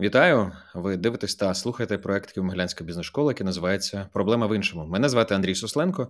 Вітаю! 0.00 0.52
Ви 0.74 0.96
дивитесь 0.96 1.34
та 1.34 1.54
слухаєте 1.54 1.98
проект 1.98 2.38
Києво-Могилянська 2.38 2.82
бізнес-школа, 2.82 3.30
який 3.30 3.46
називається 3.46 4.08
Проблема 4.12 4.46
в 4.46 4.56
іншому. 4.56 4.86
Мене 4.86 5.08
звати 5.08 5.34
Андрій 5.34 5.54
Сусленко. 5.54 6.08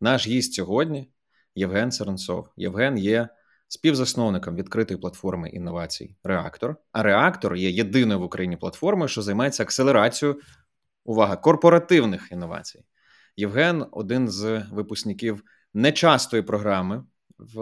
Наш 0.00 0.26
гість 0.26 0.54
сьогодні 0.54 1.10
Євген 1.54 1.92
Саранцов. 1.92 2.48
Євген 2.56 2.98
є 2.98 3.28
співзасновником 3.68 4.56
відкритої 4.56 5.00
платформи 5.00 5.48
інновацій 5.48 6.16
Реактор. 6.24 6.76
А 6.92 7.02
реактор 7.02 7.56
є 7.56 7.70
єдиною 7.70 8.20
в 8.20 8.22
Україні 8.22 8.56
платформою, 8.56 9.08
що 9.08 9.22
займається 9.22 9.62
акселерацією 9.62 10.40
увага 11.04 11.36
корпоративних 11.36 12.32
інновацій. 12.32 12.84
Євген 13.36 13.86
один 13.92 14.28
з 14.28 14.64
випускників 14.72 15.42
нечастої 15.74 16.42
програми 16.42 17.04
в 17.38 17.58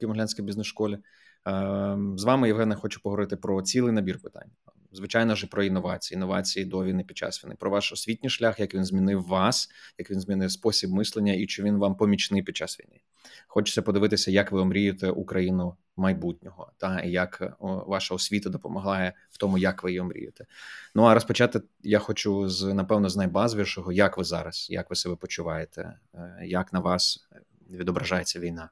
Києво-Могилянській 0.00 0.42
бізнес-школі. 0.42 0.98
Ем, 1.44 2.18
з 2.18 2.24
вами 2.24 2.48
Євгене, 2.48 2.74
хочу 2.74 3.00
поговорити 3.02 3.36
про 3.36 3.62
цілий 3.62 3.92
набір 3.92 4.18
питань 4.22 4.50
звичайно 4.92 5.34
ж, 5.34 5.46
про 5.46 5.62
інновації, 5.62 6.16
інновації 6.16 6.64
до 6.64 6.84
війни 6.84 7.04
під 7.04 7.16
час 7.16 7.44
війни, 7.44 7.54
про 7.58 7.70
ваш 7.70 7.92
освітній 7.92 8.30
шлях, 8.30 8.60
як 8.60 8.74
він 8.74 8.84
змінив 8.84 9.22
вас, 9.22 9.68
як 9.98 10.10
він 10.10 10.20
змінив 10.20 10.50
спосіб 10.50 10.90
мислення, 10.90 11.32
і 11.32 11.46
чи 11.46 11.62
він 11.62 11.76
вам 11.76 11.94
помічний 11.96 12.42
під 12.42 12.56
час 12.56 12.80
війни. 12.80 13.00
Хочеться 13.46 13.82
подивитися, 13.82 14.30
як 14.30 14.52
ви 14.52 14.60
омрієте 14.60 15.10
Україну 15.10 15.76
майбутнього, 15.96 16.72
та 16.78 17.02
як 17.02 17.56
ваша 17.60 18.14
освіта 18.14 18.50
допомагає 18.50 19.12
в 19.30 19.38
тому, 19.38 19.58
як 19.58 19.82
ви 19.82 19.90
її 19.90 20.00
омрієте. 20.00 20.46
Ну 20.94 21.02
а 21.02 21.14
розпочати 21.14 21.60
я 21.82 21.98
хочу 21.98 22.48
з 22.48 22.74
напевно 22.74 23.08
з 23.08 23.16
найбазовішого, 23.16 23.92
як 23.92 24.18
ви 24.18 24.24
зараз, 24.24 24.66
як 24.70 24.90
ви 24.90 24.96
себе 24.96 25.16
почуваєте, 25.16 25.98
е, 26.14 26.42
як 26.44 26.72
на 26.72 26.80
вас 26.80 27.28
відображається 27.70 28.40
війна. 28.40 28.70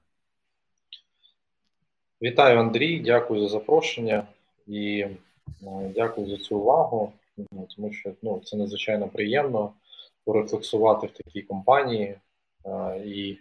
Вітаю, 2.22 2.58
Андрій, 2.58 3.00
дякую 3.00 3.40
за 3.40 3.48
запрошення 3.48 4.26
і 4.66 5.06
Е, 5.06 5.16
дякую 5.94 6.28
за 6.28 6.36
цю 6.36 6.58
увагу, 6.58 7.12
ну, 7.36 7.68
тому 7.76 7.92
що 7.92 8.12
ну, 8.22 8.40
це 8.44 8.56
надзвичайно 8.56 9.08
приємно 9.08 9.72
порефлексувати 10.24 11.06
в 11.06 11.10
такій 11.10 11.42
компанії 11.42 12.18
е, 12.66 13.02
і 13.06 13.38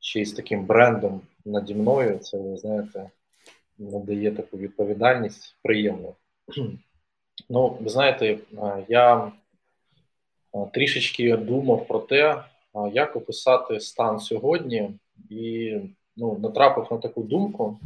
ще 0.00 0.20
й 0.20 0.24
з 0.24 0.32
таким 0.32 0.64
брендом 0.64 1.20
наді 1.44 1.74
мною. 1.74 2.18
Це, 2.18 2.38
ви 2.38 2.56
знаєте, 2.56 3.10
надає 3.78 4.32
таку 4.32 4.56
відповідальність 4.56 5.56
приємну. 5.62 6.14
Ну, 7.48 7.78
ви 7.80 7.88
знаєте, 7.90 8.26
е, 8.58 8.84
я 8.88 9.32
трішечки 10.72 11.36
думав 11.36 11.86
про 11.86 11.98
те, 11.98 12.44
як 12.92 13.16
описати 13.16 13.80
стан 13.80 14.20
сьогодні, 14.20 14.90
і 15.30 15.76
ну, 16.16 16.38
натрапив 16.38 16.86
на 16.90 16.98
таку 16.98 17.22
думку, 17.22 17.78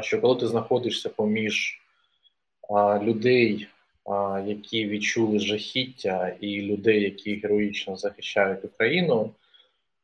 що 0.00 0.20
коли 0.20 0.40
ти 0.40 0.46
знаходишся 0.46 1.08
поміж 1.08 1.80
людей, 3.02 3.66
які 4.46 4.86
відчули 4.86 5.38
жахіття, 5.38 6.36
і 6.40 6.62
людей, 6.62 7.02
які 7.02 7.34
героїчно 7.34 7.96
захищають 7.96 8.64
Україну. 8.64 9.30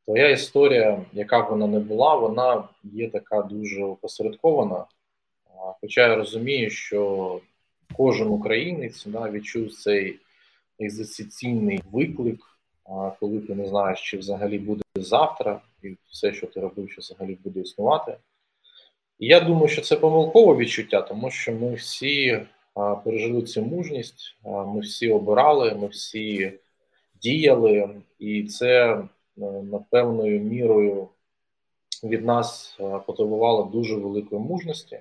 Твоя 0.05 0.29
історія, 0.29 1.05
яка 1.13 1.41
б 1.41 1.49
вона 1.49 1.67
не 1.67 1.79
була, 1.79 2.15
вона 2.15 2.63
є 2.83 3.09
така 3.09 3.41
дуже 3.41 3.83
опосередкована. 3.83 4.85
Хоча 5.81 6.07
я 6.07 6.15
розумію, 6.15 6.69
що 6.69 7.39
кожен 7.97 8.27
українець 8.27 9.05
да, 9.05 9.29
відчув 9.29 9.73
цей 9.73 10.19
екзистенційний 10.79 11.81
виклик, 11.91 12.39
коли 13.19 13.39
ти 13.39 13.55
не 13.55 13.67
знаєш, 13.67 14.01
чи 14.01 14.17
взагалі 14.17 14.59
буде 14.59 14.83
завтра, 14.95 15.61
і 15.83 15.95
все, 16.09 16.33
що 16.33 16.47
ти 16.47 16.59
робив, 16.59 16.91
що 16.91 17.01
взагалі 17.01 17.37
буде 17.43 17.59
існувати. 17.59 18.17
І 19.19 19.27
я 19.27 19.39
думаю, 19.39 19.67
що 19.67 19.81
це 19.81 19.95
помилкове 19.95 20.55
відчуття, 20.55 21.01
тому 21.01 21.31
що 21.31 21.51
ми 21.51 21.73
всі 21.73 22.45
пережили 23.03 23.41
цю 23.41 23.61
мужність. 23.61 24.35
Ми 24.45 24.79
всі 24.79 25.11
обирали, 25.11 25.73
ми 25.73 25.87
всі 25.87 26.53
діяли, 27.21 27.89
і 28.19 28.43
це 28.43 28.93
е, 28.93 29.05
напевною 29.63 30.39
мірою 30.39 31.07
від 32.03 32.25
нас 32.25 32.77
е, 32.79 32.99
потребувало 33.07 33.63
дуже 33.63 33.95
великої 33.95 34.41
мужності. 34.41 34.99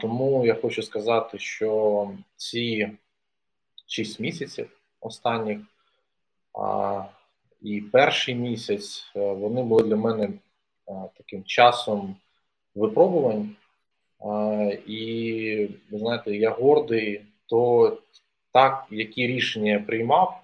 Тому 0.00 0.46
я 0.46 0.54
хочу 0.54 0.82
сказати, 0.82 1.38
що 1.38 2.10
ці 2.36 2.90
6 3.86 4.20
місяців 4.20 4.70
останніх 5.00 5.58
і 7.62 7.80
перший 7.80 8.34
місяць 8.34 9.12
е, 9.16 9.32
вони 9.32 9.62
були 9.62 9.82
для 9.82 9.96
мене 9.96 10.28
таким 11.16 11.44
часом 11.44 12.16
випробувань. 12.74 13.56
І 14.86 15.68
ви 15.90 15.98
знаєте, 15.98 16.36
я 16.36 16.50
гордий, 16.50 17.22
то 17.46 17.98
так, 18.52 18.86
які 18.90 19.26
рішення 19.26 19.72
я 19.72 19.80
приймав 19.80 20.40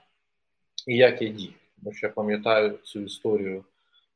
і 0.87 0.97
як 0.97 1.23
я 1.23 1.29
діяв. 1.29 1.55
Тому 1.83 1.95
що 1.95 2.13
пам'ятаю 2.13 2.79
цю 2.85 3.01
історію, 3.01 3.65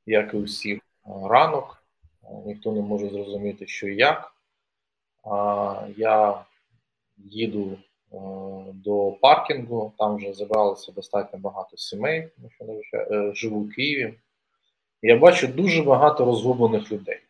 як 0.06 0.34
і 0.34 0.36
усіх 0.36 0.80
ранок. 1.24 1.82
Ніхто 2.46 2.72
не 2.72 2.80
може 2.80 3.08
зрозуміти, 3.08 3.66
що 3.66 3.88
і 3.88 3.96
як. 3.96 4.32
Я 5.96 6.44
їду 7.16 7.78
до 8.72 9.12
паркінгу, 9.20 9.92
там 9.98 10.16
вже 10.16 10.32
забралося 10.32 10.92
достатньо 10.92 11.38
багато 11.38 11.76
сімей, 11.76 12.28
тому 12.58 12.80
що 12.82 12.96
е, 12.96 13.32
живу 13.34 13.60
в 13.60 13.72
Києві. 13.72 14.14
Я 15.02 15.18
бачу 15.18 15.48
дуже 15.48 15.82
багато 15.82 16.24
розгублених 16.24 16.92
людей 16.92 17.20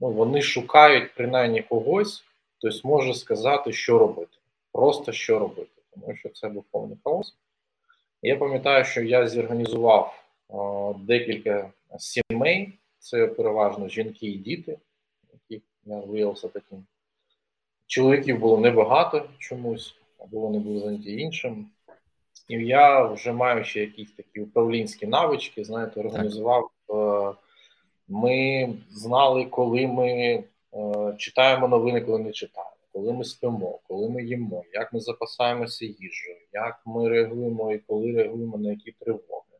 ну, 0.00 0.10
вони 0.10 0.42
шукають 0.42 1.14
принаймні 1.14 1.62
когось, 1.62 2.24
хто 2.58 2.70
зможе 2.70 3.14
сказати, 3.14 3.72
що 3.72 3.98
робити. 3.98 4.36
Просто 4.72 5.12
що 5.12 5.38
робити, 5.38 5.82
тому 5.94 6.16
що 6.16 6.28
це 6.28 6.48
був 6.48 6.64
повний 6.70 6.98
хаос. 7.04 7.36
Я 8.22 8.36
пам'ятаю, 8.36 8.84
що 8.84 9.02
я 9.02 9.28
зорганізував 9.28 10.24
о, 10.48 10.94
декілька 10.98 11.70
сімей, 11.98 12.72
це 12.98 13.26
переважно 13.26 13.88
жінки 13.88 14.26
і 14.26 14.36
діти, 14.36 14.78
які 15.32 15.64
я 15.84 16.00
виявився 16.00 16.48
таким. 16.48 16.86
Чоловіків 17.86 18.38
було 18.38 18.58
небагато 18.58 19.28
чомусь, 19.38 19.96
або 20.18 20.40
вони 20.40 20.58
були 20.58 20.80
зайняті 20.80 21.20
іншим. 21.20 21.70
І 22.48 22.54
я, 22.54 23.02
вже 23.02 23.32
маючи 23.32 23.80
якісь 23.80 24.12
такі 24.12 24.40
управлінські 24.40 25.06
навички, 25.06 25.64
знаєте, 25.64 26.00
організував 26.00 26.70
е, 26.90 26.94
ми 28.08 28.68
знали, 28.90 29.44
коли 29.44 29.86
ми 29.86 30.08
е, 30.08 30.44
читаємо 31.18 31.68
новини, 31.68 32.00
коли 32.00 32.18
не 32.18 32.32
читаємо, 32.32 32.76
коли 32.92 33.12
ми 33.12 33.24
спимо, 33.24 33.78
коли 33.88 34.08
ми 34.08 34.22
їмо, 34.22 34.64
як 34.72 34.92
ми 34.92 35.00
запасаємося 35.00 35.84
їжею, 35.84 36.36
як 36.52 36.80
ми 36.86 37.08
реагуємо 37.08 37.72
і 37.72 37.78
коли 37.78 38.12
реагуємо 38.12 38.58
на 38.58 38.70
які 38.70 38.94
тривоги, 39.00 39.58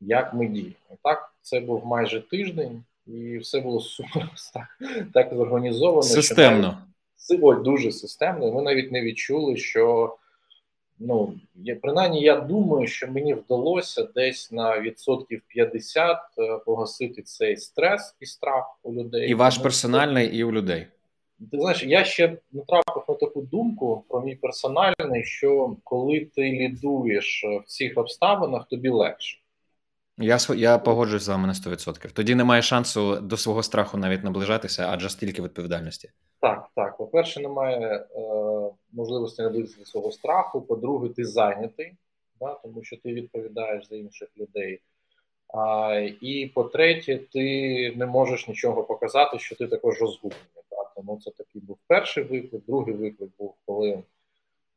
як 0.00 0.34
ми 0.34 0.46
діємо. 0.46 0.74
Так, 1.02 1.34
це 1.42 1.60
був 1.60 1.86
майже 1.86 2.20
тиждень, 2.20 2.84
і 3.06 3.38
все 3.38 3.60
було 3.60 3.80
супер 3.80 4.30
так, 4.54 4.78
так 5.14 5.34
зорганізовано. 5.34 6.02
Системно. 6.02 6.78
Що 7.28 7.38
навіть, 7.38 7.62
дуже 7.62 7.92
системно. 7.92 8.48
І 8.48 8.52
ми 8.52 8.62
навіть 8.62 8.92
не 8.92 9.02
відчули, 9.02 9.56
що 9.56 10.16
ну 11.00 11.34
я 11.54 11.76
принаймні 11.76 12.22
я 12.22 12.40
думаю, 12.40 12.86
що 12.86 13.08
мені 13.08 13.34
вдалося 13.34 14.08
десь 14.14 14.52
на 14.52 14.80
відсотків 14.80 15.42
50 15.48 16.18
е, 16.38 16.58
погасити 16.66 17.22
цей 17.22 17.56
стрес 17.56 18.16
і 18.20 18.26
страх 18.26 18.78
у 18.82 18.94
людей. 18.94 19.30
І 19.30 19.34
ваш 19.34 19.58
персональний, 19.58 20.36
і 20.36 20.44
у 20.44 20.52
людей. 20.52 20.86
Ти 21.50 21.58
знаєш, 21.58 21.84
я 21.84 22.04
ще 22.04 22.36
натрапив 22.52 23.04
на 23.08 23.14
таку 23.14 23.42
думку 23.42 24.04
про 24.08 24.20
мій 24.20 24.36
персональний, 24.36 25.24
що 25.24 25.76
коли 25.84 26.20
ти 26.20 26.42
лідуєш 26.42 27.44
в 27.64 27.64
цих 27.66 27.98
обставинах, 27.98 28.68
тобі 28.68 28.88
легше. 28.88 29.38
Я 30.20 30.38
я 30.56 30.78
погоджуюсь 30.78 31.22
з 31.22 31.28
вами 31.28 31.46
на 31.46 31.52
100%. 31.52 32.12
Тоді 32.12 32.34
немає 32.34 32.62
шансу 32.62 33.20
до 33.20 33.36
свого 33.36 33.62
страху 33.62 33.98
навіть 33.98 34.24
наближатися, 34.24 34.88
адже 34.90 35.10
стільки 35.10 35.42
відповідальності. 35.42 36.10
Так, 36.40 36.68
так. 36.74 36.96
По-перше, 36.96 37.40
немає 37.40 37.96
е, 37.96 38.06
можливості 38.92 39.42
наблизитися 39.42 39.78
до 39.78 39.84
свого 39.84 40.12
страху. 40.12 40.60
По-друге, 40.60 41.08
ти 41.08 41.24
зайнятий, 41.24 41.92
да, 42.40 42.54
тому 42.54 42.82
що 42.84 42.96
ти 42.96 43.14
відповідаєш 43.14 43.88
за 43.88 43.96
інших 43.96 44.28
людей. 44.38 44.80
А, 45.54 45.94
І 46.20 46.46
по-третє, 46.54 47.20
ти 47.32 47.94
не 47.96 48.06
можеш 48.06 48.48
нічого 48.48 48.82
показати, 48.82 49.38
що 49.38 49.56
ти 49.56 49.66
також 49.66 50.00
розгублений. 50.00 50.46
Да. 50.70 50.76
Тому 50.96 51.20
це 51.24 51.30
такий 51.30 51.62
був 51.62 51.78
перший 51.86 52.24
виклик. 52.24 52.62
Другий 52.66 52.94
виклик 52.94 53.30
був, 53.38 53.54
коли 53.66 54.02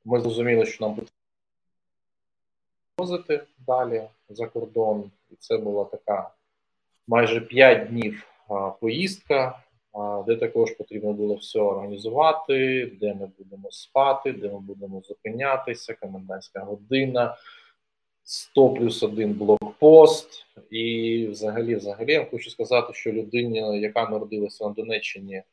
ми 0.05 0.19
зрозуміли, 0.19 0.65
що 0.65 0.85
нам 0.85 0.95
потрібно 0.95 1.22
возити 2.97 3.43
далі 3.67 4.03
за 4.29 4.47
кордон. 4.47 5.11
І 5.31 5.35
це 5.35 5.57
була 5.57 5.85
така 5.85 6.29
майже 7.07 7.41
5 7.41 7.89
днів 7.89 8.27
а, 8.49 8.69
поїздка 8.69 9.63
де 10.27 10.35
також 10.35 10.71
потрібно 10.71 11.13
було 11.13 11.35
все 11.35 11.59
організувати, 11.59 12.85
де 13.01 13.13
ми 13.13 13.31
будемо 13.37 13.71
спати, 13.71 14.33
де 14.33 14.51
ми 14.51 14.59
будемо 14.59 15.01
зупинятися, 15.01 15.93
комендантська 15.93 16.59
година, 16.59 17.37
100 18.23 18.69
плюс 18.69 19.03
один 19.03 19.33
блокпост. 19.33 20.45
І 20.69 21.27
взагалі, 21.31 21.75
взагалі, 21.75 22.11
я 22.11 22.25
хочу 22.25 22.49
сказати, 22.49 22.93
що 22.93 23.11
людині, 23.11 23.81
яка 23.81 24.09
народилася 24.09 24.63
на 24.67 24.69
Донеччині 24.69 25.43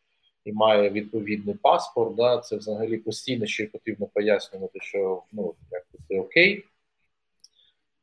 і 0.44 0.52
має 0.52 0.90
відповідний 0.90 1.54
паспорт, 1.54 2.14
да, 2.14 2.38
це 2.38 2.56
взагалі 2.56 2.96
постійно 2.96 3.46
ще 3.46 3.62
й 3.62 3.66
потрібно 3.66 4.06
пояснювати, 4.06 4.78
що 4.82 5.22
ну, 5.32 5.54
як 5.70 5.86
це 6.08 6.20
окей. 6.20 6.64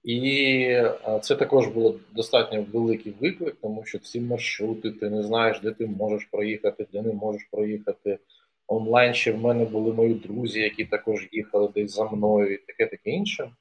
І 0.07 0.83
це 1.21 1.36
також 1.36 1.68
було 1.68 2.00
достатньо 2.12 2.65
великий 2.74 3.13
виклик, 3.19 3.56
тому 3.62 3.86
що 3.86 4.00
ці 4.00 4.21
маршрути, 4.21 4.92
ти 4.92 5.09
не 5.09 5.24
знаєш, 5.24 5.59
де 5.62 5.71
ти 5.71 5.88
можеш 5.88 6.25
проїхати, 6.25 6.88
де 6.94 7.01
не 7.01 7.13
можеш 7.13 7.48
проїхати. 7.51 8.19
Онлайн 8.68 9.13
ще 9.13 9.31
в 9.31 9.38
мене 9.38 9.65
були 9.65 9.94
мої 9.94 10.13
друзі, 10.13 10.59
які 10.59 10.86
також 10.86 11.27
їхали 11.31 11.69
десь 11.75 11.95
за 11.95 12.04
мною, 12.09 12.54
і 12.54 12.57
таке 12.57 12.86
таке 12.86 13.09
інше. 13.09 13.51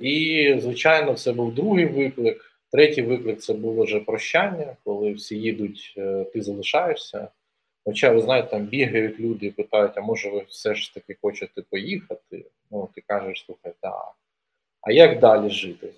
І, 0.00 0.56
звичайно, 0.58 1.14
це 1.14 1.32
був 1.32 1.54
другий 1.54 1.86
виклик. 1.86 2.60
Третій 2.72 3.02
виклик 3.02 3.40
це 3.40 3.54
було 3.54 3.84
вже 3.84 4.00
прощання, 4.00 4.76
коли 4.84 5.12
всі 5.12 5.38
їдуть, 5.38 5.94
е, 5.96 6.24
ти 6.24 6.42
залишаєшся. 6.42 7.28
Хоча, 7.84 8.10
ви 8.10 8.20
знаєте, 8.20 8.48
там 8.50 8.62
бігають 8.62 9.20
люди 9.20 9.46
і 9.46 9.50
питають, 9.50 9.92
а 9.96 10.00
може 10.00 10.30
ви 10.30 10.44
все 10.48 10.74
ж 10.74 10.94
таки 10.94 11.16
хочете 11.22 11.62
поїхати? 11.62 12.44
Ну, 12.70 12.88
ти 12.94 13.02
кажеш, 13.06 13.44
слухай, 13.46 13.72
так. 13.80 14.14
А 14.86 14.92
як 14.92 15.20
далі 15.20 15.50
жити? 15.50 15.88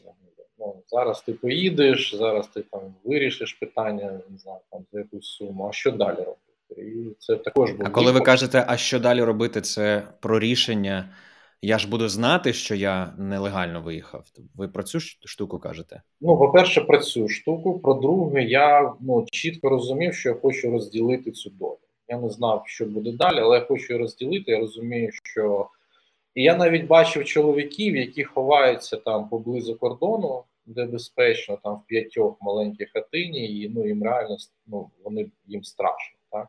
Ну, 0.59 0.75
Зараз 0.89 1.23
ти 1.23 1.33
поїдеш, 1.33 2.15
зараз 2.15 2.47
ти 2.47 2.63
там 2.63 2.81
вирішиш 3.05 3.53
питання, 3.53 4.21
не 4.31 4.39
знаю, 4.39 4.59
там 4.71 4.81
за 4.93 4.99
якусь 4.99 5.27
суму, 5.27 5.69
а 5.69 5.73
що 5.73 5.91
далі 5.91 6.17
робити? 6.17 6.91
І 6.91 7.17
це 7.19 7.37
також 7.37 7.71
було. 7.71 7.85
А 7.87 7.91
коли 7.91 8.13
ви 8.13 8.21
кажете, 8.21 8.65
а 8.69 8.77
що 8.77 8.99
далі 8.99 9.23
робити, 9.23 9.61
це 9.61 10.03
про 10.21 10.39
рішення 10.39 11.09
я 11.63 11.79
ж 11.79 11.91
буду 11.91 12.09
знати, 12.09 12.53
що 12.53 12.75
я 12.75 13.15
нелегально 13.19 13.83
виїхав. 13.83 14.25
Ви 14.55 14.69
про 14.69 14.83
цю 14.83 15.01
штуку 15.01 15.59
кажете? 15.59 16.03
Ну, 16.21 16.39
по-перше, 16.39 16.81
про 16.81 16.99
цю 16.99 17.29
штуку. 17.29 17.79
Про 17.79 17.95
друге, 17.95 18.43
я 18.43 18.93
ну, 19.01 19.27
чітко 19.33 19.69
розумів, 19.69 20.15
що 20.15 20.29
я 20.29 20.35
хочу 20.35 20.71
розділити 20.71 21.31
цю 21.31 21.51
долю. 21.51 21.79
Я 22.09 22.19
не 22.19 22.29
знав, 22.29 22.63
що 22.67 22.85
буде 22.87 23.13
далі, 23.13 23.41
але 23.41 23.59
я 23.59 23.65
хочу 23.65 23.99
розділити. 23.99 24.51
Я 24.51 24.59
розумію, 24.59 25.11
що. 25.13 25.69
І 26.37 26.43
я 26.43 26.57
навіть 26.57 26.87
бачив 26.87 27.25
чоловіків, 27.25 27.97
які 27.97 28.25
ховаються 28.25 28.97
там 28.97 29.29
поблизу 29.29 29.79
кордону, 29.79 30.45
де 30.67 30.85
безпечно, 30.85 31.59
там 31.65 31.75
в 31.75 31.87
п'ятьох 31.87 32.37
маленьких 32.41 32.93
хатині, 32.93 33.61
і 33.61 33.69
ну 33.69 33.87
їм 33.87 34.03
реально 34.03 34.37
ну, 34.67 34.91
вони 35.05 35.31
їм 35.47 35.65
страшно. 35.65 36.19
так? 36.31 36.49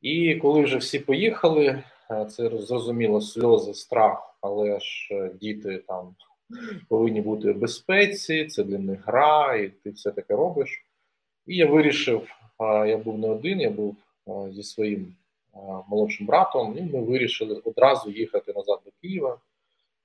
І 0.00 0.36
коли 0.36 0.62
вже 0.62 0.76
всі 0.76 0.98
поїхали, 0.98 1.82
це 2.08 2.58
зрозуміло 2.58 3.20
сльози, 3.20 3.74
страх, 3.74 4.38
але 4.40 4.80
ж 4.80 5.14
е, 5.14 5.30
діти 5.40 5.82
там 5.88 6.14
повинні 6.88 7.20
бути 7.20 7.52
в 7.52 7.58
безпеці, 7.58 8.46
це 8.46 8.64
для 8.64 8.78
них 8.78 9.06
гра, 9.06 9.56
і 9.56 9.68
ти 9.68 9.90
все 9.90 10.10
таке 10.10 10.36
робиш. 10.36 10.84
І 11.46 11.56
я 11.56 11.66
вирішив, 11.66 12.28
я 12.60 12.96
був 12.96 13.18
не 13.18 13.28
один, 13.28 13.60
я 13.60 13.70
був 13.70 13.96
зі 14.50 14.62
своїм 14.62 15.14
молодшим 15.88 16.26
братом, 16.26 16.78
і 16.78 16.82
ми 16.82 17.00
вирішили 17.00 17.60
одразу 17.64 18.10
їхати 18.10 18.52
назад 18.52 18.80
до 18.84 18.90
Києва. 19.02 19.38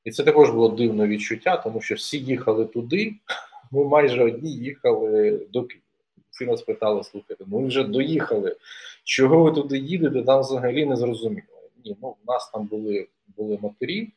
І 0.03 0.11
це 0.11 0.23
також 0.23 0.49
було 0.49 0.69
дивне 0.69 1.07
відчуття, 1.07 1.57
тому 1.57 1.81
що 1.81 1.95
всі 1.95 2.17
їхали 2.19 2.65
туди, 2.65 3.13
ми 3.71 3.85
майже 3.85 4.23
одні 4.23 4.51
їхали 4.51 5.31
до 5.53 5.63
Києва. 5.63 5.81
Всі 6.29 6.45
нас 6.45 6.61
питали, 6.61 7.03
слухайте, 7.03 7.43
ну 7.47 7.59
ви 7.59 7.67
вже 7.67 7.83
доїхали. 7.83 8.55
Чого 9.03 9.43
ви 9.43 9.51
туди 9.51 9.77
їдете, 9.77 10.23
там 10.23 10.39
взагалі 10.39 10.85
не 10.85 10.95
зрозуміло 10.95 11.55
ні, 11.85 11.95
ну 12.01 12.09
в 12.09 12.27
нас 12.27 12.49
там 12.49 12.65
були 12.65 13.07
були 13.37 13.59
матері, 13.61 14.09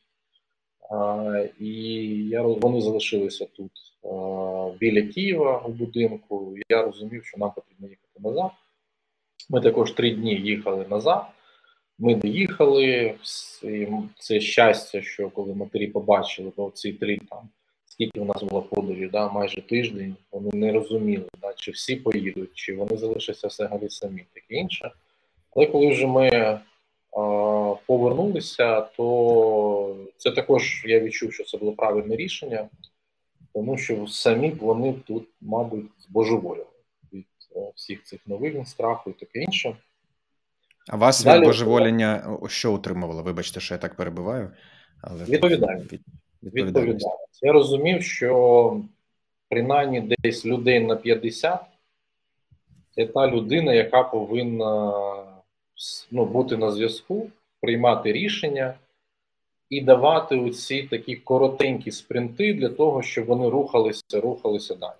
а, 0.91 1.45
і 1.59 1.73
я 2.27 2.41
вони 2.41 2.81
залишилися 2.81 3.45
тут 3.45 3.71
а, 4.03 4.71
біля 4.79 5.01
Києва 5.01 5.57
у 5.57 5.71
будинку. 5.71 6.55
Я 6.69 6.81
розумів, 6.81 7.25
що 7.25 7.37
нам 7.37 7.51
потрібно 7.51 7.87
їхати 7.87 8.19
назад. 8.19 8.51
Ми 9.49 9.61
також 9.61 9.91
три 9.91 10.11
дні 10.11 10.35
їхали 10.35 10.85
назад. 10.89 11.25
Ми 11.99 12.15
доїхали. 12.15 13.15
Це 14.19 14.39
щастя, 14.39 15.01
що 15.01 15.29
коли 15.29 15.53
матері 15.53 15.87
побачили, 15.87 16.51
бо 16.57 16.71
ці 16.73 16.93
три 16.93 17.19
там. 17.29 17.49
Скільки 17.85 18.19
у 18.19 18.25
нас 18.25 18.43
було 18.43 18.61
подорожі, 18.61 19.09
да, 19.13 19.29
майже 19.29 19.61
тиждень, 19.61 20.15
вони 20.31 20.49
не 20.53 20.73
розуміли, 20.73 21.25
да, 21.41 21.53
чи 21.53 21.71
всі 21.71 21.95
поїдуть, 21.95 22.49
чи 22.53 22.75
вони 22.75 22.97
залишаться 22.97 23.47
взагалі 23.47 23.89
самі, 23.89 24.25
таке 24.33 24.55
інше. 24.55 24.91
Але 25.55 25.65
коли 25.65 25.89
вже 25.89 26.07
ми 26.07 26.59
повернулися, 27.85 28.81
то 28.81 29.97
це 30.17 30.31
також 30.31 30.83
я 30.87 30.99
відчув, 30.99 31.33
що 31.33 31.43
це 31.43 31.57
було 31.57 31.71
правильне 31.71 32.15
рішення, 32.15 32.69
тому 33.53 33.77
що 33.77 34.07
самі 34.07 34.49
вони 34.49 34.93
тут, 35.07 35.27
мабуть, 35.41 35.85
збожеволіли 35.99 36.65
всіх 37.75 38.03
цих 38.03 38.19
новин, 38.27 38.65
страху 38.65 39.09
і 39.09 39.13
таке 39.13 39.39
інше. 39.39 39.77
А 40.87 40.95
вас 40.95 41.23
Далі, 41.23 41.39
від 41.39 41.47
божевоління 41.47 42.37
що 42.47 42.73
утримувало? 42.73 43.23
Вибачте, 43.23 43.59
що 43.59 43.73
я 43.73 43.77
так 43.77 43.95
перебиваю. 43.95 44.51
Але 45.01 45.23
відповідальність. 45.23 45.93
Від... 45.93 46.01
відповідальність. 46.43 47.07
Я 47.41 47.51
розумів, 47.51 48.03
що 48.03 48.81
принаймні 49.49 50.15
десь 50.19 50.45
людей 50.45 50.79
на 50.79 50.95
50 50.95 51.59
це 52.95 53.05
та 53.05 53.27
людина, 53.27 53.73
яка 53.73 54.03
повинна 54.03 54.93
ну, 56.11 56.25
бути 56.25 56.57
на 56.57 56.71
зв'язку, 56.71 57.29
приймати 57.61 58.11
рішення 58.11 58.73
і 59.69 59.81
давати 59.81 60.39
оці 60.39 60.83
такі 60.83 61.15
коротенькі 61.15 61.91
спринти 61.91 62.53
для 62.53 62.69
того, 62.69 63.01
щоб 63.01 63.25
вони 63.25 63.49
рухалися, 63.49 64.21
рухалися 64.21 64.75
далі. 64.75 64.93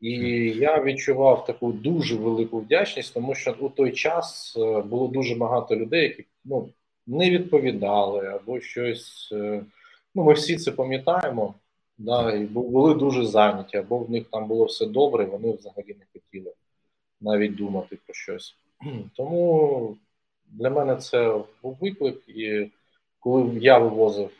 І 0.00 0.12
я 0.50 0.82
відчував 0.82 1.46
таку 1.46 1.72
дуже 1.72 2.16
велику 2.16 2.60
вдячність, 2.60 3.14
тому 3.14 3.34
що 3.34 3.54
у 3.60 3.68
той 3.68 3.92
час 3.92 4.56
е, 4.58 4.80
було 4.80 5.08
дуже 5.08 5.34
багато 5.34 5.76
людей, 5.76 6.02
які 6.02 6.24
ну, 6.44 6.68
не 7.06 7.30
відповідали 7.30 8.26
або 8.26 8.60
щось. 8.60 9.28
Е, 9.32 9.64
ну, 10.14 10.24
ми 10.24 10.32
всі 10.32 10.56
це 10.56 10.72
пам'ятаємо, 10.72 11.54
да, 11.98 12.32
і 12.32 12.44
були 12.44 12.94
дуже 12.94 13.26
зайняті, 13.26 13.76
або 13.76 13.98
в 13.98 14.10
них 14.10 14.24
там 14.30 14.46
було 14.46 14.64
все 14.64 14.86
добре, 14.86 15.24
вони 15.24 15.52
взагалі 15.52 15.96
не 15.98 16.04
хотіли 16.12 16.52
навіть 17.20 17.54
думати 17.54 17.98
про 18.06 18.14
щось. 18.14 18.54
Тому 19.16 19.96
для 20.46 20.70
мене 20.70 20.96
це 20.96 21.40
був 21.62 21.76
виклик, 21.80 22.28
і 22.28 22.70
коли 23.20 23.58
я 23.60 23.78
вивозив 23.78 24.30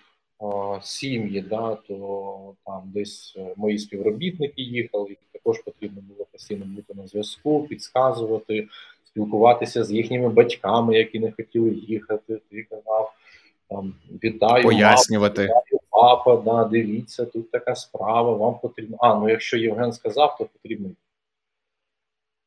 сім'ї, 0.83 1.41
да, 1.41 1.75
то 1.75 2.55
там 2.67 2.83
десь 2.95 3.35
е, 3.39 3.55
мої 3.57 3.79
співробітники 3.79 4.63
їхали, 4.63 5.11
і 5.11 5.19
також 5.33 5.59
потрібно 5.59 6.01
було 6.01 6.27
постійно 6.33 6.65
бути 6.65 6.95
на 6.95 7.07
зв'язку, 7.07 7.67
підказувати, 7.69 8.69
спілкуватися 9.05 9.85
з 9.85 9.93
їхніми 9.93 10.29
батьками, 10.29 10.99
які 10.99 11.21
не 11.21 11.33
хотіли 11.33 11.71
їхати. 11.71 12.41
Ти 12.51 12.63
казав 12.63 13.13
там 13.69 13.95
вітаю, 14.25 14.65
пояснювати. 14.65 15.43
Мапу, 15.43 15.61
вітаю, 15.67 15.81
папа, 15.91 16.37
да, 16.37 16.65
дивіться, 16.65 17.25
тут 17.25 17.51
така 17.51 17.75
справа, 17.75 18.33
вам 18.33 18.59
потрібно. 18.59 18.97
А, 19.01 19.15
ну 19.15 19.29
якщо 19.29 19.57
Євген 19.57 19.93
сказав, 19.93 20.37
то 20.39 20.45
потрібно. 20.45 20.91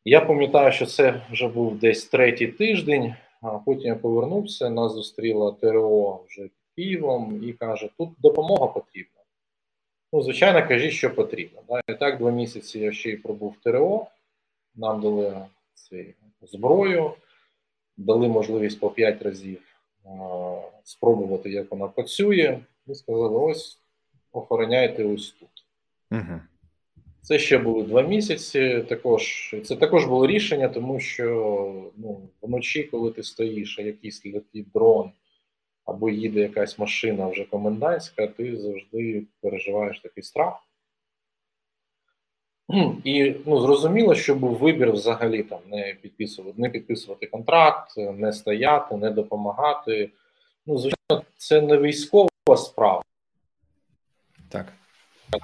Я 0.05 0.21
пам'ятаю, 0.21 0.71
що 0.71 0.85
це 0.85 1.21
вже 1.31 1.47
був 1.47 1.79
десь 1.79 2.05
третій 2.05 2.47
тиждень, 2.47 3.15
а 3.41 3.49
потім 3.49 3.87
я 3.87 3.95
повернувся, 3.95 4.69
нас 4.69 4.93
зустріла 4.93 5.51
ТРО 5.51 6.19
вже 6.27 6.49
Києвом 6.75 7.43
і 7.43 7.53
каже, 7.53 7.89
тут 7.97 8.09
допомога 8.19 8.67
потрібна. 8.67 9.21
Ну, 10.13 10.21
звичайно, 10.21 10.67
кажіть, 10.67 10.91
що 10.91 11.15
потрібно. 11.15 11.61
Да? 11.69 11.81
І 11.93 11.97
так, 11.97 12.17
два 12.17 12.31
місяці 12.31 12.79
я 12.79 12.91
ще 12.91 13.09
й 13.09 13.17
пробув 13.17 13.55
в 13.59 13.63
ТРО, 13.63 14.07
нам 14.75 15.01
дали 15.01 15.45
цей 15.73 16.13
зброю, 16.41 17.11
дали 17.97 18.27
можливість 18.27 18.79
по 18.79 18.89
п'ять 18.89 19.21
разів 19.21 19.61
а, 20.05 20.09
спробувати, 20.83 21.49
як 21.49 21.71
вона 21.71 21.87
працює, 21.87 22.59
і 22.87 22.95
сказали: 22.95 23.39
ось 23.39 23.79
охороняйте 24.31 25.03
ось 25.03 25.31
тут. 25.31 25.49
Угу. 26.11 26.41
Це 27.21 27.39
ще 27.39 27.57
були 27.57 27.83
два 27.83 28.01
місяці. 28.01 28.85
Також 28.89 29.55
це 29.65 29.75
також 29.75 30.05
було 30.05 30.27
рішення, 30.27 30.69
тому 30.69 30.99
що 30.99 31.91
ну, 31.97 32.21
вночі, 32.41 32.83
коли 32.83 33.11
ти 33.11 33.23
стоїш, 33.23 33.79
а 33.79 33.81
якийсь 33.81 34.25
летить 34.25 34.71
дрон 34.73 35.11
або 35.85 36.09
їде 36.09 36.39
якась 36.39 36.79
машина 36.79 37.27
вже 37.27 37.43
комендантська, 37.43 38.27
ти 38.27 38.57
завжди 38.57 39.25
переживаєш 39.41 39.99
такий 39.99 40.23
страх. 40.23 40.63
І 43.03 43.35
ну, 43.45 43.61
зрозуміло, 43.61 44.15
що 44.15 44.35
був 44.35 44.57
вибір 44.57 44.91
взагалі 44.91 45.43
там 45.43 45.59
не 45.67 45.97
підписувати, 46.01 46.61
не 46.61 46.69
підписувати 46.69 47.27
контракт, 47.27 47.97
не 47.97 48.33
стояти, 48.33 48.95
не 48.95 49.11
допомагати. 49.11 50.11
Ну, 50.65 50.77
звичайно, 50.77 51.25
це 51.37 51.61
не 51.61 51.77
військова 51.77 52.29
справа. 52.57 53.01
Так 54.51 54.73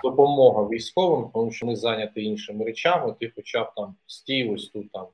допомога 0.04 0.64
військовим, 0.64 1.30
тому 1.34 1.52
що 1.52 1.66
вони 1.66 1.76
зайняті 1.76 2.24
іншими 2.24 2.66
речами, 2.66 3.16
ти 3.20 3.32
хоча 3.36 3.64
б 3.64 3.72
там 3.76 3.96
стій 4.08 4.50
ось 4.50 4.70
тут 4.70 4.92
там 4.92 5.08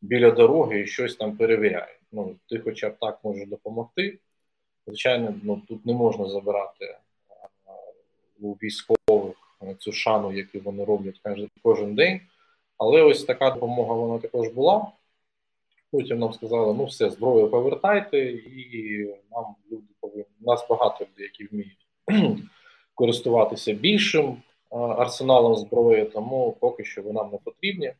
біля 0.00 0.30
дороги 0.30 0.80
і 0.80 0.86
щось 0.86 1.16
там 1.16 1.36
перевіряє. 1.36 1.98
Ну, 2.12 2.36
ти 2.48 2.58
хоча 2.58 2.88
б 2.88 2.96
так 3.00 3.20
можеш 3.24 3.48
допомогти. 3.48 4.18
Звичайно, 4.86 5.34
ну 5.42 5.62
тут 5.68 5.86
не 5.86 5.92
можна 5.92 6.28
забирати 6.28 6.98
у 8.40 8.52
військових 8.52 9.36
цю 9.78 9.92
шану, 9.92 10.32
яку 10.32 10.58
вони 10.58 10.84
роблять 10.84 11.20
кожен 11.62 11.94
день. 11.94 12.20
Але 12.78 13.02
ось 13.02 13.24
така 13.24 13.50
допомога 13.50 13.94
вона 13.94 14.18
також 14.18 14.48
була. 14.48 14.86
Потім 15.90 16.18
нам 16.18 16.32
сказали, 16.32 16.74
ну 16.74 16.84
все, 16.84 17.10
зброю 17.10 17.50
повертайте, 17.50 18.18
і 18.18 19.06
нам 19.30 19.54
люди 19.72 19.86
повинні. 20.00 20.24
Нас 20.40 20.66
багато 20.68 21.04
людей, 21.04 21.30
які 21.32 21.46
вміють 21.46 21.86
користуватися 22.94 23.72
більшим 23.72 24.42
арсеналом 24.70 25.56
зброї, 25.56 26.04
тому 26.04 26.56
поки 26.60 26.84
що 26.84 27.02
ви 27.02 27.12
нам 27.12 27.30
не 27.32 27.38
потрібні. 27.38 27.92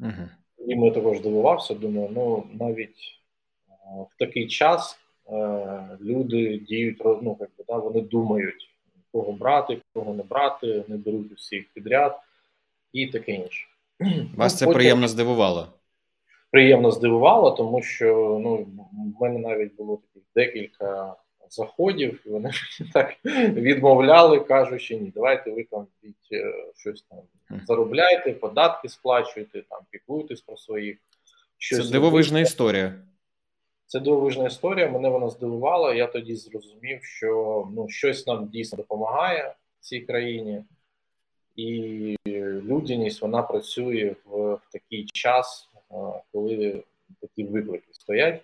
Uh-huh. 0.00 0.28
І 0.66 0.74
ми 0.74 0.90
також 0.90 1.20
дивувався, 1.20 1.74
думаю, 1.74 2.08
ну 2.12 2.46
навіть 2.52 3.20
в 4.10 4.18
такий 4.18 4.48
час 4.48 4.98
люди 6.00 6.58
діють, 6.58 7.02
ну, 7.04 7.36
якби, 7.40 7.64
да, 7.68 7.76
вони 7.76 8.00
думають, 8.00 8.70
кого 9.12 9.32
брати, 9.32 9.78
кого 9.94 10.14
не 10.14 10.22
брати, 10.22 10.84
не 10.88 10.96
беруть 10.96 11.32
усіх 11.32 11.64
підряд 11.74 12.20
і 12.92 13.06
таке 13.06 13.32
інше. 13.32 13.66
Вас 14.36 14.52
ну, 14.52 14.58
це 14.58 14.64
потім... 14.66 14.78
приємно 14.78 15.08
здивувало? 15.08 15.68
Приємно 16.50 16.90
здивувало, 16.90 17.50
тому 17.50 17.82
що 17.82 18.38
ну, 18.42 18.56
в 19.18 19.22
мене 19.22 19.38
навіть 19.38 19.76
було 19.76 19.96
таких 19.96 20.28
декілька 20.34 21.16
заходів, 21.52 22.22
і 22.26 22.28
вони 22.28 22.50
так 22.92 23.16
відмовляли, 23.54 24.40
кажучи, 24.40 24.96
ні, 24.96 25.12
давайте 25.14 25.50
ви 25.50 25.64
там 25.64 25.86
від 26.04 26.16
е, 26.32 26.54
щось 26.76 27.02
там 27.02 27.18
заробляйте, 27.66 28.32
податки 28.32 28.88
сплачуйте, 28.88 29.62
там 29.70 29.80
піклуйтесь 29.90 30.40
про 30.40 30.56
своїх. 30.56 30.98
Щось 31.58 31.86
Це 31.86 31.92
дивовижна 31.92 32.40
історія. 32.40 32.94
Це 33.92 34.00
дивовижна 34.00 34.46
історія. 34.46 34.90
Мене 34.90 35.08
вона 35.08 35.28
здивувала. 35.28 35.94
Я 35.94 36.06
тоді 36.06 36.36
зрозумів, 36.36 37.04
що 37.04 37.68
ну, 37.76 37.88
щось 37.88 38.26
нам 38.26 38.48
дійсно 38.48 38.76
допомагає 38.76 39.54
цій 39.80 40.00
країні, 40.00 40.64
і 41.56 42.16
людяність 42.62 43.22
вона 43.22 43.42
працює 43.42 44.14
в, 44.24 44.54
в 44.54 44.60
такий 44.72 45.04
час, 45.12 45.68
коли 46.32 46.82
такі 47.20 47.44
виклики 47.44 47.88
стоять. 47.92 48.42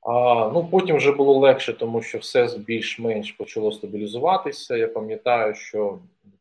А, 0.00 0.50
Ну 0.54 0.68
потім 0.70 0.96
вже 0.96 1.12
було 1.12 1.38
легше, 1.38 1.72
тому 1.72 2.02
що 2.02 2.18
все 2.18 2.58
більш-менш 2.58 3.32
почало 3.32 3.72
стабілізуватися. 3.72 4.76
Я 4.76 4.88
пам'ятаю, 4.88 5.54
що 5.54 5.98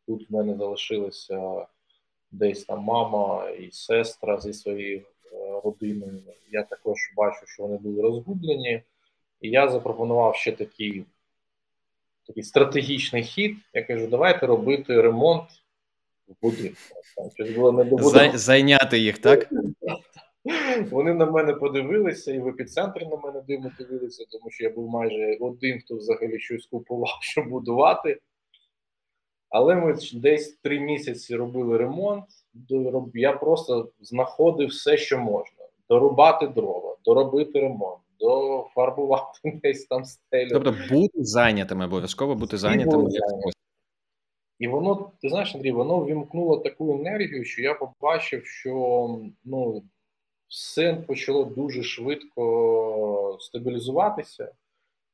тут 0.07 0.29
в 0.29 0.33
мене 0.33 0.55
залишилися 0.55 1.65
десь 2.31 2.65
там 2.65 2.79
мама 2.79 3.49
і 3.49 3.71
сестра 3.71 4.39
зі 4.39 4.53
своєю 4.53 5.01
родиною. 5.63 6.21
Я 6.51 6.63
також 6.63 6.97
бачу, 7.17 7.45
що 7.45 7.63
вони 7.63 7.77
були 7.77 8.01
розгублені, 8.01 8.83
і 9.41 9.49
я 9.49 9.69
запропонував 9.69 10.35
ще 10.35 10.51
такий 10.51 11.05
такий 12.27 12.43
стратегічний 12.43 13.23
хід. 13.23 13.57
Я 13.73 13.83
кажу, 13.83 14.07
давайте 14.07 14.45
робити 14.45 15.01
ремонт 15.01 15.49
в 16.27 16.33
будинку. 16.41 16.79
Не 18.31 18.37
Зайняти 18.37 18.99
їх, 18.99 19.17
так? 19.17 19.49
Вони 20.91 21.13
на 21.13 21.25
мене 21.25 21.53
подивилися, 21.53 22.33
і 22.33 22.39
в 22.39 22.47
епіцентрі 22.47 23.05
на 23.05 23.15
мене 23.15 23.41
дивно 23.47 23.71
дивилися, 23.79 24.25
тому 24.31 24.51
що 24.51 24.63
я 24.63 24.69
був 24.69 24.89
майже 24.89 25.37
один, 25.39 25.79
хто 25.79 25.95
взагалі 25.95 26.39
щось 26.39 26.65
купував, 26.65 27.17
щоб 27.21 27.49
будувати. 27.49 28.19
Але 29.49 29.75
ми 29.75 29.97
десь 30.13 30.57
три 30.63 30.79
місяці 30.79 31.35
робили 31.35 31.77
ремонт. 31.77 32.25
Я 33.13 33.33
просто 33.33 33.91
знаходив 34.01 34.69
все, 34.69 34.97
що 34.97 35.19
можна: 35.19 35.65
дорубати 35.89 36.47
дрова, 36.47 36.97
доробити 37.05 37.59
ремонт, 37.59 37.99
дофарбувати 38.19 39.39
десь 39.63 39.85
там 39.85 40.05
стелю. 40.05 40.49
Тобто 40.51 40.75
бути 40.91 41.23
зайнятими, 41.23 41.85
обов'язково 41.85 42.35
бути 42.35 42.57
зайнятими. 42.57 43.09
І 44.59 44.67
воно, 44.67 45.11
ти 45.21 45.29
знаєш, 45.29 45.55
Андрій, 45.55 45.71
воно 45.71 46.05
вімкнуло 46.05 46.57
таку 46.57 46.93
енергію, 46.93 47.45
що 47.45 47.61
я 47.61 47.73
побачив, 47.73 48.45
що 48.45 49.19
ну 49.43 49.83
все 50.47 50.93
почало 50.93 51.43
дуже 51.43 51.83
швидко 51.83 53.37
стабілізуватися, 53.39 54.51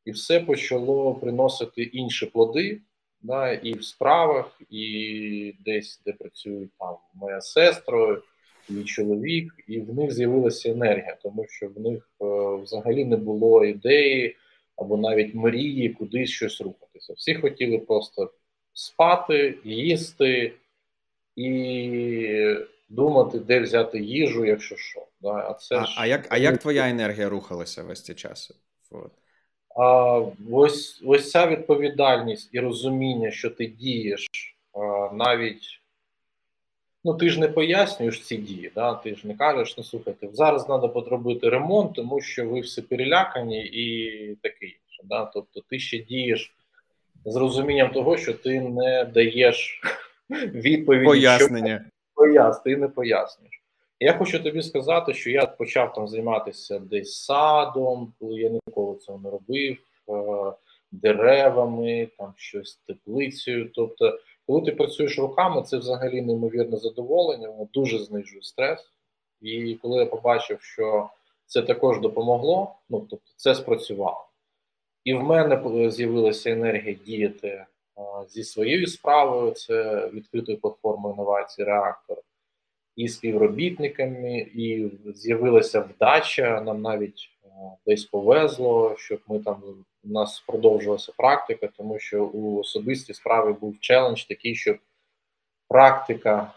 і 0.05 0.11
все 0.11 0.39
почало 0.39 1.15
приносити 1.15 1.83
інші 1.83 2.25
плоди. 2.25 2.81
Да, 3.25 3.53
І 3.53 3.73
в 3.73 3.83
справах, 3.83 4.61
і 4.69 5.55
десь, 5.65 6.01
де 6.05 6.13
працює 6.13 6.67
там 6.79 6.95
моя 7.13 7.41
сестра, 7.41 8.21
і 8.69 8.83
чоловік, 8.83 9.53
і 9.67 9.79
в 9.79 9.95
них 9.95 10.11
з'явилася 10.11 10.71
енергія, 10.71 11.17
тому 11.23 11.45
що 11.47 11.67
в 11.67 11.79
них 11.79 12.09
е, 12.21 12.25
взагалі 12.63 13.05
не 13.05 13.17
було 13.17 13.65
ідеї 13.65 14.35
або 14.75 14.97
навіть 14.97 15.35
мрії 15.35 15.89
кудись 15.89 16.29
щось 16.29 16.61
рухатися. 16.61 17.13
Всі 17.13 17.35
хотіли 17.35 17.77
просто 17.77 18.33
спати, 18.73 19.57
їсти 19.63 20.53
і 21.35 22.55
думати, 22.89 23.39
де 23.39 23.59
взяти 23.59 23.99
їжу, 23.99 24.45
якщо 24.45 24.75
що. 24.75 25.07
Да? 25.21 25.29
А 25.29 25.53
це 25.53 25.75
а, 25.75 25.85
ж... 25.85 25.95
а 25.97 26.05
як 26.05 26.27
а 26.29 26.37
як 26.37 26.57
твоя 26.57 26.89
енергія 26.89 27.29
рухалася 27.29 27.83
весь 27.83 28.03
цей 28.03 28.15
час? 28.15 28.51
От. 28.91 29.11
А, 29.75 30.21
Ось 30.51 31.01
ось 31.05 31.31
ця 31.31 31.47
відповідальність 31.47 32.49
і 32.51 32.59
розуміння, 32.59 33.31
що 33.31 33.49
ти 33.49 33.65
дієш 33.67 34.27
навіть. 35.13 35.81
Ну, 37.03 37.13
ти 37.13 37.29
ж 37.29 37.39
не 37.39 37.47
пояснюєш 37.47 38.21
ці 38.21 38.37
дії, 38.37 38.71
да? 38.75 38.93
ти 38.93 39.15
ж 39.15 39.27
не 39.27 39.35
кажеш, 39.35 39.77
ну 39.77 39.83
слухайте, 39.83 40.27
зараз 40.33 40.65
треба 40.65 40.87
подробити 40.87 41.49
ремонт, 41.49 41.93
тому 41.93 42.21
що 42.21 42.49
ви 42.49 42.59
всі 42.59 42.81
перелякані 42.81 43.65
і 43.65 44.35
таке 44.35 44.65
інше. 44.65 45.03
Да? 45.03 45.25
Тобто 45.25 45.61
ти 45.69 45.79
ще 45.79 45.97
дієш 45.97 46.55
з 47.25 47.35
розумінням 47.35 47.89
того, 47.89 48.17
що 48.17 48.33
ти 48.33 48.61
не 48.61 49.05
даєш 49.05 49.81
відповіді 50.53 51.05
пояснення. 51.05 51.85
Що 51.85 51.89
пояс, 52.15 52.59
ти 52.59 52.77
не 52.77 52.87
пояснюєш. 52.87 53.64
Я 53.99 54.17
хочу 54.17 54.43
тобі 54.43 54.61
сказати, 54.61 55.13
що 55.13 55.29
я 55.29 55.45
почав 55.45 55.93
там 55.93 56.07
займатися 56.07 56.79
десь 56.79 57.23
садом, 57.23 58.13
коли 58.19 58.41
я 58.41 58.49
ніколи 58.49 58.97
цього 58.97 59.19
не 59.19 59.29
робив, 59.29 59.77
е, 60.09 60.53
деревами, 60.91 62.09
там 62.17 62.33
щось 62.37 62.75
теплицею. 62.87 63.69
Тобто, 63.75 64.19
коли 64.47 64.61
ти 64.61 64.71
працюєш 64.71 65.19
руками, 65.19 65.61
це 65.61 65.77
взагалі 65.77 66.21
неймовірне 66.21 66.77
задоволення, 66.77 67.49
воно 67.49 67.67
дуже 67.73 67.99
знижує 67.99 68.41
стрес. 68.41 68.91
І 69.41 69.75
коли 69.81 69.99
я 69.99 70.05
побачив, 70.05 70.61
що 70.61 71.09
це 71.45 71.61
також 71.61 71.99
допомогло, 71.99 72.75
ну 72.89 73.07
тобто 73.09 73.31
це 73.35 73.55
спрацювало. 73.55 74.25
І 75.03 75.13
в 75.13 75.23
мене 75.23 75.91
з'явилася 75.91 76.51
енергія 76.51 76.95
діяти 77.05 77.65
зі 78.29 78.43
своєю 78.43 78.87
справою, 78.87 79.51
це 79.51 80.07
відкритою 80.07 80.57
платформою 80.57 81.13
інновацій 81.13 81.63
реактор, 81.63 82.17
і 82.95 83.07
співробітниками, 83.07 84.37
і 84.37 84.91
з'явилася 85.15 85.79
вдача. 85.79 86.61
Нам 86.61 86.81
навіть 86.81 87.29
десь 87.85 88.05
повезло, 88.05 88.95
щоб 88.97 89.19
ми 89.27 89.39
там 89.39 89.63
у 90.03 90.07
нас 90.07 90.43
продовжувалася 90.47 91.13
практика, 91.17 91.69
тому 91.77 91.99
що 91.99 92.25
у 92.25 92.59
особистій 92.59 93.13
справі 93.13 93.55
був 93.61 93.79
челендж 93.79 94.23
такий, 94.23 94.55
щоб 94.55 94.77
практика 95.67 96.51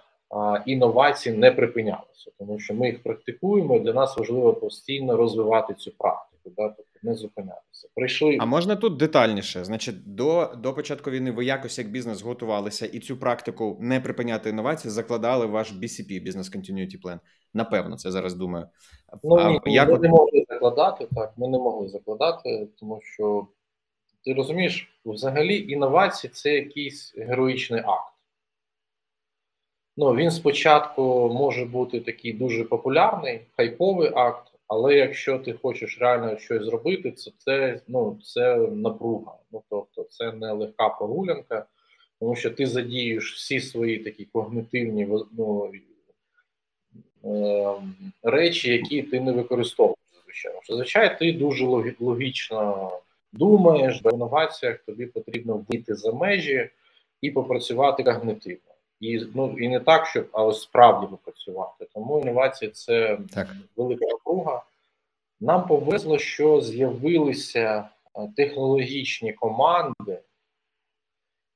інновацій 0.66 1.32
не 1.32 1.50
припинялася, 1.50 2.30
тому 2.38 2.58
що 2.58 2.74
ми 2.74 2.86
їх 2.86 3.02
практикуємо. 3.02 3.76
і 3.76 3.80
Для 3.80 3.92
нас 3.92 4.16
важливо 4.16 4.54
постійно 4.54 5.16
розвивати 5.16 5.74
цю 5.74 5.90
практику. 5.90 6.27
Да? 6.56 6.68
Тобто 6.68 6.92
не 7.02 7.14
зупинятися. 7.14 7.88
Прийшли. 7.94 8.38
А 8.40 8.46
можна 8.46 8.76
тут 8.76 8.96
детальніше? 8.96 9.64
Значить, 9.64 10.14
до 10.14 10.54
до 10.56 10.74
початку 10.74 11.10
війни 11.10 11.30
ви 11.30 11.44
якось 11.44 11.78
як 11.78 11.90
бізнес 11.90 12.22
готувалися 12.22 12.86
і 12.86 12.98
цю 12.98 13.16
практику 13.16 13.78
не 13.80 14.00
припиняти 14.00 14.50
інновації, 14.50 14.90
закладали 14.90 15.46
в 15.46 15.50
ваш 15.50 15.72
BCP, 15.72 16.26
Business 16.26 16.56
Continuity 16.56 17.02
Plan. 17.04 17.18
Напевно, 17.54 17.96
це 17.96 18.10
зараз 18.10 18.34
думаю. 18.34 18.66
Ну 19.24 19.36
а, 19.36 19.50
ні, 19.50 19.74
як... 19.74 19.88
ми 19.88 19.98
не 19.98 20.08
могли 20.08 20.44
закладати 20.48 21.08
так. 21.14 21.32
Ми 21.36 21.48
не 21.48 21.58
могли 21.58 21.88
закладати, 21.88 22.68
тому 22.80 23.00
що 23.02 23.46
ти 24.24 24.34
розумієш, 24.34 25.00
взагалі 25.04 25.72
інновації 25.72 26.30
це 26.34 26.54
якийсь 26.54 27.14
героїчний 27.16 27.80
акт. 27.80 28.14
Ну, 30.00 30.14
він 30.14 30.30
спочатку 30.30 31.30
може 31.34 31.64
бути 31.64 32.00
такий 32.00 32.32
дуже 32.32 32.64
популярний, 32.64 33.40
хайповий 33.56 34.12
акт, 34.14 34.52
але 34.68 34.94
якщо 34.94 35.38
ти 35.38 35.52
хочеш 35.52 35.98
реально 36.00 36.38
щось 36.38 36.62
зробити, 36.62 37.12
це 37.12 37.30
це, 37.38 37.80
ну, 37.88 38.18
це 38.24 38.56
напруга. 38.56 39.34
Ну 39.52 39.62
тобто 39.70 40.04
це 40.10 40.32
не 40.32 40.52
легка 40.52 40.88
прогулянка, 40.88 41.66
тому 42.20 42.36
що 42.36 42.50
ти 42.50 42.66
задієш 42.66 43.34
всі 43.34 43.60
свої 43.60 43.98
такі 43.98 44.24
когнитивні 44.24 45.08
ну, 45.38 45.72
е, 47.24 47.74
речі, 48.22 48.72
які 48.72 49.02
ти 49.02 49.20
не 49.20 49.32
використовуєш. 49.32 49.98
Звичайно, 50.24 50.60
зазвичай 50.68 51.18
ти 51.18 51.32
дуже 51.32 51.64
логічно 52.00 52.90
думаєш, 53.32 54.04
в 54.04 54.12
інноваціях 54.12 54.78
тобі 54.78 55.06
потрібно 55.06 55.64
вийти 55.68 55.94
за 55.94 56.12
межі 56.12 56.70
і 57.20 57.30
попрацювати 57.30 58.02
когнитивно. 58.02 58.67
І 59.00 59.26
ну 59.34 59.56
і 59.58 59.68
не 59.68 59.80
так, 59.80 60.06
щоб 60.06 60.28
а 60.32 60.44
ось 60.44 60.62
справді 60.62 61.06
попрацювати. 61.06 61.86
Тому 61.94 62.20
інновації 62.20 62.70
це 62.70 63.18
так. 63.34 63.48
велика 63.76 64.06
напруга. 64.06 64.62
Нам 65.40 65.66
повезло, 65.66 66.18
що 66.18 66.60
з'явилися 66.60 67.88
е, 68.16 68.32
технологічні 68.36 69.32
команди, 69.32 70.18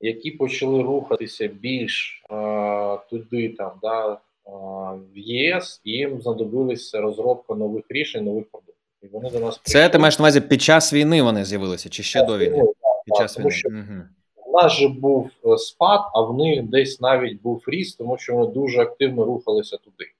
які 0.00 0.30
почали 0.30 0.82
рухатися 0.82 1.46
більш 1.46 2.24
е, 2.30 2.98
туди, 3.10 3.48
там, 3.48 3.72
да, 3.82 4.18
в 4.44 5.18
ЄС, 5.18 5.80
і 5.84 5.90
їм 5.90 6.20
знадобилася 6.20 7.00
розробка 7.00 7.54
нових 7.54 7.84
рішень, 7.88 8.24
нових 8.24 8.44
продуктів. 8.50 8.74
І 9.02 9.06
вони 9.06 9.30
до 9.30 9.40
нас 9.40 9.58
прийшли. 9.58 9.80
Це 9.80 9.88
ти 9.88 9.98
маєш 9.98 10.18
на 10.18 10.22
увазі 10.22 10.40
під 10.40 10.62
час 10.62 10.92
війни 10.92 11.22
вони 11.22 11.44
з'явилися 11.44 11.88
чи 11.88 12.02
ще 12.02 12.18
так, 12.18 12.28
до 12.28 12.38
війни? 12.38 12.58
Так, 12.58 13.04
під 13.04 13.16
час 13.16 13.38
війни. 13.38 13.50
Що 13.50 13.68
угу. 13.68 14.02
У 14.52 14.56
нас 14.56 14.72
же 14.72 14.88
був 14.88 15.30
е, 15.46 15.58
спад, 15.58 16.00
а 16.14 16.20
в 16.20 16.36
них 16.36 16.62
десь 16.62 17.00
навіть 17.00 17.42
був 17.42 17.64
ріст, 17.66 17.98
тому 17.98 18.18
що 18.18 18.34
вони 18.34 18.52
дуже 18.52 18.80
активно 18.80 19.24
рухалися 19.24 19.76
туди. 19.76 20.12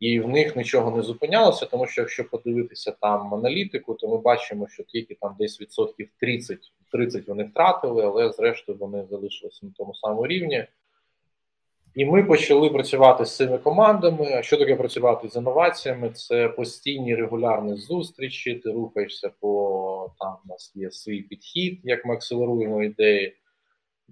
І 0.00 0.20
в 0.20 0.28
них 0.28 0.56
нічого 0.56 0.96
не 0.96 1.02
зупинялося, 1.02 1.66
тому 1.66 1.86
що 1.86 2.00
якщо 2.00 2.30
подивитися 2.30 2.92
там 3.00 3.34
аналітику, 3.34 3.94
то 3.94 4.08
ми 4.08 4.18
бачимо, 4.18 4.68
що 4.68 4.82
тільки 4.82 5.14
там 5.14 5.36
десь 5.38 5.60
відсотків 5.60 6.08
30 6.20 6.58
30 6.92 7.28
вони 7.28 7.44
втратили, 7.44 8.04
але 8.04 8.32
зрештою 8.32 8.78
вони 8.78 9.06
залишилися 9.10 9.66
на 9.66 9.72
тому 9.76 9.94
самому 9.94 10.26
рівні. 10.26 10.66
І 11.98 12.04
ми 12.04 12.22
почали 12.22 12.70
працювати 12.70 13.24
з 13.24 13.36
цими 13.36 13.58
командами. 13.58 14.32
А 14.34 14.42
що 14.42 14.56
таке 14.56 14.76
працювати 14.76 15.28
з 15.28 15.36
інноваціями? 15.36 16.10
Це 16.10 16.48
постійні 16.48 17.14
регулярні 17.14 17.76
зустрічі. 17.76 18.54
Ти 18.54 18.72
рухаєшся 18.72 19.30
по 19.40 20.10
там 20.18 20.36
у 20.44 20.48
нас 20.48 20.72
є 20.74 20.90
свій 20.90 21.22
підхід, 21.22 21.80
як 21.84 22.04
ми 22.04 22.14
акселеруємо 22.14 22.82
ідеї. 22.82 23.36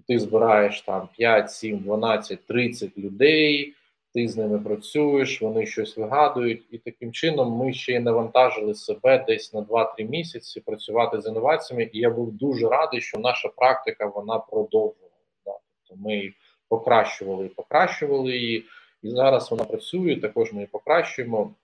Ти 0.07 0.19
збираєш 0.19 0.81
там 0.81 1.09
5, 1.17 1.51
7, 1.51 1.79
12, 1.79 2.45
30 2.45 2.97
людей 2.97 3.73
ти 4.13 4.27
з 4.27 4.37
ними 4.37 4.59
працюєш, 4.59 5.41
вони 5.41 5.65
щось 5.65 5.97
вигадують, 5.97 6.65
і 6.71 6.77
таким 6.77 7.11
чином 7.11 7.51
ми 7.51 7.73
ще 7.73 7.93
й 7.93 7.99
навантажили 7.99 8.75
себе 8.75 9.25
десь 9.27 9.53
на 9.53 9.61
2-3 9.61 10.09
місяці 10.09 10.59
працювати 10.59 11.21
з 11.21 11.27
інноваціями. 11.27 11.89
І 11.93 11.99
я 11.99 12.09
був 12.09 12.31
дуже 12.31 12.67
радий, 12.67 13.01
що 13.01 13.19
наша 13.19 13.49
практика 13.49 14.05
вона 14.05 14.39
продовжувала. 14.39 15.11
Тобто 15.43 16.03
ми 16.09 16.31
покращували 16.69 17.45
і 17.45 17.49
покращували 17.49 18.37
її, 18.37 18.65
і 19.03 19.09
зараз 19.09 19.51
вона 19.51 19.63
працює. 19.63 20.15
Також 20.15 20.51
ми 20.51 20.57
її 20.57 20.67
покращуємо. 20.67 21.55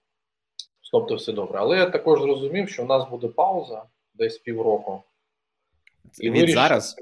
Тобто, 0.92 1.16
все 1.16 1.32
добре. 1.32 1.60
Але 1.60 1.78
я 1.78 1.86
також 1.86 2.22
зрозумів, 2.22 2.70
що 2.70 2.84
в 2.84 2.88
нас 2.88 3.10
буде 3.10 3.28
пауза 3.28 3.84
десь 4.14 4.38
півроку. 4.38 5.04
І 6.20 6.30
Від 6.30 6.36
вирішив, 6.36 6.56
зараз 6.56 6.96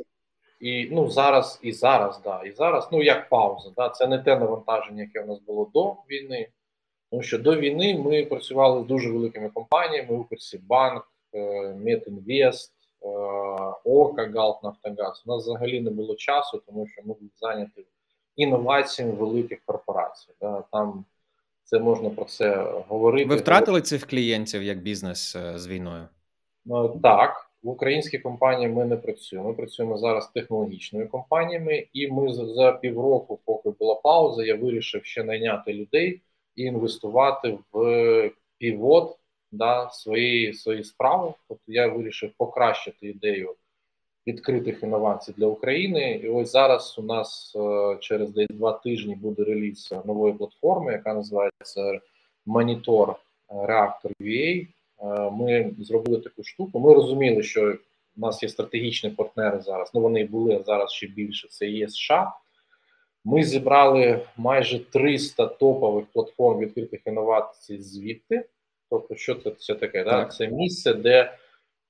і 0.62 0.88
ну 0.92 1.10
зараз, 1.10 1.60
і 1.64 1.72
зараз, 1.72 2.22
да, 2.24 2.44
і 2.44 2.52
зараз, 2.52 2.90
ну 2.92 3.04
як 3.04 3.30
пауза. 3.30 3.72
Да, 3.78 3.90
Це 3.90 4.08
не 4.08 4.20
те 4.20 4.40
навантаження, 4.40 5.02
яке 5.02 5.22
у 5.22 5.28
нас 5.28 5.40
було 5.40 5.72
до 5.74 5.92
війни. 6.10 6.48
Тому 7.10 7.24
що 7.24 7.40
до 7.40 7.56
війни 7.56 7.98
ми 8.06 8.26
працювали 8.26 8.84
з 8.84 8.88
дуже 8.88 9.12
великими 9.12 9.50
компаніями: 9.50 10.18
Укрсібанк, 10.18 11.12
е, 11.34 11.74
Метінвест, 11.74 12.74
Ока, 13.84 14.32
Галт 14.36 14.64
Нафтогаз. 14.64 15.24
У 15.26 15.32
нас 15.32 15.44
взагалі 15.44 15.82
не 15.82 15.92
було 15.92 16.16
часу, 16.16 16.62
тому 16.66 16.88
що 16.88 17.02
ми 17.02 17.08
були 17.08 17.30
зайняті 17.42 17.86
інноваціями 18.36 19.14
великих 19.14 19.60
корпорацій. 19.66 20.30
Да, 20.42 20.64
Там 20.72 21.06
це 21.64 21.80
можна 21.80 22.10
про 22.10 22.26
це 22.26 22.74
говорити. 22.88 23.30
Ви 23.30 23.36
втратили 23.36 23.82
цих 23.82 24.08
клієнтів 24.08 24.64
як 24.64 24.82
бізнес 24.82 25.36
е, 25.36 25.60
з 25.60 25.68
війною? 25.68 26.08
Так. 27.04 27.48
В 27.64 27.70
українській 27.70 28.20
компанії 28.20 28.70
ми 28.70 28.86
не 28.86 28.98
працюємо. 28.98 29.48
Ми 29.48 29.54
працюємо 29.54 29.98
зараз 29.98 30.24
з 30.24 30.28
технологічними 30.28 31.06
компаніями, 31.06 31.88
і 31.94 32.12
ми 32.12 32.34
за, 32.34 32.46
за 32.46 32.72
півроку, 32.72 33.40
поки 33.46 33.70
була 33.70 33.96
пауза, 33.96 34.44
я 34.44 34.56
вирішив 34.56 35.06
ще 35.06 35.24
найняти 35.24 35.74
людей 35.74 36.22
і 36.56 36.64
інвестувати 36.64 37.58
в 37.72 38.32
півот 38.58 39.18
да, 39.52 39.90
своєї 39.90 40.54
своєї 40.54 40.84
справи. 40.84 41.34
Тобто 41.48 41.64
я 41.68 41.88
вирішив 41.88 42.32
покращити 42.38 43.08
ідею 43.08 43.56
відкритих 44.28 44.84
інновацій 44.84 45.34
для 45.38 45.46
України. 45.46 46.12
І 46.24 46.30
ось 46.30 46.52
зараз 46.52 46.96
у 47.00 47.02
нас 47.02 47.56
е, 47.56 47.98
через 48.00 48.32
десь 48.32 48.48
два 48.50 48.72
тижні 48.72 49.16
буде 49.16 49.44
реліз 49.44 49.94
нової 50.06 50.34
платформи, 50.34 50.92
яка 50.92 51.14
називається 51.14 52.00
Monitor 52.48 53.16
Reactor 53.50 54.12
UA. 54.22 54.68
Е, 55.02 55.32
ми 55.32 55.72
зробили 55.80 56.18
таку 56.18 56.44
штуку. 56.44 56.80
Ми 56.80 56.94
розуміли, 56.94 57.44
що 57.44 57.78
у 58.18 58.22
нас 58.22 58.44
є 58.44 58.50
стратегічні 58.50 59.10
партнери 59.10 59.60
зараз. 59.60 59.92
Ну 59.94 60.02
вони 60.02 60.26
були 60.26 60.64
зараз 60.66 60.92
ще 60.92 61.08
більше. 61.08 61.48
Це 61.48 61.68
є 61.68 61.90
США. 61.90 62.34
Ми 63.26 63.44
зібрали 63.44 64.28
майже 64.38 64.80
300 64.80 65.46
топових 65.46 66.06
платформ 66.06 66.60
відкритих 66.60 67.00
інновацій 67.06 67.82
звідти. 67.82 68.46
Тобто, 68.92 69.16
що 69.16 69.36
це 69.36 69.52
це 69.52 69.76
таке? 69.76 70.04
Так. 70.04 70.28
Да? 70.28 70.34
Це 70.34 70.48
місце, 70.48 70.94
де 70.94 71.38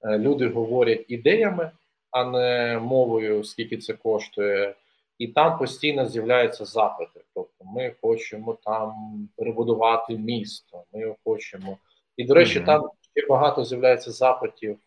е, 0.04 0.18
люди 0.18 0.48
говорять 0.48 1.06
ідеями, 1.08 1.72
а 2.12 2.26
не 2.26 2.80
мовою, 2.80 3.44
скільки 3.44 3.78
це 3.78 3.94
коштує. 3.94 4.76
І 5.18 5.28
там 5.28 5.58
постійно 5.58 6.06
з'являються 6.06 6.66
запити. 6.66 7.22
Тобто, 7.34 7.66
ми 7.66 7.94
хочемо 8.02 8.58
там 8.64 8.94
перебудувати 9.38 10.18
місто. 10.18 10.84
Ми 10.94 11.16
хочемо. 11.24 11.78
І, 12.18 12.24
до 12.24 12.34
речі, 12.34 12.60
mm-hmm. 12.60 12.66
там 12.66 12.90
Ще 13.16 13.28
багато 13.28 13.66
з'являється 13.66 14.12
запитів 14.12 14.78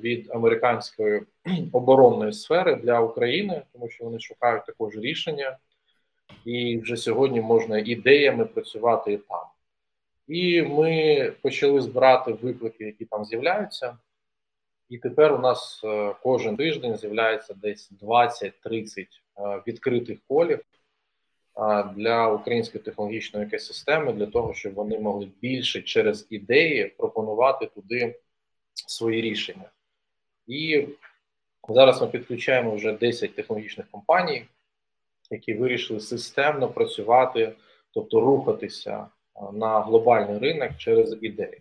від 0.00 0.30
американської 0.30 1.22
оборонної 1.72 2.32
сфери 2.32 2.74
для 2.74 3.00
України, 3.00 3.62
тому 3.72 3.88
що 3.88 4.04
вони 4.04 4.20
шукають 4.20 4.66
також 4.66 4.96
рішення, 4.96 5.58
і 6.44 6.78
вже 6.78 6.96
сьогодні 6.96 7.40
можна 7.40 7.78
ідеями 7.78 8.44
працювати 8.44 9.12
і 9.12 9.16
там. 9.16 9.44
І 10.30 10.62
ми 10.62 11.32
почали 11.42 11.80
збирати 11.80 12.32
виклики, 12.32 12.84
які 12.84 13.04
там 13.04 13.24
з'являються. 13.24 13.98
І 14.88 14.98
тепер 14.98 15.32
у 15.32 15.38
нас 15.38 15.80
е, 15.84 16.14
кожен 16.22 16.56
тиждень 16.56 16.96
з'являється 16.96 17.54
десь 17.54 17.92
20-30 18.02 18.98
е, 19.00 19.62
відкритих 19.66 20.18
колів 20.28 20.64
для 21.96 22.32
української 22.32 22.84
технологічної 22.84 23.46
екосистеми, 23.46 24.12
для 24.12 24.26
того, 24.26 24.54
щоб 24.54 24.74
вони 24.74 24.98
могли 24.98 25.28
більше 25.40 25.82
через 25.82 26.26
ідеї 26.30 26.86
пропонувати 26.86 27.66
туди 27.66 28.18
свої 28.74 29.20
рішення. 29.20 29.70
І 30.46 30.88
зараз 31.68 32.00
ми 32.00 32.06
підключаємо 32.08 32.74
вже 32.74 32.92
10 32.92 33.34
технологічних 33.34 33.86
компаній, 33.90 34.44
які 35.30 35.54
вирішили 35.54 36.00
системно 36.00 36.68
працювати, 36.68 37.52
тобто 37.94 38.20
рухатися 38.20 39.06
на 39.52 39.80
глобальний 39.80 40.38
ринок 40.38 40.76
через 40.76 41.16
ідеї. 41.20 41.58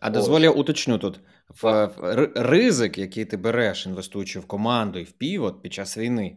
А 0.00 0.10
дозволю 0.10 0.52
уточню 0.52 0.98
тут 0.98 1.20
в 1.62 1.90
ризик, 2.34 2.98
який 2.98 3.24
ти 3.24 3.36
береш, 3.36 3.86
інвестуючи 3.86 4.40
в 4.40 4.46
команду 4.46 4.98
і 4.98 5.04
в 5.04 5.12
півот 5.12 5.62
під 5.62 5.72
час 5.72 5.98
війни, 5.98 6.36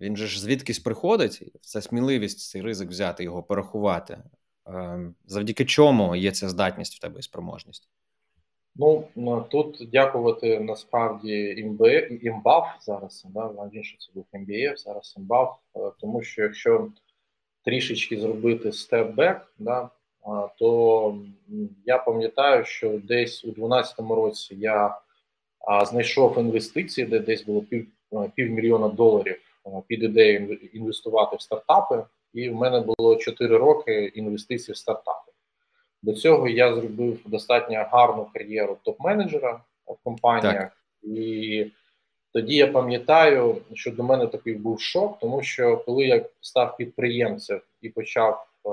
він 0.00 0.16
же 0.16 0.26
ж 0.26 0.40
звідкись 0.40 0.78
приходить, 0.78 1.42
це 1.60 1.82
сміливість, 1.82 2.50
цей 2.50 2.62
ризик 2.62 2.88
взяти 2.88 3.24
його, 3.24 3.42
порахувати. 3.42 4.22
Ем, 4.66 5.14
завдяки 5.26 5.64
чому 5.64 6.16
є 6.16 6.32
ця 6.32 6.48
здатність 6.48 6.94
в 6.94 7.00
тебе 7.00 7.20
і 7.20 7.22
спроможність? 7.22 7.88
Ну 9.16 9.46
тут 9.50 9.88
дякувати 9.92 10.60
насправді 10.60 11.66
імбав 12.22 12.76
зараз. 12.80 13.26
Да, 13.34 13.52
раніше 13.58 13.96
це 13.98 14.12
був 14.14 14.26
МБФ, 14.32 14.78
зараз 14.78 15.14
імбав, 15.18 15.58
е, 15.76 15.80
тому 16.00 16.22
що 16.22 16.42
якщо 16.42 16.88
трішечки 17.64 18.20
зробити 18.20 18.72
степ-бек, 18.72 19.52
да, 19.58 19.90
то 20.58 21.18
я 21.86 21.98
пам'ятаю, 21.98 22.64
що 22.64 22.88
десь 23.04 23.44
у 23.44 23.46
2012 23.46 24.00
році 24.00 24.56
я 24.58 24.98
знайшов 25.86 26.38
інвестиції, 26.38 27.06
де 27.06 27.18
десь 27.18 27.44
було 27.44 27.62
пів, 27.62 27.86
е, 28.12 28.30
півмільйона 28.34 28.88
доларів 28.88 29.36
під 29.86 30.02
ідею 30.02 30.52
інвестувати 30.54 31.36
в 31.36 31.40
стартапи, 31.40 32.04
і 32.34 32.50
в 32.50 32.54
мене 32.54 32.80
було 32.80 33.16
4 33.16 33.56
роки 33.56 34.04
інвестицій 34.04 34.72
в 34.72 34.76
стартапи. 34.76 35.32
До 36.02 36.12
цього 36.12 36.48
я 36.48 36.74
зробив 36.74 37.20
достатньо 37.26 37.86
гарну 37.90 38.30
кар'єру 38.34 38.78
топ-менеджера 38.84 39.60
в 39.86 39.96
компаніях, 40.04 40.54
так. 40.54 40.72
і 41.02 41.66
тоді 42.32 42.54
я 42.54 42.66
пам'ятаю, 42.66 43.56
що 43.74 43.90
до 43.90 44.02
мене 44.02 44.26
такий 44.26 44.54
був 44.54 44.80
шок, 44.80 45.18
тому 45.20 45.42
що 45.42 45.76
коли 45.76 46.06
я 46.06 46.24
став 46.40 46.76
підприємцем 46.76 47.60
і 47.82 47.88
почав 47.88 48.46
е, 48.66 48.70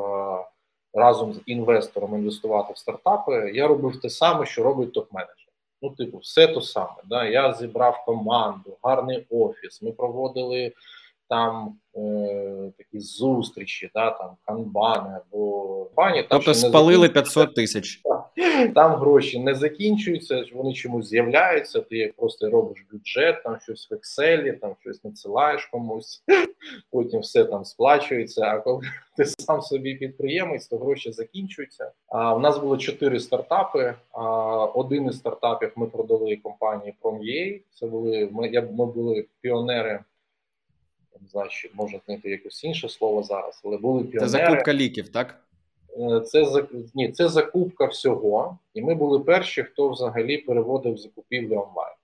разом 0.94 1.34
з 1.34 1.42
інвестором 1.46 2.16
інвестувати 2.16 2.74
в 2.74 2.78
стартапи, 2.78 3.52
я 3.54 3.68
робив 3.68 4.02
те 4.02 4.10
саме, 4.10 4.46
що 4.46 4.64
робить 4.64 4.98
топ-менеджер. 4.98 5.46
Ну, 5.82 5.90
типу, 5.90 6.18
все 6.18 6.48
то 6.48 6.62
саме. 6.62 6.96
Да? 7.06 7.26
Я 7.26 7.54
зібрав 7.54 8.04
команду, 8.06 8.78
гарний 8.84 9.26
офіс. 9.30 9.82
Ми 9.82 9.92
проводили 9.92 10.74
там 11.30 11.78
е, 11.96 12.72
такі 12.78 13.00
зустрічі, 13.00 13.90
да, 13.94 14.12
там 14.12 14.30
канбани 14.46 15.20
або 15.20 15.86
пані. 15.96 16.24
Там 16.24 16.28
тобто 16.30 16.54
спалили 16.54 17.10
500 17.10 17.56
тисяч. 17.56 18.02
Там 18.76 18.96
гроші 18.96 19.40
не 19.40 19.56
закінчуються, 19.56 20.46
вони 20.54 20.74
чомусь 20.74 21.08
з'являються. 21.08 21.82
Ти 21.82 22.14
просто 22.18 22.50
робиш 22.50 22.86
бюджет, 22.92 23.44
там 23.44 23.58
щось 23.60 23.92
в 23.92 23.94
Excel, 23.94 24.60
там 24.60 24.76
щось 24.80 25.04
надсилаєш 25.04 25.66
комусь, 25.66 26.24
потім 26.92 27.20
все 27.20 27.46
там 27.46 27.66
сплачується. 27.66 28.42
А 28.42 28.60
коли 28.60 28.82
ти 29.18 29.26
сам 29.26 29.62
собі 29.62 29.96
підприємець, 29.96 30.68
то 30.68 30.78
гроші 30.78 31.12
закінчуються. 31.12 31.92
А 32.08 32.36
у 32.36 32.40
нас 32.40 32.58
було 32.58 32.78
чотири 32.78 33.20
стартапи. 33.20 33.94
А 34.12 34.22
один 34.66 35.06
із 35.06 35.18
стартапів 35.18 35.72
ми 35.76 35.88
продали 35.88 36.36
компанії 36.36 36.94
Prom.ua. 37.02 37.62
Це 37.74 37.88
були 37.88 38.30
ми, 38.32 38.48
я, 38.48 38.62
ми 38.62 38.86
були 38.86 39.26
піонери 39.42 40.00
не 41.22 41.28
знаю, 41.28 41.50
чи 41.50 41.70
можна 41.74 42.00
знайти 42.06 42.30
якесь 42.30 42.64
інше 42.64 42.90
слово 42.90 43.24
зараз, 43.24 43.62
але 43.64 43.78
були 43.78 44.04
піонери. 44.04 44.20
Це 44.20 44.28
закупка 44.28 44.74
ліків, 44.74 45.10
так? 45.10 45.42
Е, 46.00 46.22
це 46.22 46.66
ні, 46.94 47.12
це 47.12 47.30
закупка 47.30 47.86
всього, 47.86 48.58
і 48.74 48.82
ми 48.82 48.96
були 48.96 49.20
перші, 49.20 49.64
хто 49.64 49.90
взагалі 49.90 50.38
переводив 50.38 50.98
закупівлі 50.98 51.54
онлайн. 51.54 51.96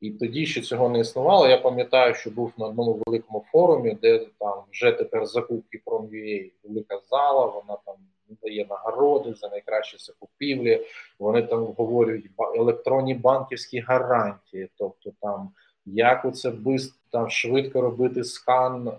І 0.00 0.10
тоді 0.10 0.46
ще 0.46 0.60
цього 0.60 0.88
не 0.88 0.98
існувало. 0.98 1.48
Я 1.48 1.58
пам'ятаю, 1.58 2.14
що 2.14 2.30
був 2.30 2.52
на 2.58 2.66
одному 2.66 3.02
великому 3.06 3.44
форумі, 3.52 3.98
де 4.02 4.26
там 4.38 4.62
вже 4.70 4.92
тепер 4.92 5.26
закупки 5.26 5.80
Prom.ua, 5.86 6.50
велика 6.64 7.00
зала, 7.10 7.46
вона 7.46 7.78
там 7.86 7.94
дає 8.42 8.66
нагороди 8.70 9.34
за 9.34 9.48
найкращі 9.48 9.96
закупівлі. 9.98 10.86
Вони 11.18 11.42
там 11.42 11.64
говорять 11.64 12.22
електронні 12.56 13.14
банківські 13.14 13.80
гарантії, 13.80 14.68
тобто 14.78 15.12
там 15.20 15.50
як 15.86 16.24
оце 16.24 16.50
бистро, 16.50 16.98
там 17.12 17.30
швидко 17.30 17.80
робити 17.80 18.24
скан 18.24 18.88
е, 18.88 18.94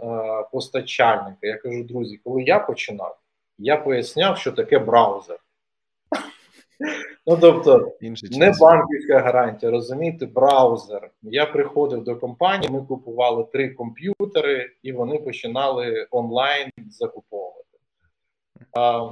постачальника. 0.52 1.38
Я 1.41 1.58
кажу, 1.58 1.84
друзі, 1.84 2.19
коли 2.24 2.43
я 2.43 2.60
починав, 2.60 3.17
я 3.58 3.78
поясняв, 3.78 4.38
що 4.38 4.52
таке 4.52 4.80
браузер. 4.80 5.39
Ну, 7.28 7.38
тобто, 7.41 7.91
не 8.32 8.54
банківська 8.60 9.19
гарантія, 9.19 9.71
розумієте, 9.71 10.26
браузер. 10.26 11.12
Я 11.21 11.45
приходив 11.45 12.04
до 12.04 12.15
компанії, 12.15 12.71
ми 12.71 12.82
купували 12.82 13.43
три 13.43 13.69
комп'ютери, 13.69 14.71
і 14.84 14.91
вони 14.91 15.17
починали 15.17 16.08
онлайн 16.12 16.69
закуповувати. 16.89 17.78
А, 18.74 19.10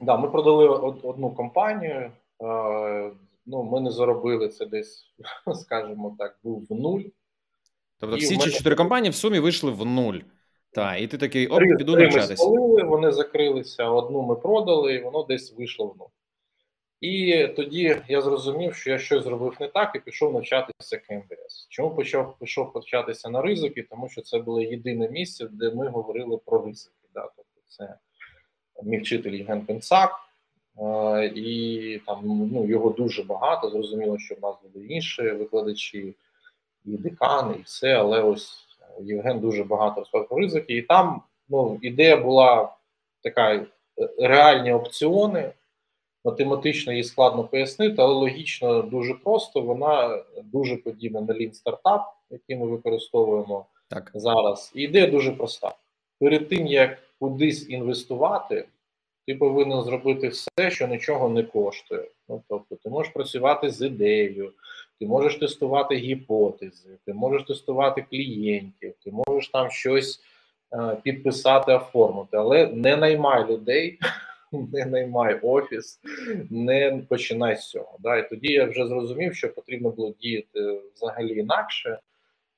да, 0.00 0.16
Ми 0.16 0.30
продали 0.30 0.68
одну 1.02 1.30
компанію. 1.30 2.10
А, 2.44 3.10
ну, 3.46 3.62
Ми 3.62 3.80
не 3.80 3.90
заробили 3.90 4.48
це 4.48 4.66
десь, 4.66 5.04
скажімо 5.54 6.16
так, 6.18 6.38
був 6.42 6.66
в 6.70 6.74
нуль. 6.74 7.02
Тобто, 8.00 8.16
всі 8.16 8.36
мене... 8.36 8.50
чотири 8.50 8.76
компанії 8.76 9.10
в 9.10 9.14
сумі 9.14 9.38
вийшли 9.38 9.70
в 9.70 9.86
нуль. 9.86 10.18
Так, 10.70 11.00
і 11.00 11.06
ти 11.06 11.18
такий 11.18 11.46
оп, 11.46 11.58
три, 11.58 11.76
піду 11.76 11.96
навчатися. 11.96 12.46
Вони 12.84 13.12
закрилися, 13.12 13.90
одну 13.90 14.22
ми 14.22 14.36
продали, 14.36 14.94
і 14.94 15.02
воно 15.02 15.22
десь 15.22 15.54
вийшло 15.56 15.86
в 15.86 15.96
нуль. 15.98 16.06
І 17.00 17.46
тоді 17.56 18.02
я 18.08 18.22
зрозумів, 18.22 18.74
що 18.74 18.90
я 18.90 18.98
щось 18.98 19.24
зробив 19.24 19.56
не 19.60 19.68
так 19.68 19.92
і 19.94 19.98
пішов 19.98 20.32
навчатися 20.32 20.96
КМВС. 20.96 21.66
Чому 21.68 21.94
почав 21.94 22.36
пішов 22.38 22.72
навчатися 22.74 23.30
на 23.30 23.42
ризики? 23.42 23.82
Тому 23.82 24.08
що 24.08 24.22
це 24.22 24.38
було 24.38 24.60
єдине 24.60 25.08
місце, 25.08 25.48
де 25.50 25.70
ми 25.74 25.88
говорили 25.88 26.38
про 26.46 26.66
ризики. 26.66 27.08
Да? 27.14 27.30
Тобто 27.36 27.60
це 27.68 27.98
мій 28.82 28.98
вчитель 28.98 29.32
Євген 29.32 29.66
Пенцак, 29.66 30.10
і 31.34 32.00
там 32.06 32.20
ну, 32.52 32.66
його 32.66 32.90
дуже 32.90 33.22
багато. 33.22 33.70
Зрозуміло, 33.70 34.18
що 34.18 34.34
в 34.34 34.42
нас 34.42 34.54
були 34.74 34.86
інші 34.86 35.22
викладачі, 35.22 36.14
і 36.84 36.96
декани, 36.96 37.54
і 37.58 37.62
все, 37.62 37.94
але 37.94 38.22
ось 38.22 38.66
Євген 39.00 39.40
дуже 39.40 39.64
багато 39.64 40.00
розповідав 40.00 40.28
про 40.28 40.38
ризики. 40.38 40.76
І 40.76 40.82
там 40.82 41.22
ну, 41.48 41.78
ідея 41.82 42.16
була 42.16 42.76
така: 43.22 43.54
е, 43.54 43.66
реальні 44.18 44.72
опціони 44.72 45.52
математично 46.24 46.92
її 46.92 47.04
складно 47.04 47.44
пояснити, 47.44 47.94
але 47.98 48.14
логічно 48.14 48.82
дуже 48.82 49.14
просто. 49.14 49.60
Вона 49.60 50.22
дуже 50.44 50.76
подібна 50.76 51.20
на 51.20 51.34
Lean 51.34 51.62
Startup, 51.62 52.02
який 52.30 52.56
ми 52.56 52.66
використовуємо 52.66 53.66
так. 53.88 54.10
зараз. 54.14 54.72
І 54.74 54.82
ідея 54.82 55.06
дуже 55.06 55.32
проста. 55.32 55.74
Перед 56.20 56.48
тим 56.48 56.66
як 56.66 56.98
кудись 57.20 57.70
інвестувати, 57.70 58.64
ти 59.26 59.34
повинен 59.34 59.82
зробити 59.82 60.28
все, 60.28 60.70
що 60.70 60.86
нічого 60.86 61.28
не 61.28 61.42
коштує. 61.42 62.08
Ну, 62.28 62.42
Тобто, 62.48 62.76
ти 62.76 62.90
можеш 62.90 63.12
працювати 63.12 63.70
з 63.70 63.86
ідеєю, 63.86 64.52
ти 65.00 65.06
можеш 65.06 65.36
тестувати 65.36 65.94
гіпотези, 65.94 66.90
ти 67.06 67.14
можеш 67.14 67.42
тестувати 67.42 68.04
клієнтів, 68.10 68.94
ти 69.04 69.12
можеш 69.26 69.48
там 69.48 69.70
щось 69.70 70.20
е, 70.72 70.96
підписати, 71.02 71.72
оформити, 71.72 72.36
але 72.36 72.66
не 72.66 72.96
наймай 72.96 73.46
людей. 73.46 73.98
не 74.72 74.86
наймай 74.86 75.40
офіс, 75.42 76.00
не 76.50 77.02
починай 77.08 77.56
з 77.56 77.70
цього. 77.70 77.96
Да? 77.98 78.16
І 78.16 78.28
тоді 78.28 78.52
я 78.52 78.64
вже 78.64 78.86
зрозумів, 78.86 79.34
що 79.34 79.54
потрібно 79.54 79.90
було 79.90 80.14
діяти 80.20 80.80
взагалі 80.94 81.38
інакше. 81.38 81.98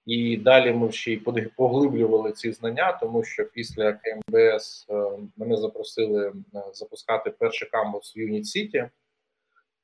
І 0.09 0.37
далі 0.37 0.73
ми 0.73 0.92
ще 0.92 1.12
й 1.12 1.16
поглиблювали 1.57 2.33
ці 2.33 2.53
знання, 2.53 2.92
тому 2.92 3.25
що 3.25 3.44
після 3.44 3.92
КМБС 3.92 4.87
е, 4.90 5.09
мене 5.37 5.57
запросили 5.57 6.29
е, 6.29 6.33
запускати 6.73 7.31
перший 7.31 7.68
кампус 7.68 8.16
в 8.16 8.18
Юніт 8.18 8.47
Сіті, 8.47 8.88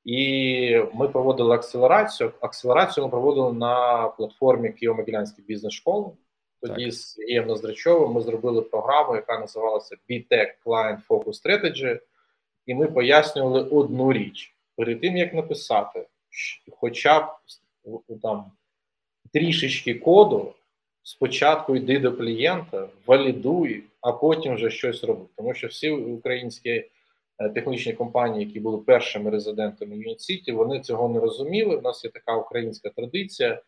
і 0.05 0.83
ми 0.95 1.09
проводили 1.09 1.55
акселерацію. 1.55 2.33
Акселерацію 2.41 3.05
ми 3.05 3.11
проводили 3.11 3.53
на 3.53 4.09
платформі 4.09 4.69
Києво-Могилянської 4.69 5.47
бізнес-школи. 5.47 6.11
Тоді 6.61 6.85
так. 6.85 6.95
з 6.95 7.13
Сергієм 7.13 7.47
Ноздрачовим 7.47 8.13
ми 8.13 8.21
зробили 8.21 8.63
програму, 8.63 9.15
яка 9.15 9.39
називалася 9.39 9.97
BTEC 10.11 10.47
Client 10.67 10.99
Focus 11.09 11.45
Strategy, 11.45 12.01
і 12.67 12.75
ми 12.75 12.87
пояснювали 12.87 13.63
одну 13.63 14.13
річ 14.13 14.57
перед 14.77 15.01
тим, 15.01 15.17
як 15.17 15.35
написати, 15.35 16.07
хоча 16.71 17.21
б 17.21 17.27
там 18.23 18.53
трішечки 19.33 19.95
коду, 19.95 20.55
спочатку 21.03 21.77
йди 21.77 21.99
до 21.99 22.13
клієнта, 22.13 22.89
валідуй, 23.07 23.83
а 24.01 24.13
потім 24.13 24.55
вже 24.55 24.71
щось 24.71 25.05
роби. 25.05 25.25
Тому 25.37 25.55
що 25.55 25.67
всі 25.67 25.91
українські 25.91 26.71
е, 26.71 27.49
технічні 27.49 27.93
компанії, 27.93 28.47
які 28.47 28.61
були 28.61 28.79
першими 28.79 29.31
резидентами 29.31 29.97
City, 29.97 30.53
вони 30.53 30.81
цього 30.81 31.09
не 31.09 31.21
розуміли. 31.21 31.77
У 31.77 31.81
нас 31.81 32.05
є 32.05 32.11
така 32.11 32.37
українська 32.37 32.91
традиція. 32.91 33.63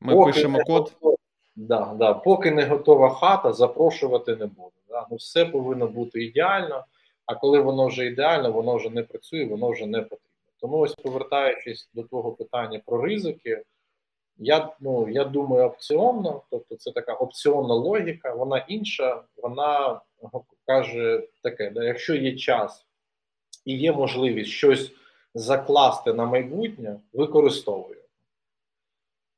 Ми 0.00 0.14
Поки 0.14 0.32
пишемо 0.32 0.58
код. 0.64 0.92
Да, 1.56 1.94
да. 1.98 2.14
Поки 2.14 2.50
не 2.50 2.64
готова 2.64 3.10
хата, 3.10 3.52
запрошувати 3.52 4.36
не 4.36 4.46
буду. 4.46 4.72
Да. 4.88 5.06
Ну, 5.10 5.16
Все 5.16 5.46
повинно 5.46 5.86
бути 5.86 6.24
ідеально, 6.24 6.84
а 7.26 7.34
коли 7.34 7.60
воно 7.60 7.86
вже 7.86 8.06
ідеально, 8.06 8.52
воно 8.52 8.76
вже 8.76 8.90
не 8.90 9.02
працює, 9.02 9.44
воно 9.44 9.70
вже 9.70 9.86
не 9.86 10.02
потрібно. 10.02 10.28
Тому 10.60 10.78
ось 10.78 10.94
повертаючись 10.94 11.90
до 11.94 12.02
того 12.02 12.32
питання 12.32 12.80
про 12.86 13.02
ризики, 13.02 13.62
я 14.36 14.72
ну, 14.80 15.08
я 15.08 15.24
думаю, 15.24 15.64
опціонно, 15.64 16.42
тобто 16.50 16.76
це 16.76 16.90
така 16.92 17.12
опціонна 17.12 17.74
логіка, 17.74 18.34
вона 18.34 18.58
інша, 18.68 19.22
вона 19.36 20.00
каже 20.66 21.28
таке: 21.42 21.70
да, 21.70 21.84
якщо 21.84 22.14
є 22.14 22.36
час 22.36 22.86
і 23.64 23.76
є 23.78 23.92
можливість 23.92 24.50
щось 24.50 24.92
закласти 25.34 26.12
на 26.12 26.24
майбутнє, 26.24 27.00
використовую. 27.12 28.00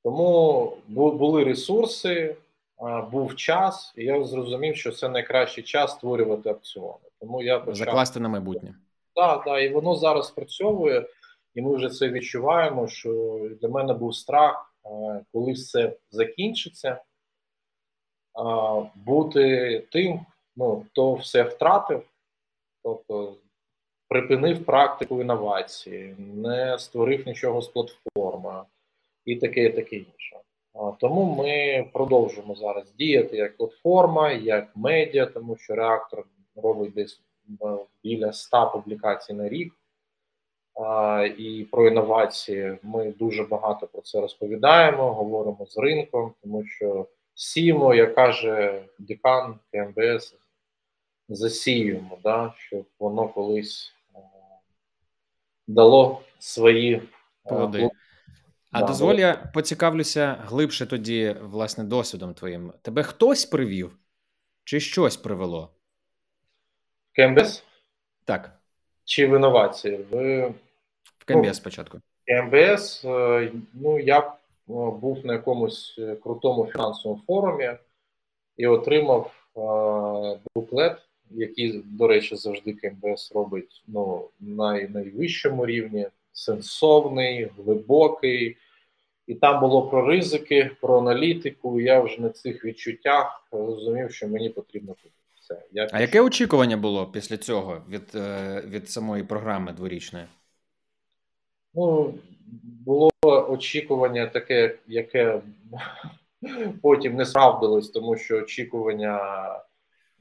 Тому 0.04 0.72
були 0.88 1.44
ресурси, 1.44 2.36
був 3.10 3.36
час, 3.36 3.92
і 3.96 4.04
я 4.04 4.24
зрозумів, 4.24 4.76
що 4.76 4.92
це 4.92 5.08
найкращий 5.08 5.64
час 5.64 5.92
створювати 5.92 6.50
опціони. 6.50 7.08
Тому 7.20 7.42
я 7.42 7.58
почав... 7.58 7.74
закласти 7.74 8.20
на 8.20 8.28
майбутнє. 8.28 8.74
Так, 9.14 9.44
так, 9.44 9.62
і 9.62 9.68
воно 9.68 9.94
зараз 9.94 10.26
спрацьовує, 10.26 11.06
і 11.54 11.62
ми 11.62 11.76
вже 11.76 11.88
це 11.88 12.08
відчуваємо. 12.08 12.88
Що 12.88 13.40
для 13.60 13.68
мене 13.68 13.94
був 13.94 14.14
страх, 14.14 14.74
коли 15.32 15.52
все 15.52 15.96
закінчиться, 16.10 17.00
бути 18.94 19.78
тим, 19.92 20.20
ну 20.56 20.84
хто 20.90 21.14
все 21.14 21.42
втратив, 21.42 22.02
тобто 22.82 23.36
припинив 24.08 24.64
практику 24.64 25.20
інновації, 25.20 26.14
не 26.18 26.78
створив 26.78 27.26
нічого 27.26 27.62
з 27.62 27.68
платформи 27.68 28.64
і 29.24 29.36
таке, 29.36 29.64
і 29.64 29.72
таке 29.72 29.96
інше. 29.96 30.40
Тому 31.00 31.34
ми 31.34 31.84
продовжуємо 31.92 32.54
зараз 32.54 32.92
діяти 32.94 33.36
як 33.36 33.56
платформа, 33.56 34.32
як 34.32 34.76
медіа, 34.76 35.26
тому 35.26 35.56
що 35.56 35.74
реактор 35.74 36.26
робить 36.56 36.92
десь 36.92 37.20
біля 38.02 38.32
100 38.32 38.70
публікацій 38.70 39.32
на 39.32 39.48
рік. 39.48 39.74
І 41.38 41.66
про 41.70 41.86
інновації 41.86 42.78
ми 42.82 43.12
дуже 43.12 43.44
багато 43.44 43.86
про 43.86 44.02
це 44.02 44.20
розповідаємо, 44.20 45.12
говоримо 45.12 45.66
з 45.66 45.78
ринком, 45.78 46.34
тому 46.42 46.66
що 46.66 47.06
сімо, 47.34 47.94
як 47.94 48.14
каже 48.14 48.82
декан 48.98 49.58
КМБС, 49.72 50.34
засіюємо, 51.28 52.18
да, 52.22 52.54
щоб 52.56 52.86
воно 52.98 53.28
колись 53.28 53.92
дало 55.66 56.20
свої 56.38 57.02
плоди. 57.44 57.90
А 58.72 58.80
да, 58.80 58.86
дозволь, 58.86 59.14
я 59.14 59.50
поцікавлюся 59.54 60.36
глибше 60.46 60.86
тоді, 60.86 61.36
власне, 61.42 61.84
досвідом 61.84 62.34
твоїм. 62.34 62.72
Тебе 62.82 63.02
хтось 63.02 63.44
привів 63.44 63.98
чи 64.64 64.80
щось 64.80 65.16
привело? 65.16 65.70
КМБС? 67.12 67.64
Так. 68.24 68.60
Чи 69.04 69.26
в 69.26 69.36
інновації? 69.36 70.06
В 70.10 70.52
КМБС 71.26 71.46
ну, 71.46 71.54
спочатку. 71.54 72.00
КМБС, 72.26 73.04
е, 73.04 73.52
ну, 73.74 73.98
я 73.98 74.18
е, 74.18 74.32
був 75.00 75.26
на 75.26 75.32
якомусь 75.32 75.96
е, 75.98 76.16
крутому 76.16 76.66
фінансовому 76.66 77.22
форумі 77.26 77.70
і 78.56 78.66
отримав 78.66 79.32
буклет, 80.54 80.96
який, 81.30 81.82
до 81.84 82.08
речі, 82.08 82.36
завжди 82.36 82.72
КМБС 82.72 83.32
робить 83.34 83.82
ну, 83.86 84.28
на 84.40 84.88
найвищому 84.88 85.66
рівні. 85.66 86.06
Сенсовний, 86.32 87.50
глибокий, 87.58 88.56
І 89.26 89.34
там 89.34 89.60
було 89.60 89.88
про 89.88 90.06
ризики, 90.06 90.70
про 90.80 90.98
аналітику. 90.98 91.80
Я 91.80 92.00
вже 92.00 92.20
на 92.20 92.28
цих 92.28 92.64
відчуттях 92.64 93.46
розумів, 93.52 94.12
що 94.12 94.28
мені 94.28 94.48
потрібно 94.48 94.94
туди. 95.02 95.14
Все. 95.40 95.62
Я 95.72 95.88
а 95.92 96.00
яке 96.00 96.20
очікування 96.20 96.76
було 96.76 97.06
після 97.06 97.36
цього 97.36 97.82
від 97.88 98.14
е, 98.14 98.62
від 98.66 98.90
самої 98.90 99.22
програми 99.22 99.72
дворічної? 99.72 100.24
Ну, 101.76 102.14
було 102.86 103.10
очікування 103.24 104.26
таке, 104.26 104.78
яке 104.86 105.40
потім 106.82 107.14
не 107.14 107.24
справдилось, 107.24 107.88
тому 107.90 108.16
що 108.16 108.38
очікування 108.38 109.20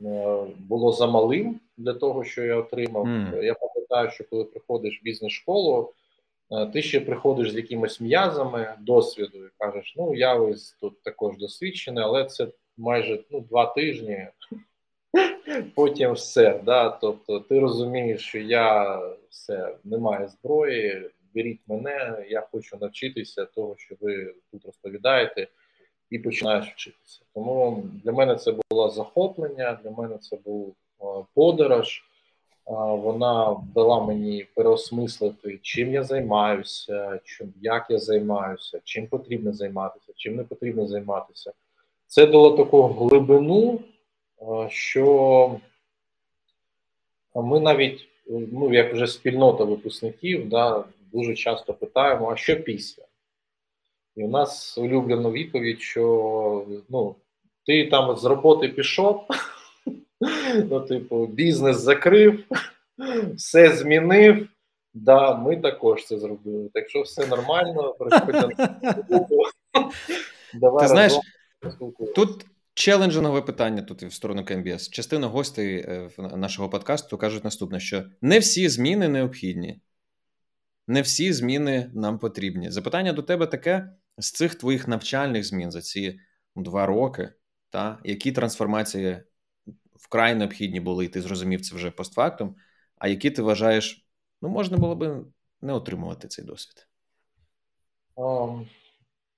е, 0.02 0.38
було 0.60 0.92
замалим 0.92 1.60
для 1.78 1.94
того, 1.94 2.24
що 2.24 2.44
я 2.44 2.56
отримав. 2.56 3.06
Mm. 3.06 3.44
Я 3.44 3.54
пам'ятаю, 3.54 4.12
що 4.12 4.24
коли 4.30 4.44
приходиш 4.44 5.02
в 5.02 5.04
бізнес-школу, 5.04 5.94
е, 6.52 6.66
ти 6.66 6.82
ще 6.82 7.00
приходиш 7.00 7.52
з 7.52 7.56
якимись 7.56 8.02
м'язами 8.02 8.74
досвіду 8.80 9.38
і 9.46 9.50
кажеш, 9.58 9.94
ну 9.98 10.16
я 10.16 10.36
ось 10.36 10.72
тут 10.82 11.02
також 11.04 11.38
досвідчений, 11.38 12.04
але 12.04 12.26
це 12.26 12.48
майже 12.78 13.20
ну, 13.32 13.40
два 13.40 13.66
тижні. 13.66 14.28
Потім 15.76 16.12
все. 16.12 16.62
Да? 16.66 16.90
Тобто 16.90 17.40
ти 17.40 17.60
розумієш, 17.60 18.22
що 18.22 18.40
я 18.40 19.00
все 19.30 19.76
не 19.84 19.98
маю 19.98 20.28
зброї, 20.28 21.10
беріть 21.36 21.60
мене, 21.68 22.26
я 22.30 22.42
хочу 22.52 22.78
навчитися 22.82 23.46
того, 23.46 23.76
що 23.78 23.96
ви 24.02 24.34
тут 24.52 24.66
розповідаєте, 24.66 25.48
і 26.10 26.20
починаєш 26.20 26.72
вчитися. 26.72 27.22
Тому 27.34 27.84
для 28.04 28.12
мене 28.12 28.36
це 28.36 28.56
було 28.70 28.90
захоплення, 28.90 29.80
для 29.84 29.92
мене 29.92 30.18
це 30.18 30.38
був 30.46 30.76
подорож. 31.34 32.04
Вона 32.68 33.64
дала 33.76 34.06
мені 34.06 34.48
переосмислити, 34.56 35.60
чим 35.62 35.94
я 35.94 36.04
займаюся, 36.04 37.20
чим 37.24 37.54
як 37.62 37.86
я 37.90 38.00
займаюся, 38.00 38.82
чим 38.84 39.08
потрібно 39.08 39.54
займатися, 39.54 40.14
чим 40.16 40.36
не 40.36 40.44
потрібно 40.44 40.88
займатися. 40.88 41.54
Це 42.08 42.26
дало 42.26 42.58
таку 42.58 42.82
глибину, 42.82 43.80
що 44.70 45.60
ми 47.36 47.60
навіть, 47.60 48.08
ну 48.30 48.74
як 48.74 48.94
вже 48.94 49.08
спільнота 49.08 49.64
випускників, 49.64 50.50
да, 50.50 50.84
дуже 51.16 51.36
часто 51.36 51.74
питаємо, 51.74 52.32
а 52.32 52.36
що 52.36 52.64
після? 52.64 53.04
І 54.16 54.24
у 54.24 54.28
нас 54.28 54.78
улюблена 54.78 55.30
відповідь, 55.30 55.82
що 55.82 56.66
ну, 56.90 57.16
ти 57.66 57.88
там 57.88 58.16
з 58.16 58.26
роботи 58.26 58.70
пішов, 58.70 59.28
ну, 60.70 60.80
типу, 60.80 61.26
бізнес 61.26 61.78
закрив, 61.78 62.44
все 63.36 63.76
змінив. 63.76 64.48
Да, 64.94 65.38
ми 65.38 65.58
також 65.58 66.06
це 66.06 66.20
зробили. 66.20 66.70
Так 66.74 66.90
що 66.90 67.02
все 67.02 67.28
нормально, 67.28 67.96
Давай 70.54 70.84
Ти 70.84 70.88
знаєш, 70.88 71.14
тут 72.16 72.46
челенджингове 72.74 73.42
питання 73.42 73.82
тут 73.82 74.04
в 74.04 74.14
сторону 74.14 74.46
КМБС. 74.46 74.90
Частина 74.90 75.28
гостей 75.28 75.76
е, 75.78 76.10
нашого 76.18 76.70
подкасту 76.70 77.18
кажуть 77.18 77.44
наступне: 77.44 77.80
що 77.80 78.04
не 78.22 78.40
всі 78.40 78.70
зміни 78.70 79.08
необхідні 79.08 79.80
не 80.88 81.02
всі 81.02 81.34
зміни 81.34 81.92
нам 81.94 82.20
потрібні. 82.20 82.72
Запитання 82.72 83.14
до 83.14 83.22
тебе 83.22 83.48
таке: 83.48 83.90
з 84.18 84.32
цих 84.32 84.56
твоїх 84.56 84.88
навчальних 84.88 85.44
змін 85.44 85.72
за 85.72 85.82
ці 85.82 86.20
два 86.56 86.86
роки, 86.86 87.34
та 87.70 88.00
які 88.04 88.32
трансформації 88.32 89.24
вкрай 89.96 90.36
необхідні 90.36 90.80
були, 90.80 91.06
і 91.06 91.08
ти 91.08 91.22
зрозумів 91.22 91.62
це 91.62 91.76
вже 91.76 91.92
постфактум, 91.92 92.56
а 92.98 93.08
які 93.08 93.32
ти 93.32 93.42
вважаєш, 93.42 94.08
ну 94.42 94.50
можна 94.50 94.78
було 94.78 94.96
би 94.96 95.26
не 95.62 95.74
отримувати 95.74 96.28
цей 96.28 96.46
досвід? 96.46 96.88
Um, 98.16 98.68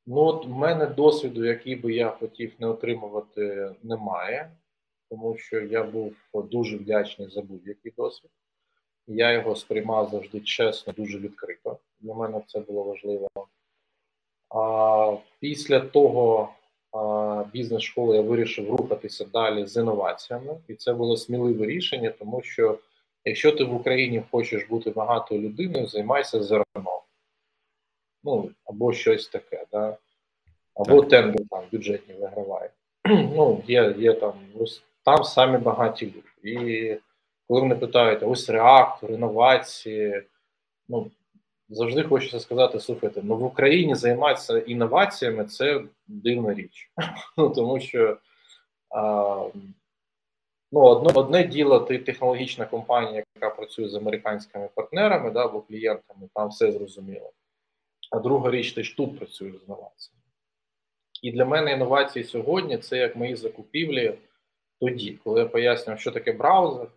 ну, 0.06 0.22
от 0.22 0.46
в 0.46 0.50
мене 0.50 0.86
досвіду, 0.86 1.46
який 1.46 1.76
би 1.76 1.94
я 1.94 2.10
хотів 2.10 2.54
не 2.60 2.68
отримувати, 2.68 3.76
немає, 3.84 4.52
тому 5.10 5.38
що 5.38 5.62
я 5.62 5.84
був 5.84 6.16
дуже 6.34 6.78
вдячний 6.78 7.30
за 7.30 7.42
будь-який 7.42 7.94
досвід. 7.98 8.32
Я 9.08 9.32
його 9.32 9.56
сприймав 9.56 10.10
завжди 10.10 10.40
чесно, 10.40 10.94
дуже 10.94 11.20
відкрито. 11.20 11.78
Для 12.00 12.14
мене 12.14 12.42
це 12.48 12.60
було 12.60 12.84
важливо. 12.84 13.28
А 14.50 15.18
Після 15.40 15.80
того 15.80 16.50
бізнес-школи 17.54 18.16
я 18.16 18.22
вирішив 18.22 18.76
рухатися 18.76 19.26
далі 19.26 19.66
з 19.66 19.78
інноваціями, 19.78 20.58
і 20.68 20.74
це 20.74 20.94
було 20.94 21.18
сміливе 21.18 21.66
рішення, 21.66 22.14
тому 22.20 22.42
що 22.42 22.80
якщо 23.26 23.52
ти 23.52 23.64
в 23.64 23.76
Україні 23.76 24.24
хочеш 24.32 24.66
бути 24.66 24.90
багатою 24.92 25.42
людиною, 25.42 25.88
займайся 25.88 26.44
зерном. 26.44 26.66
Ну, 28.24 28.50
або 28.66 28.94
щось 28.94 29.28
таке, 29.28 29.66
да? 29.72 29.98
або 30.76 31.02
так. 31.02 31.10
тендер 31.10 31.48
там 31.50 31.64
бюджетні 31.72 32.16
виграває. 32.16 32.70
Ну, 33.10 33.64
є 33.68 33.96
є 33.98 34.14
там, 34.14 34.34
там 35.04 35.24
самі 35.24 35.58
багаті 35.58 36.14
люди. 36.16 36.52
І 36.52 36.98
коли 37.48 37.62
мене 37.62 37.76
питають, 37.76 38.24
ось 38.24 38.50
реактор, 38.50 39.12
інновації, 39.12 40.24
ну 40.88 41.12
завжди 41.70 42.04
хочеться 42.04 42.40
сказати: 42.40 42.80
слухайте, 42.80 43.22
ну 43.24 43.38
в 43.38 43.44
Україні 43.44 43.96
займатися 43.96 44.60
інноваціями 44.60 45.46
це 45.46 45.84
дивна 46.08 46.54
річ. 46.54 46.92
Ну 47.38 47.50
тому 47.50 47.80
що 47.80 48.18
а, 48.90 49.50
ну, 50.72 50.82
одне, 50.82 51.12
одне 51.16 51.44
діло, 51.44 51.80
ти 51.80 51.98
технологічна 51.98 52.66
компанія, 52.66 53.24
яка 53.36 53.56
працює 53.56 53.90
з 53.90 53.96
американськими 53.96 54.70
партнерами 54.76 55.32
да, 55.32 55.46
або 55.46 55.62
клієнтами, 55.62 56.30
там 56.34 56.50
все 56.50 56.72
зрозуміло. 56.72 57.32
А 58.12 58.20
друга 58.20 58.52
річ, 58.52 58.72
ти 58.72 58.84
ж 58.84 58.98
тут 58.98 59.18
працюєш 59.18 59.56
з 59.56 59.64
інноваціями. 59.64 60.22
І 61.22 61.32
для 61.32 61.46
мене 61.46 61.72
інновації 61.72 62.26
сьогодні 62.26 62.78
це 62.78 62.98
як 62.98 63.16
мої 63.16 63.36
закупівлі 63.36 64.18
тоді, 64.80 65.20
коли 65.24 65.40
я 65.40 65.46
пояснював, 65.46 66.00
що 66.00 66.12
таке 66.12 66.32
браузер. 66.32 66.88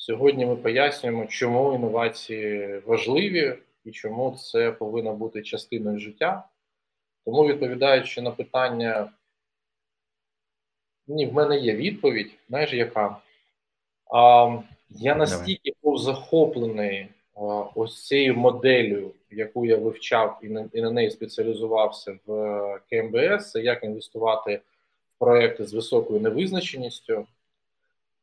Сьогодні 0.00 0.46
ми 0.46 0.56
пояснюємо, 0.56 1.26
чому 1.26 1.74
інновації 1.74 2.78
важливі 2.86 3.58
і 3.84 3.90
чому 3.90 4.38
це 4.38 4.72
повинно 4.72 5.14
бути 5.14 5.42
частиною 5.42 5.98
життя. 5.98 6.44
Тому, 7.24 7.46
відповідаючи 7.46 8.22
на 8.22 8.30
питання, 8.30 9.12
ні, 11.06 11.26
в 11.26 11.34
мене 11.34 11.58
є 11.58 11.76
відповідь, 11.76 12.30
знаєш, 12.48 12.72
яка? 12.72 13.16
А, 14.14 14.56
Я 14.90 15.14
настільки 15.14 15.72
був 15.82 15.98
захоплений 15.98 17.08
а, 17.34 17.40
ось 17.74 18.06
цією 18.06 18.36
моделлю, 18.36 19.10
яку 19.30 19.66
я 19.66 19.76
вивчав 19.76 20.38
і 20.42 20.48
на, 20.48 20.68
і 20.72 20.82
на 20.82 20.90
неї 20.90 21.10
спеціалізувався 21.10 22.18
в 22.26 22.80
КМБС, 22.90 23.50
це 23.50 23.60
як 23.60 23.84
інвестувати 23.84 24.56
в 24.56 25.18
проекти 25.18 25.64
з 25.64 25.74
високою 25.74 26.20
невизначеністю. 26.20 27.26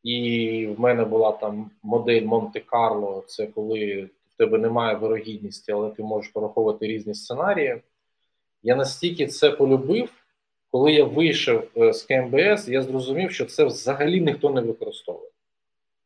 І 0.03 0.67
в 0.77 0.79
мене 0.79 1.05
була 1.05 1.31
там 1.31 1.71
модель 1.83 2.21
Монте-Карло, 2.21 3.23
це 3.27 3.47
коли 3.47 4.09
в 4.33 4.37
тебе 4.37 4.57
немає 4.57 4.95
вирогідності, 4.95 5.71
але 5.71 5.89
ти 5.89 6.03
можеш 6.03 6.31
пораховувати 6.31 6.87
різні 6.87 7.13
сценарії. 7.13 7.81
Я 8.63 8.75
настільки 8.75 9.27
це 9.27 9.51
полюбив, 9.51 10.09
коли 10.71 10.91
я 10.93 11.03
вийшов 11.03 11.63
е, 11.77 11.93
з 11.93 12.03
КМБС, 12.03 12.67
я 12.67 12.81
зрозумів, 12.81 13.31
що 13.31 13.45
це 13.45 13.65
взагалі 13.65 14.21
ніхто 14.21 14.49
не 14.49 14.61
використовує. 14.61 15.29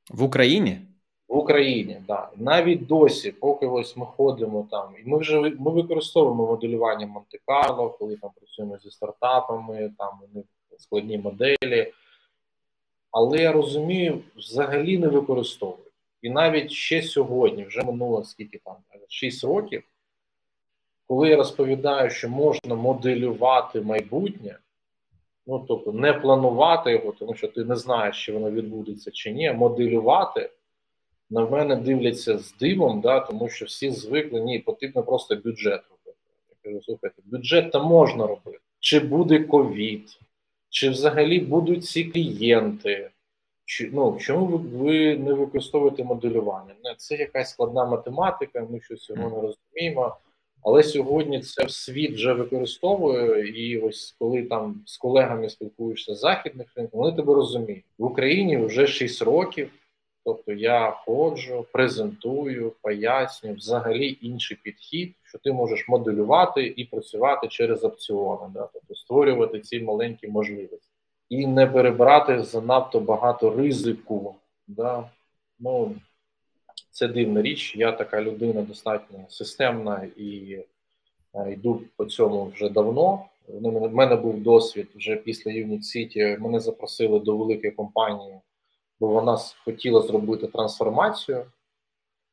В 0.10 0.24
Україні? 0.24 0.82
В 1.28 1.38
Україні, 1.38 1.94
так. 1.94 2.32
Да. 2.36 2.44
Навіть 2.44 2.88
досі, 2.88 3.32
поки 3.32 3.68
ось 3.68 3.98
ми 3.98 4.06
ходимо 4.06 4.68
там, 4.72 4.94
і 5.06 5.10
ми 5.10 5.18
вже 5.18 5.40
ми 5.40 5.72
використовуємо 5.72 6.48
моделювання 6.48 7.08
Монте-Карло, 7.08 7.90
коли 7.90 8.18
там 8.18 8.32
працюємо 8.36 8.78
зі 8.84 8.92
стартапами, 8.92 9.94
там 9.98 10.20
у 10.32 10.38
них 10.38 10.46
складні 10.78 11.18
моделі 11.18 11.94
але 13.12 13.38
я 13.38 13.52
розумію, 13.52 14.22
взагалі 14.36 14.98
не 14.98 15.08
використовують. 15.08 15.92
І 16.22 16.30
навіть 16.30 16.72
ще 16.72 17.02
сьогодні, 17.02 17.64
вже 17.64 17.84
минуло 17.84 18.24
скільки 18.24 18.62
там 18.66 18.76
6 19.08 19.44
років, 19.44 19.84
коли 21.08 21.30
я 21.30 21.36
розповідаю, 21.36 22.10
що 22.10 22.30
можна 22.30 22.76
моделювати 22.76 23.82
майбутнє, 23.82 24.60
ну 25.48 25.66
тобто 25.68 25.92
не 25.92 26.14
планувати 26.14 26.92
його, 26.92 27.12
тому 27.12 27.36
що 27.36 27.48
ти 27.48 27.66
не 27.66 27.76
знаєш, 27.76 28.26
чи 28.26 28.34
воно 28.34 28.52
відбудеться 28.52 29.12
чи 29.12 29.32
ні, 29.32 29.52
моделювати. 29.52 30.50
На 31.30 31.46
мене 31.46 31.76
дивляться 31.76 32.38
з 32.38 32.54
дивом, 32.54 33.02
да, 33.02 33.20
тому 33.20 33.50
що 33.50 33.66
всі 33.66 33.92
звикли, 33.92 34.42
ні, 34.42 34.60
потрібно 34.60 35.04
просто 35.04 35.36
бюджет 35.36 35.82
робити. 35.90 36.20
Я 36.50 36.56
кажу, 36.64 36.84
слухайте, 36.84 37.22
бюджет 37.26 37.72
то 37.72 37.84
можна 37.84 38.28
робити. 38.28 38.60
Чи 38.80 39.00
буде 39.00 39.40
ковід, 39.40 40.20
чи 40.72 40.90
взагалі 40.90 41.40
будуть 41.40 41.86
ці 41.86 42.04
клієнти? 42.04 43.10
Чи, 43.66 43.90
ну, 43.94 44.18
Чому 44.20 44.58
ви 44.58 45.18
не 45.18 45.34
використовуєте 45.34 46.04
моделювання? 46.04 46.74
Це 46.98 47.16
якась 47.16 47.50
складна 47.50 47.86
математика, 47.86 48.68
ми 48.72 48.82
щось 48.82 49.00
цього 49.00 49.30
не 49.30 49.42
розуміємо. 49.42 50.18
Але 50.64 50.84
сьогодні 50.84 51.42
це 51.42 51.70
світ 51.70 52.12
вже 52.12 52.34
використовує, 52.34 53.48
і 53.48 53.78
ось 53.78 54.16
коли 54.20 54.44
там 54.44 54.82
з 54.86 54.98
колегами 54.98 55.50
спілкуєшся 55.50 56.16
з 56.16 56.20
західних 56.20 56.68
ринків, 56.76 57.00
вони 57.00 57.16
тебе 57.16 57.34
розуміють. 57.34 57.86
В 57.98 58.04
Україні 58.06 58.58
вже 58.58 58.88
6 58.88 59.22
років 59.22 59.70
Тобто 60.24 60.52
я 60.52 60.92
ходжу, 60.92 61.66
презентую, 61.72 62.74
пояснюю 62.82 63.56
взагалі 63.56 64.18
інший 64.22 64.58
підхід, 64.64 65.16
що 65.24 65.38
ти 65.38 65.54
можеш 65.54 65.90
моделювати 65.90 66.74
і 66.78 66.86
працювати 66.86 67.48
через 67.48 67.84
опціони, 67.84 68.48
да? 68.54 68.70
тобто 68.74 68.96
створювати 68.96 69.60
ці 69.60 69.80
маленькі 69.80 70.28
можливості. 70.28 70.90
І 71.30 71.48
не 71.48 71.68
перебрати 71.68 72.44
занадто 72.44 73.00
багато 73.00 73.50
ризику. 73.50 74.36
Да? 74.68 75.10
Ну, 75.60 75.96
Це 76.92 77.08
дивна 77.08 77.42
річ. 77.42 77.76
Я 77.76 77.92
така 77.92 78.22
людина 78.22 78.62
достатньо 78.62 79.20
системна 79.30 80.08
і 80.18 80.60
е, 81.34 81.52
йду 81.54 81.82
по 81.96 82.06
цьому 82.06 82.46
вже 82.46 82.70
давно. 82.70 83.26
У 83.48 83.90
мене 83.90 84.16
був 84.16 84.42
досвід 84.42 84.88
вже 84.96 85.16
після 85.16 85.52
Юніт 85.52 85.86
Сіті. 85.86 86.38
Мене 86.40 86.60
запросили 86.60 87.20
до 87.20 87.38
великої 87.38 87.72
компанії 87.72 88.34
бо 89.02 89.08
вона 89.08 89.38
хотіла 89.66 90.02
зробити 90.02 90.48
трансформацію, 90.48 91.46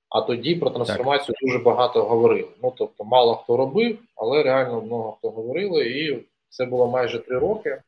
а 0.08 0.20
тоді 0.20 0.54
про 0.54 0.70
трансформацію 0.70 1.34
так. 1.34 1.48
дуже 1.48 1.58
багато 1.58 2.04
говорили. 2.04 2.48
Ну 2.62 2.74
тобто, 2.76 3.04
мало 3.04 3.34
хто 3.34 3.56
робив, 3.56 3.98
але 4.16 4.42
реально 4.42 4.80
много 4.80 5.12
хто 5.12 5.30
говорили, 5.30 5.88
і 5.88 6.24
це 6.48 6.66
було 6.66 6.86
майже 6.86 7.18
три 7.18 7.38
роки. 7.38 7.82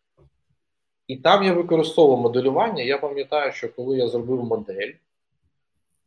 І 1.07 1.17
там 1.17 1.43
я 1.43 1.53
використовував 1.53 2.21
моделювання. 2.21 2.83
Я 2.83 2.99
пам'ятаю, 2.99 3.53
що 3.53 3.69
коли 3.69 3.99
я 3.99 4.09
зробив 4.09 4.45
модель, 4.45 4.93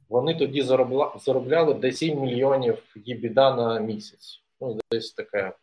вони 0.10 0.36
тоді 0.36 0.62
заробля... 0.62 1.14
заробляли 1.20 1.74
десь 1.74 1.98
7 1.98 2.20
мільйонів 2.20 2.84
єбіда 2.96 3.56
на 3.56 3.80
місяць. 3.80 4.42
Ну, 4.62 4.80
десь 4.92 5.12
таке. 5.14 5.54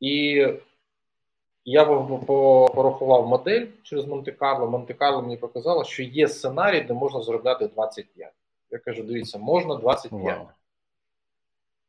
І 0.00 0.46
я 1.64 1.84
порахував 1.84 3.26
модель 3.26 3.66
через 3.82 4.04
Монте-Карло. 4.04 4.70
Монте-Карло 4.70 5.22
мені 5.22 5.36
показало, 5.36 5.84
що 5.84 6.02
є 6.02 6.28
сценарій, 6.28 6.80
де 6.80 6.94
можна 6.94 7.22
заробляти 7.22 7.68
25. 7.68 8.32
Я 8.70 8.78
кажу: 8.78 9.02
дивіться, 9.02 9.38
можна 9.38 9.74
25. 9.74 10.38
Wow. 10.38 10.46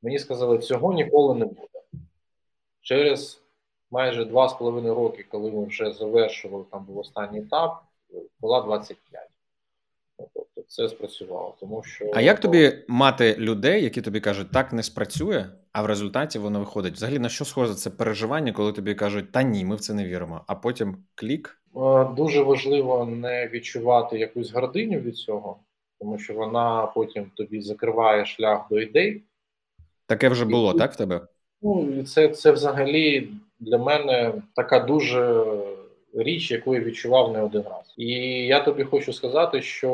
Мені 0.01 0.19
сказали, 0.19 0.59
цього 0.59 0.93
ніколи 0.93 1.35
не 1.35 1.45
буде. 1.45 1.79
Через 2.81 3.41
майже 3.91 4.23
2,5 4.23 4.95
роки, 4.95 5.25
коли 5.31 5.51
ми 5.51 5.65
вже 5.65 5.91
завершували, 5.91 6.65
там 6.71 6.85
був 6.85 6.97
останній 6.97 7.39
етап, 7.39 7.83
була 8.39 8.61
25 8.61 9.29
Тобто 10.17 10.61
це 10.67 10.89
спрацювало. 10.89 11.55
Тому 11.59 11.83
що 11.83 12.11
а 12.13 12.21
як 12.21 12.39
тобі 12.39 12.83
мати 12.87 13.35
людей, 13.35 13.83
які 13.83 14.01
тобі 14.01 14.19
кажуть, 14.19 14.51
так 14.51 14.73
не 14.73 14.83
спрацює, 14.83 15.45
а 15.75 15.81
в 15.81 15.85
результаті 15.85 16.39
воно 16.39 16.59
виходить? 16.59 16.93
Взагалі 16.93 17.19
на 17.19 17.29
що 17.29 17.45
схоже 17.45 17.73
це 17.73 17.89
переживання, 17.89 18.51
коли 18.51 18.73
тобі 18.73 18.95
кажуть, 18.95 19.31
та 19.31 19.43
ні, 19.43 19.65
ми 19.65 19.75
в 19.75 19.79
це 19.79 19.93
не 19.93 20.05
віримо. 20.05 20.41
А 20.47 20.55
потім 20.55 20.97
клік? 21.15 21.61
Е, 21.75 22.05
дуже 22.17 22.41
важливо 22.41 23.05
не 23.05 23.47
відчувати 23.47 24.19
якусь 24.19 24.53
гординю 24.53 24.99
від 24.99 25.15
цього, 25.15 25.59
тому 25.99 26.17
що 26.17 26.33
вона 26.33 26.85
потім 26.85 27.31
тобі 27.35 27.61
закриває 27.61 28.25
шлях 28.25 28.65
до 28.69 28.81
ідей. 28.81 29.23
Таке 30.05 30.29
вже 30.29 30.45
було, 30.45 30.73
і, 30.75 30.77
так 30.77 30.93
в 30.93 30.95
тебе? 30.95 31.21
Ну 31.61 31.99
і 31.99 32.03
це, 32.03 32.27
це 32.27 32.51
взагалі 32.51 33.29
для 33.59 33.77
мене 33.77 34.33
така 34.55 34.79
дуже 34.79 35.45
річ, 36.13 36.51
яку 36.51 36.75
я 36.75 36.79
відчував 36.79 37.33
не 37.33 37.41
один 37.41 37.61
раз. 37.61 37.84
І 37.97 38.11
я 38.45 38.59
тобі 38.59 38.83
хочу 38.83 39.13
сказати, 39.13 39.61
що 39.61 39.89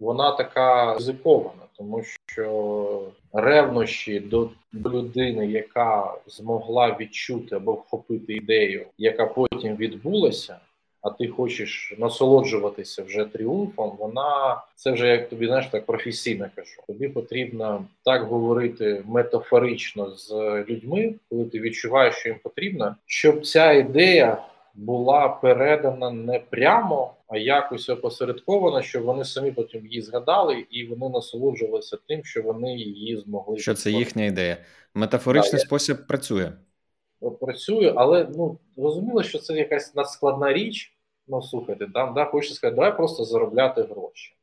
вона 0.00 0.32
така 0.32 0.94
ризикована, 0.94 1.62
тому 1.76 2.02
що 2.26 3.02
ревнощі 3.32 4.20
до 4.20 4.50
людини, 4.74 5.46
яка 5.46 6.14
змогла 6.26 6.96
відчути 7.00 7.56
або 7.56 7.72
вхопити 7.72 8.32
ідею, 8.32 8.86
яка 8.98 9.26
потім 9.26 9.76
відбулася. 9.76 10.56
А 11.02 11.10
ти 11.10 11.28
хочеш 11.28 11.94
насолоджуватися 11.98 13.02
вже 13.02 13.24
тріумфом, 13.24 13.96
вона 13.98 14.62
це 14.74 14.92
вже 14.92 15.08
як 15.08 15.28
тобі 15.28 15.46
знаєш 15.46 15.66
так 15.66 15.86
професійно 15.86 16.48
кажу. 16.54 16.82
Тобі 16.86 17.08
потрібно 17.08 17.84
так 18.04 18.22
говорити 18.22 19.02
метафорично 19.06 20.10
з 20.10 20.30
людьми, 20.68 21.14
коли 21.30 21.44
ти 21.44 21.60
відчуваєш, 21.60 22.14
що 22.14 22.28
їм 22.28 22.38
потрібно, 22.42 22.96
щоб 23.06 23.46
ця 23.46 23.72
ідея 23.72 24.38
була 24.74 25.28
передана 25.28 26.10
не 26.10 26.38
прямо, 26.38 27.14
а 27.28 27.38
якось 27.38 27.88
опосередковано, 27.88 28.82
щоб 28.82 29.02
вони 29.02 29.24
самі 29.24 29.50
потім 29.50 29.86
її 29.86 30.02
згадали, 30.02 30.66
і 30.70 30.86
вони 30.86 31.08
насолоджувалися 31.08 31.98
тим, 32.08 32.24
що 32.24 32.42
вони 32.42 32.76
її 32.76 33.16
змогли. 33.16 33.58
Що 33.58 33.74
це 33.74 33.90
їхня 33.90 34.24
ідея? 34.24 34.56
Метафоричний 34.94 35.60
так, 35.60 35.60
спосіб 35.60 35.96
я... 35.98 36.04
працює. 36.04 36.52
Працює, 37.40 37.92
але 37.96 38.28
ну 38.36 38.58
зрозуміло, 38.76 39.22
що 39.22 39.38
це 39.38 39.54
якась 39.54 39.94
надскладна 39.94 40.52
річ. 40.52 40.96
Ну, 41.28 41.42
слухайте, 41.42 41.86
там 41.94 42.14
да, 42.14 42.24
хочеться 42.24 42.56
сказати, 42.56 42.74
давай 42.74 42.96
просто 42.96 43.24
заробляти 43.24 43.82
гроші. 43.82 44.34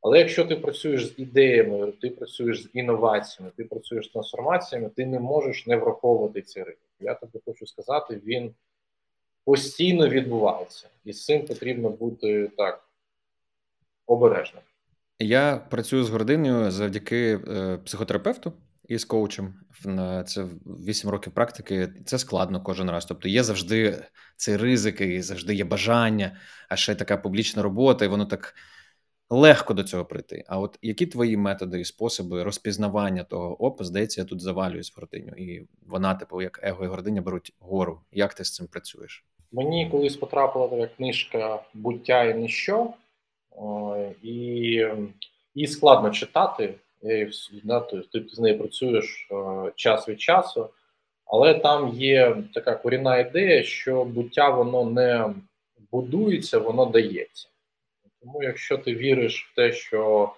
Але 0.00 0.18
якщо 0.18 0.44
ти 0.44 0.56
працюєш 0.56 1.06
з 1.06 1.18
ідеями, 1.18 1.92
ти 1.92 2.10
працюєш 2.10 2.62
з 2.62 2.70
інноваціями, 2.74 3.52
ти 3.56 3.64
працюєш 3.64 4.06
з 4.06 4.08
трансформаціями, 4.08 4.88
ти 4.96 5.06
не 5.06 5.20
можеш 5.20 5.66
не 5.66 5.76
враховувати 5.76 6.42
ці 6.42 6.62
ризики. 6.62 6.78
Я 7.00 7.14
тобі 7.14 7.38
хочу 7.46 7.66
сказати, 7.66 8.20
він 8.26 8.54
постійно 9.44 10.08
відбувається, 10.08 10.88
і 11.04 11.12
з 11.12 11.24
цим 11.24 11.46
потрібно 11.46 11.90
бути 11.90 12.50
так 12.56 12.88
обережним. 14.06 14.62
Я 15.18 15.56
працюю 15.70 16.04
з 16.04 16.10
гординою 16.10 16.70
завдяки 16.70 17.40
е, 17.48 17.78
психотерапевту 17.84 18.52
і 18.88 18.98
з 18.98 19.04
коучем. 19.04 19.54
Це 20.26 20.44
8 20.66 21.10
років 21.10 21.32
практики. 21.32 21.92
Це 22.06 22.18
складно 22.18 22.62
кожен 22.62 22.90
раз. 22.90 23.04
Тобто 23.04 23.28
є 23.28 23.42
завжди 23.42 24.04
цей 24.36 24.56
ризик, 24.56 25.00
і 25.00 25.22
завжди 25.22 25.54
є 25.54 25.64
бажання, 25.64 26.40
а 26.68 26.76
ще 26.76 26.94
така 26.94 27.16
публічна 27.16 27.62
робота, 27.62 28.04
і 28.04 28.08
воно 28.08 28.26
так 28.26 28.54
легко 29.30 29.74
до 29.74 29.82
цього 29.82 30.04
прийти. 30.04 30.44
А 30.48 30.58
от 30.58 30.78
які 30.82 31.06
твої 31.06 31.36
методи 31.36 31.80
і 31.80 31.84
способи 31.84 32.42
розпізнавання 32.42 33.24
того, 33.24 33.64
оп, 33.64 33.82
здається, 33.82 34.20
я 34.20 34.24
тут 34.24 34.40
завалююсь 34.40 34.92
в 34.92 35.00
гординю, 35.00 35.32
і 35.32 35.68
вона, 35.86 36.14
типу, 36.14 36.42
як 36.42 36.60
его 36.62 36.84
і 36.84 36.88
гординя 36.88 37.22
беруть 37.22 37.54
гору. 37.58 38.00
Як 38.12 38.34
ти 38.34 38.44
з 38.44 38.54
цим 38.54 38.66
працюєш? 38.66 39.24
Мені 39.52 39.90
колись 39.90 40.16
потрапила 40.16 40.68
така 40.68 40.86
книжка 40.86 41.62
Буття 41.74 42.24
і 42.24 42.34
ніщо, 42.34 42.92
і 44.22 44.32
її 45.54 45.66
складно 45.66 46.10
читати. 46.10 46.74
Да, 47.64 47.80
Ти 47.80 48.24
з 48.28 48.38
нею 48.38 48.58
працюєш 48.58 49.28
час 49.76 50.08
від 50.08 50.20
часу, 50.20 50.68
але 51.24 51.54
там 51.54 51.88
є 51.88 52.36
така 52.54 52.74
корінна 52.74 53.18
ідея, 53.18 53.62
що 53.62 54.04
буття 54.04 54.50
воно 54.50 54.84
не 54.84 55.34
будується, 55.92 56.58
воно 56.58 56.86
дається. 56.86 57.48
Тому, 58.20 58.42
якщо 58.42 58.78
ти 58.78 58.94
віриш 58.94 59.50
в 59.52 59.54
те, 59.56 59.72
що 59.72 60.32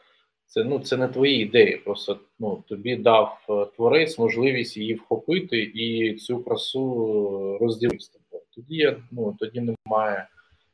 це 0.47 0.65
ну, 0.65 0.79
це 0.79 0.97
не 0.97 1.09
твої 1.09 1.43
ідеї, 1.43 1.77
просто 1.77 2.19
ну, 2.39 2.65
тобі 2.69 2.97
дав 2.97 3.47
е, 3.51 3.67
творець 3.77 4.19
можливість 4.19 4.77
її 4.77 4.95
вхопити 4.95 5.59
і 5.59 6.15
цю 6.15 6.45
красу 6.45 7.59
розділити 7.61 8.19
тоді 8.57 8.97
ну 9.11 9.37
тоді 9.39 9.61
немає 9.61 10.27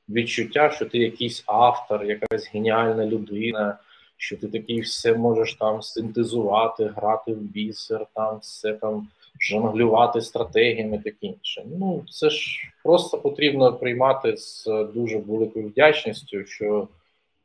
відчуття, 0.08 0.70
що 0.70 0.86
ти 0.86 0.98
якийсь 0.98 1.44
автор, 1.46 2.04
якась 2.04 2.50
геніальна 2.54 3.06
людина, 3.06 3.78
що 4.16 4.36
ти 4.36 4.48
такий 4.48 4.80
все 4.80 5.14
можеш 5.14 5.54
там 5.54 5.82
синтезувати, 5.82 6.92
грати 6.96 7.32
в 7.32 7.40
бісер, 7.40 8.06
там 8.14 8.38
все 8.38 8.72
там 8.72 9.08
жонглювати 9.40 10.20
стратегіями, 10.20 10.98
таке 10.98 11.26
інше. 11.26 11.64
Ну 11.78 12.04
це 12.10 12.30
ж 12.30 12.62
просто 12.84 13.18
потрібно 13.18 13.72
приймати 13.72 14.36
з 14.36 14.64
дуже 14.94 15.18
великою 15.18 15.68
вдячністю, 15.68 16.46
що 16.46 16.88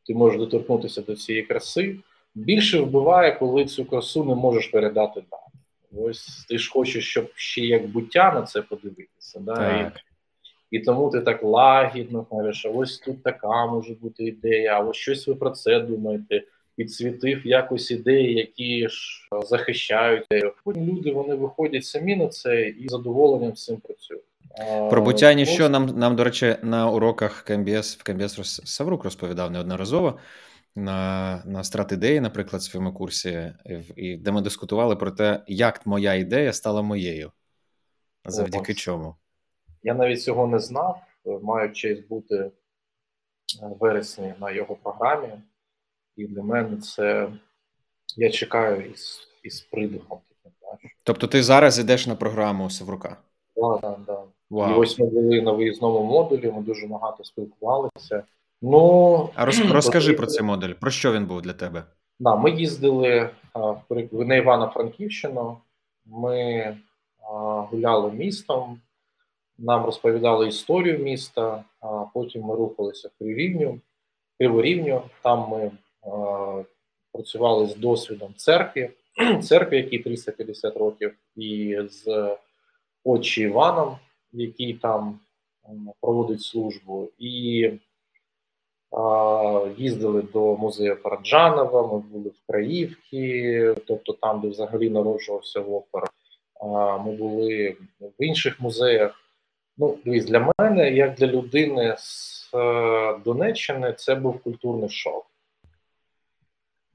ти 0.07 0.13
можеш 0.15 0.39
доторкнутися 0.39 1.01
до 1.01 1.15
цієї 1.15 1.43
краси. 1.43 1.95
Більше 2.35 2.79
вбиває, 2.79 3.31
коли 3.31 3.65
цю 3.65 3.85
красу 3.85 4.23
не 4.23 4.35
можеш 4.35 4.67
передати 4.67 5.23
далі. 5.31 6.05
Ось 6.05 6.45
ти 6.49 6.57
ж 6.57 6.71
хочеш, 6.71 7.09
щоб 7.09 7.31
ще 7.35 7.61
як 7.61 7.87
буття 7.87 8.33
на 8.33 8.41
це 8.41 8.61
подивитися. 8.61 9.39
Да? 9.39 9.77
І 9.77 9.91
і 10.75 10.79
тому 10.79 11.09
ти 11.09 11.21
так 11.21 11.43
лагідно 11.43 12.25
кажеш, 12.31 12.65
а 12.65 12.69
ось 12.69 12.97
тут 12.97 13.23
така 13.23 13.65
може 13.65 13.93
бути 13.93 14.23
ідея, 14.23 14.73
а 14.73 14.79
ось 14.79 14.95
щось 14.97 15.27
ви 15.27 15.35
про 15.35 15.49
це 15.49 15.79
думаєте. 15.79 16.43
Підсвітив 16.75 17.47
якось 17.47 17.91
ідеї, 17.91 18.33
які 18.33 18.89
ж 18.89 19.29
захищають. 19.43 20.25
Потім 20.63 20.87
люди 20.87 21.11
вони 21.11 21.35
виходять 21.35 21.85
самі 21.85 22.15
на 22.15 22.27
це 22.27 22.61
і 22.67 22.87
з 22.87 22.91
задоволенням 22.91 23.55
з 23.55 23.65
цим 23.65 23.77
працюють. 23.77 24.23
Про 24.89 25.01
буття 25.01 25.33
ніщо 25.33 25.69
нам, 25.69 25.85
нам, 25.85 26.15
до 26.15 26.23
речі, 26.23 26.55
на 26.61 26.89
уроках 26.89 27.41
КМБС 27.41 27.97
в 27.97 28.03
КМБС 28.03 28.61
Саврук 28.65 29.03
розповідав 29.03 29.51
неодноразово 29.51 30.19
на 30.75 31.41
на 31.45 31.63
страт 31.63 31.91
ідеї, 31.91 32.19
наприклад, 32.19 32.61
в 32.61 32.65
своєму 32.65 32.93
курсі, 32.93 33.53
і 33.95 34.17
де 34.17 34.31
ми 34.31 34.41
дискутували 34.41 34.95
про 34.95 35.11
те, 35.11 35.43
як 35.47 35.85
моя 35.85 36.13
ідея 36.13 36.53
стала 36.53 36.81
моєю, 36.81 37.31
завдяки 38.25 38.71
О, 38.71 38.75
чому. 38.75 39.15
Я 39.85 39.93
навіть 39.93 40.23
цього 40.23 40.47
не 40.47 40.59
знав. 40.59 41.01
Маю 41.41 41.71
честь 41.71 42.07
бути 42.07 42.35
е, 42.35 42.51
в 43.61 43.77
вересні 43.79 44.33
на 44.39 44.51
його 44.51 44.75
програмі, 44.75 45.29
і 46.15 46.27
для 46.27 46.43
мене 46.43 46.77
це 46.77 47.29
я 48.15 48.29
чекаю 48.29 48.91
із 48.91 49.27
із 49.43 49.61
придихом. 49.61 50.19
Тобто 51.03 51.27
ти 51.27 51.43
зараз 51.43 51.79
йдеш 51.79 52.07
на 52.07 52.15
програму 52.15 52.69
Севрука? 52.69 53.17
Так, 53.55 53.81
так, 53.81 53.97
так. 54.07 54.25
І 54.51 54.73
ось 54.73 54.99
ми 54.99 55.05
були 55.05 55.41
на 55.41 55.51
виїзному 55.51 56.03
модулі, 56.03 56.51
ми 56.51 56.61
дуже 56.61 56.87
багато 56.87 57.23
спілкувалися. 57.23 58.23
Ну 58.61 59.29
а 59.35 59.45
роз, 59.45 59.59
розкажи 59.71 60.13
про 60.13 60.27
цей 60.27 60.45
модуль. 60.45 60.73
Про 60.73 60.91
що 60.91 61.13
він 61.13 61.25
був 61.25 61.41
для 61.41 61.53
тебе? 61.53 61.83
Да, 62.19 62.35
Ми 62.35 62.51
їздили 62.51 63.29
в 63.89 64.25
на 64.25 64.35
Івано-Франківщину. 64.35 65.57
Ми 66.05 66.77
гуляли 67.71 68.11
містом, 68.11 68.81
нам 69.57 69.85
розповідали 69.85 70.47
історію 70.47 70.99
міста, 70.99 71.63
а 71.79 72.05
потім 72.13 72.41
ми 72.41 72.55
рухалися 72.55 73.07
в 73.07 73.11
Криворівню. 73.19 73.79
Криворівню. 74.39 75.01
Там 75.23 75.49
ми 75.49 75.71
працювали 77.11 77.67
з 77.67 77.75
досвідом 77.75 78.33
церкви, 78.37 78.89
церкви, 79.43 79.77
якій 79.77 79.99
350 79.99 80.77
років, 80.77 81.15
і 81.35 81.77
з 81.89 82.35
отчі 83.03 83.41
Іваном, 83.41 83.97
який 84.31 84.73
там 84.73 85.19
проводить 86.01 86.41
службу. 86.41 87.09
І 87.17 87.71
Їздили 89.77 90.21
до 90.21 90.55
музею 90.55 91.01
Параджанова, 91.03 91.93
ми 91.93 91.99
були 91.99 92.29
в 92.29 92.47
Краївці, 92.47 93.75
тобто 93.87 94.13
там, 94.13 94.41
де 94.41 94.47
взагалі 94.47 94.89
народжувався 94.89 95.59
опера. 95.59 96.07
Ми 97.05 97.15
були 97.15 97.77
в 97.99 98.23
інших 98.23 98.59
музеях. 98.59 99.24
Ну, 99.77 99.97
дивись, 100.05 100.25
для 100.25 100.53
мене, 100.57 100.91
як 100.91 101.15
для 101.15 101.27
людини 101.27 101.95
з 101.97 102.49
е, 102.53 103.19
Донеччини, 103.25 103.93
це 103.93 104.15
був 104.15 104.39
культурний 104.39 104.89
шок. 104.89 105.25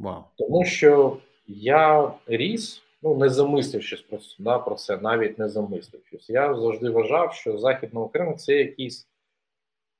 Wow. 0.00 0.22
Тому 0.36 0.64
що 0.64 1.16
я 1.46 2.12
ріс, 2.26 2.82
ну 3.02 3.16
не 3.16 3.28
замислившись 3.28 4.00
про 4.00 4.18
да, 4.38 4.58
про 4.58 4.74
це, 4.74 4.96
навіть 4.96 5.38
не 5.38 5.48
замислившись. 5.48 6.30
Я 6.30 6.54
завжди 6.54 6.90
вважав, 6.90 7.34
що 7.34 7.58
Західна 7.58 8.00
Україна 8.00 8.36
це 8.36 8.54
якийсь 8.54 9.08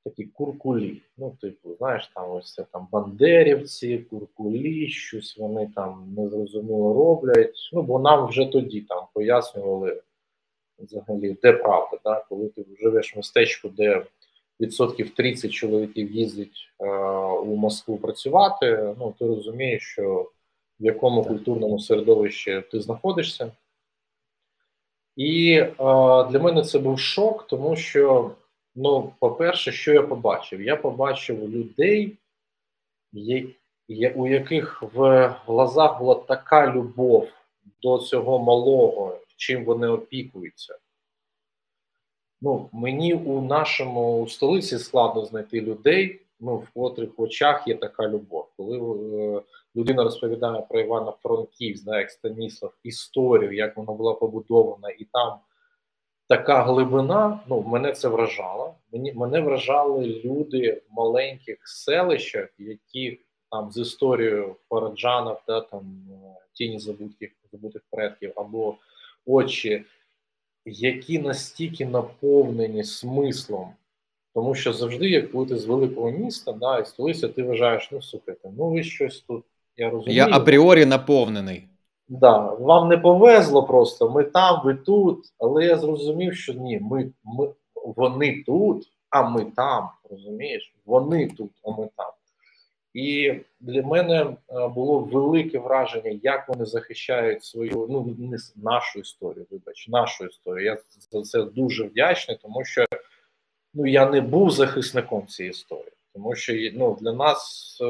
такі 0.04 0.24
куркулі. 0.24 1.02
Ну, 1.18 1.36
типу, 1.40 1.74
знаєш, 1.74 2.10
там 2.14 2.30
ось 2.30 2.54
це 2.54 2.66
там 2.72 2.88
бандерівці, 2.92 3.98
куркулі, 3.98 4.88
щось 4.88 5.36
вони 5.38 5.70
там 5.76 6.14
незрозуміло 6.16 6.94
роблять. 6.94 7.70
Ну, 7.72 7.82
бо 7.82 7.98
нам 7.98 8.26
вже 8.26 8.46
тоді 8.46 8.80
там 8.80 9.04
пояснювали 9.14 10.02
взагалі, 10.82 11.36
де 11.42 11.52
правда, 11.52 11.98
да? 12.04 12.24
коли 12.28 12.48
ти 12.48 12.64
живеш 12.80 13.14
в 13.14 13.16
містечку, 13.16 13.68
де 13.68 14.06
відсотків 14.60 15.10
30 15.10 15.52
чоловіків 15.52 16.12
їздять 16.12 16.72
е, 16.80 16.86
у 17.26 17.56
Москву 17.56 17.98
працювати, 17.98 18.94
ну 18.98 19.14
ти 19.18 19.26
розумієш, 19.26 19.82
що 19.82 20.30
в 20.80 20.84
якому 20.84 21.24
культурному 21.24 21.78
середовищі 21.78 22.62
ти 22.70 22.80
знаходишся. 22.80 23.52
І 25.16 25.52
е, 25.52 25.74
для 26.30 26.38
мене 26.38 26.62
це 26.62 26.78
був 26.78 26.98
шок, 26.98 27.46
тому 27.46 27.76
що 27.76 28.30
Ну, 28.74 29.12
по-перше, 29.20 29.72
що 29.72 29.92
я 29.92 30.02
побачив? 30.02 30.62
Я 30.62 30.76
побачив 30.76 31.48
людей, 31.48 32.18
у 34.14 34.26
яких 34.26 34.82
в 34.82 35.28
глазах 35.46 35.98
була 35.98 36.14
така 36.14 36.72
любов 36.72 37.28
до 37.82 37.98
цього 37.98 38.38
малого, 38.38 39.18
чим 39.40 39.64
вони 39.64 39.88
опікуються. 39.88 40.78
Ну, 42.40 42.68
Мені 42.72 43.14
у 43.14 43.40
нашому 43.40 44.22
у 44.22 44.28
столиці 44.28 44.78
складно 44.78 45.24
знайти 45.24 45.60
людей, 45.60 46.20
ну, 46.40 46.56
в 46.56 46.70
котрих 46.70 47.10
очах 47.16 47.68
є 47.68 47.74
така 47.74 48.08
любов. 48.08 48.48
Коли 48.56 48.78
е, 48.78 49.42
людина 49.76 50.04
розповідає 50.04 50.66
про 50.70 50.80
Івана 50.80 51.12
Франківськ, 51.22 51.84
да, 51.84 51.98
як 51.98 52.10
Станіслав, 52.10 52.74
історію, 52.82 53.52
як 53.52 53.76
вона 53.76 53.92
була 53.92 54.14
побудована, 54.14 54.90
і 54.90 55.04
там 55.04 55.38
така 56.28 56.62
глибина, 56.62 57.40
ну 57.48 57.62
мене 57.62 57.92
це 57.92 58.08
вражало. 58.08 58.74
Мені 58.92 59.12
мене 59.12 59.40
вражали 59.40 60.06
люди 60.24 60.82
в 60.90 60.94
маленьких 60.94 61.68
селищах, 61.68 62.48
які 62.58 63.20
там 63.50 63.70
з 63.70 63.78
історією 63.78 64.56
Параджанов, 64.68 65.42
да, 65.46 65.60
там 65.60 66.08
тіні 66.52 66.78
забутих 66.78 67.30
забутих 67.52 67.82
предків 67.90 68.32
або 68.36 68.76
очі, 69.26 69.84
які 70.64 71.18
настільки 71.18 71.86
наповнені 71.86 72.84
смислом. 72.84 73.68
Тому 74.34 74.54
що 74.54 74.72
завжди, 74.72 75.10
як 75.10 75.32
коли 75.32 75.46
ти 75.46 75.56
з 75.56 75.64
великого 75.66 76.10
міста, 76.10 76.52
да, 76.52 76.78
і 76.78 76.86
столиця, 76.86 77.28
ти 77.28 77.42
вважаєш, 77.42 77.88
ну 77.92 78.02
слухайте, 78.02 78.50
ну 78.58 78.70
ви 78.70 78.82
щось 78.82 79.20
тут. 79.20 79.44
Я 79.76 79.90
розумію. 79.90 80.16
Я 80.16 80.28
апріорі 80.36 80.86
наповнений. 80.86 81.68
Да, 82.08 82.38
вам 82.38 82.88
не 82.88 82.98
повезло 82.98 83.62
просто. 83.62 84.10
Ми 84.10 84.24
там, 84.24 84.60
ви 84.64 84.74
тут. 84.74 85.24
Але 85.38 85.64
я 85.64 85.76
зрозумів, 85.76 86.36
що 86.36 86.52
ні, 86.52 86.78
ми, 86.82 87.12
ми 87.24 87.48
вони 87.74 88.42
тут, 88.46 88.88
а 89.10 89.28
ми 89.28 89.44
там. 89.44 89.88
Розумієш? 90.10 90.74
Вони 90.86 91.28
тут, 91.28 91.50
а 91.64 91.70
ми 91.70 91.88
там. 91.96 92.10
І 92.94 93.34
для 93.60 93.82
мене 93.82 94.36
е, 94.48 94.68
було 94.68 94.98
велике 94.98 95.58
враження, 95.58 96.20
як 96.22 96.48
вони 96.48 96.64
захищають 96.64 97.44
свою 97.44 97.86
ну 97.90 98.16
не 98.18 98.38
нашу 98.56 99.00
історію. 99.00 99.46
Вибач, 99.50 99.88
нашу 99.88 100.26
історію. 100.26 100.64
Я 100.64 100.78
за 101.10 101.22
це 101.22 101.42
дуже 101.42 101.84
вдячний, 101.84 102.38
тому 102.42 102.64
що 102.64 102.86
ну 103.74 103.86
я 103.86 104.10
не 104.10 104.20
був 104.20 104.50
захисником 104.50 105.26
цієї 105.26 105.50
історії, 105.50 105.92
тому 106.14 106.34
що 106.34 106.52
ну 106.72 106.98
для 107.00 107.12
нас 107.12 107.78
е, 107.80 107.84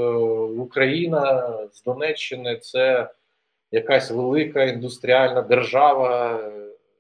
Україна 0.59 1.55
з 1.73 1.83
Донеччини 1.83 2.57
це 2.57 3.11
якась 3.73 4.11
велика 4.11 4.65
індустріальна 4.65 5.43
держава, 5.43 6.41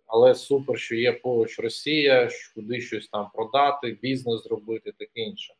але 0.06 0.34
супер, 0.34 0.78
що 0.78 0.96
є 0.96 1.12
поруч 1.12 1.58
Росія, 1.58 2.28
куди 2.54 2.80
щось 2.80 3.08
там 3.08 3.28
продати, 3.34 3.98
бізнес 4.02 4.42
зробити, 4.42 4.92
таке 4.98 5.20
інше. 5.20 5.54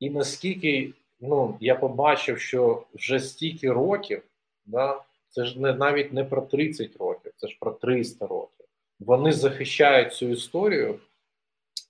І 0.00 0.10
наскільки 0.10 0.92
ну, 1.20 1.56
я 1.60 1.74
побачив, 1.74 2.40
що 2.40 2.86
вже 2.94 3.20
стільки 3.20 3.72
років, 3.72 4.22
да, 4.66 5.02
це 5.28 5.44
ж 5.44 5.60
не 5.60 5.72
навіть 5.72 6.12
не 6.12 6.24
про 6.24 6.42
30 6.42 6.96
років, 6.96 7.32
це 7.36 7.48
ж 7.48 7.56
про 7.60 7.70
300 7.70 8.26
років. 8.26 8.66
Вони 9.00 9.32
захищають 9.32 10.14
цю 10.14 10.28
історію, 10.28 10.98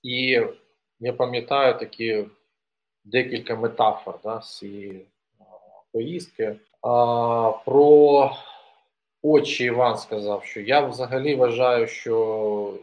і 0.03 0.43
я 1.01 1.12
пам'ятаю 1.12 1.79
такі 1.79 2.24
декілька 3.05 3.57
метафор 3.57 4.18
да, 4.24 4.41
з 4.41 4.59
цієї 4.59 5.07
поїздки. 5.93 6.57
А, 6.83 7.53
Про 7.64 8.33
очі 9.22 9.64
Іван 9.64 9.99
сказав, 9.99 10.45
що 10.45 10.61
я 10.61 10.81
взагалі 10.81 11.35
вважаю, 11.35 11.87
що 11.87 12.74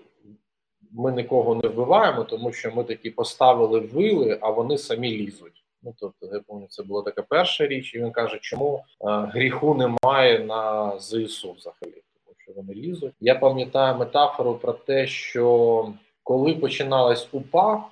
ми 0.92 1.12
нікого 1.12 1.56
не 1.56 1.68
вбиваємо, 1.70 2.24
тому 2.24 2.54
що 2.54 2.72
ми 2.72 2.84
такі 2.84 3.10
поставили 3.10 3.80
вили, 3.80 4.38
а 4.42 4.50
вони 4.50 4.78
самі 4.78 5.12
лізуть. 5.12 5.65
Ну 5.86 5.94
тобто, 6.00 6.26
я 6.26 6.42
пам'ятаю, 6.48 6.68
це 6.70 6.84
була 6.84 7.02
така 7.02 7.22
перша 7.22 7.68
річ, 7.68 7.96
і 7.96 8.00
він 8.00 8.12
каже, 8.12 8.40
чому 8.42 8.84
а, 9.00 9.22
гріху 9.22 9.74
немає 9.74 10.40
на 10.40 10.94
ЗСУ 11.00 11.52
взагалі, 11.52 12.02
тому 12.26 12.36
що 12.38 12.52
вони 12.56 12.74
лізуть. 12.74 13.14
Я 13.20 13.36
пам'ятаю 13.36 13.98
метафору 13.98 14.56
про 14.56 14.74
те, 14.74 15.08
що 15.08 15.94
коли 16.24 16.54
починалась 16.54 17.28
УПА, 17.32 17.84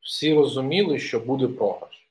всі 0.00 0.34
розуміли, 0.34 0.98
що 0.98 1.20
буде 1.20 1.48
програш. 1.48 2.08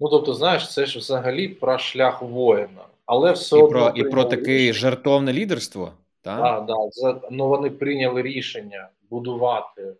Ну 0.00 0.08
тобто, 0.08 0.34
знаєш, 0.34 0.72
це 0.72 0.86
ж 0.86 0.98
взагалі 0.98 1.48
про 1.48 1.78
шлях 1.78 2.22
воїна, 2.22 2.84
але 3.06 3.32
все 3.32 3.58
і 3.58 3.62
одно 3.62 3.92
про 3.92 3.92
і 4.00 4.10
про 4.10 4.24
таке 4.24 4.52
рішення. 4.52 4.72
жертовне 4.72 5.32
лідерство. 5.32 5.92
Так, 6.22 6.38
да, 6.38 6.60
да, 6.60 6.88
за, 6.90 7.20
ну 7.30 7.48
вони 7.48 7.70
прийняли 7.70 8.22
рішення 8.22 8.88
будувати 9.10 9.82
е, 9.82 9.94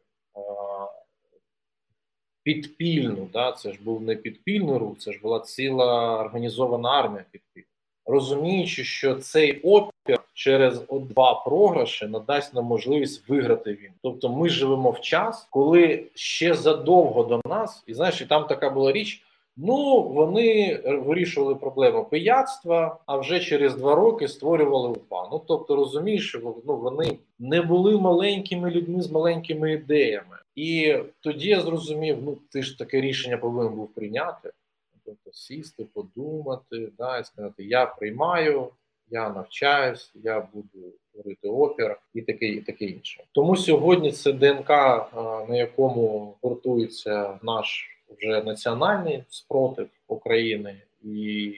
підпільну. 2.43 3.29
Да, 3.33 3.53
Це 3.53 3.73
ж 3.73 3.79
був 3.83 4.03
не 4.03 4.17
підпільний 4.17 4.79
рух, 4.79 4.99
це 4.99 5.13
ж 5.13 5.21
була 5.23 5.41
ціла 5.41 6.21
організована 6.21 6.89
армія 6.89 7.25
підпільна. 7.31 7.67
Розуміючи, 8.07 8.85
що 8.85 9.15
цей 9.15 9.61
опір 9.61 10.19
через 10.35 10.83
два 10.91 11.35
програші 11.35 12.07
надасть 12.07 12.55
нам 12.55 12.65
можливість 12.65 13.29
виграти 13.29 13.73
він. 13.73 13.91
Тобто, 14.03 14.29
ми 14.29 14.49
живемо 14.49 14.91
в 14.91 15.01
час, 15.01 15.49
коли 15.51 16.05
ще 16.15 16.55
задовго 16.55 17.23
до 17.23 17.41
нас, 17.51 17.85
і 17.87 17.95
знаєш, 17.95 18.21
і 18.21 18.27
там 18.27 18.47
така 18.47 18.71
була 18.71 18.93
річ. 18.93 19.23
Ну, 19.57 20.03
вони 20.03 20.77
вирішували 20.85 21.55
проблему 21.55 22.05
пияцтва, 22.05 22.99
а 23.07 23.17
вже 23.17 23.41
через 23.41 23.75
два 23.75 23.95
роки 23.95 24.29
створювали 24.29 24.89
УПА. 24.89 25.29
Ну 25.33 25.43
тобто, 25.49 25.77
розумієш, 25.77 26.29
що 26.29 26.55
ну, 26.67 26.77
вони 26.77 27.19
не 27.39 27.63
були 27.63 28.01
маленькими 28.01 28.71
людьми 28.71 29.03
з 29.03 29.11
маленькими 29.11 29.73
ідеями. 29.73 30.37
І 30.55 30.97
тоді 31.21 31.49
я 31.49 31.61
зрозумів, 31.61 32.19
ну 32.23 32.39
ти 32.51 32.63
ж 32.63 32.79
таке 32.79 33.01
рішення 33.01 33.37
повинен 33.37 33.75
був 33.75 33.95
прийняти. 33.95 34.53
Тобто 35.05 35.33
сісти, 35.33 35.85
подумати, 35.85 36.89
да, 36.99 37.19
і 37.19 37.25
сказати, 37.25 37.65
я 37.65 37.87
приймаю, 37.87 38.69
я 39.11 39.31
навчаюсь, 39.31 40.13
я 40.15 40.49
буду 40.55 40.93
творити 41.13 41.49
опір 41.49 41.97
і 42.15 42.23
таке, 42.23 42.47
і 42.47 42.61
таке 42.61 42.85
інше. 42.85 43.25
Тому 43.33 43.57
сьогодні 43.57 44.13
це 44.13 44.33
ДНК, 44.33 44.69
на 45.49 45.57
якому 45.57 46.35
гуртується 46.43 47.39
наш 47.43 47.92
вже 48.19 48.43
національний 48.43 49.25
спротив 49.29 49.89
України, 50.09 50.77
і 51.05 51.55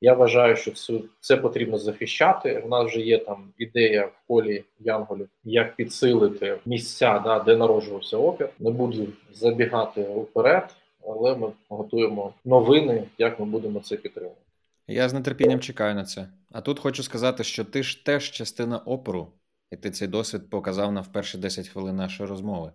я 0.00 0.14
вважаю, 0.14 0.56
що 0.56 0.70
це, 0.70 1.00
це 1.20 1.36
потрібно 1.36 1.78
захищати. 1.78 2.58
У 2.58 2.68
нас 2.68 2.86
вже 2.86 3.00
є 3.00 3.18
там 3.18 3.52
ідея 3.58 4.06
в 4.06 4.12
полі 4.26 4.64
Янголів, 4.80 5.28
як 5.44 5.76
підсилити 5.76 6.58
місця, 6.66 7.18
да, 7.24 7.38
де 7.38 7.56
народжувався 7.56 8.16
опір. 8.16 8.48
Не 8.58 8.70
буду 8.70 9.08
забігати 9.32 10.02
вперед. 10.02 10.76
але 11.08 11.36
ми 11.36 11.52
готуємо 11.68 12.34
новини, 12.44 13.04
як 13.18 13.40
ми 13.40 13.46
будемо 13.46 13.80
це 13.80 13.96
підтримувати. 13.96 14.40
Я 14.88 15.08
з 15.08 15.20
нетерпінням 15.20 15.60
чекаю 15.60 15.94
на 15.94 16.04
це. 16.04 16.28
А 16.52 16.60
тут 16.60 16.78
хочу 16.78 17.02
сказати, 17.02 17.44
що 17.44 17.64
ти 17.64 17.82
ж 17.82 18.04
теж 18.04 18.30
частина 18.30 18.78
опору, 18.78 19.28
і 19.70 19.76
ти 19.76 19.90
цей 19.90 20.08
досвід 20.08 20.50
показав 20.50 20.92
на 20.92 21.02
перші 21.02 21.38
10 21.38 21.68
хвилин 21.68 21.96
нашої 21.96 22.28
розмови. 22.28 22.72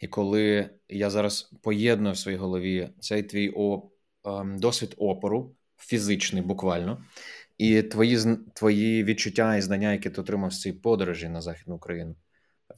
І 0.00 0.08
коли 0.08 0.70
я 0.88 1.10
зараз 1.10 1.52
поєдную 1.62 2.14
в 2.14 2.18
своїй 2.18 2.38
голові 2.38 2.90
цей 3.00 3.22
твій 3.22 3.52
о, 3.56 3.90
ем, 4.24 4.58
досвід 4.58 4.94
опору, 4.98 5.56
фізичний, 5.76 6.42
буквально, 6.42 7.04
і 7.58 7.82
твої 7.82 8.18
твої 8.54 9.04
відчуття 9.04 9.56
і 9.56 9.60
знання, 9.60 9.92
які 9.92 10.10
ти 10.10 10.20
отримав 10.20 10.52
з 10.52 10.60
цієї 10.60 10.80
подорожі 10.80 11.28
на 11.28 11.40
Західну 11.40 11.74
Україну. 11.74 12.14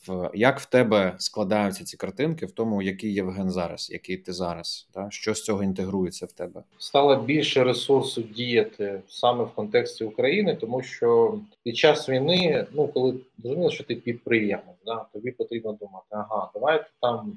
В 0.09 0.30
як 0.34 0.61
в 0.61 0.66
тебе 0.66 1.14
складаються 1.18 1.84
ці 1.84 1.96
картинки, 1.96 2.46
в 2.46 2.53
тому, 2.53 2.82
який 2.82 3.14
Євген 3.14 3.51
зараз, 3.51 3.90
який 3.90 4.16
ти 4.16 4.32
зараз, 4.32 4.88
та 4.92 5.07
що 5.11 5.34
з 5.34 5.42
цього 5.42 5.62
інтегрується 5.62 6.26
в 6.26 6.32
тебе? 6.32 6.62
Стало 6.78 7.16
більше 7.16 7.64
ресурсу 7.64 8.22
діяти 8.22 9.03
саме 9.09 9.44
в 9.44 9.51
контексті 9.51 10.05
України, 10.05 10.57
тому 10.61 10.82
що 10.82 11.38
під 11.62 11.76
час 11.76 12.09
війни, 12.09 12.66
ну 12.72 12.88
коли 12.88 13.14
зрозуміло, 13.38 13.70
що 13.70 13.84
ти 13.84 13.94
підприємець, 13.94 14.84
да, 14.86 15.07
тобі 15.12 15.30
потрібно 15.30 15.72
думати, 15.72 16.07
ага, 16.11 16.51
давайте 16.55 16.86
там 17.01 17.32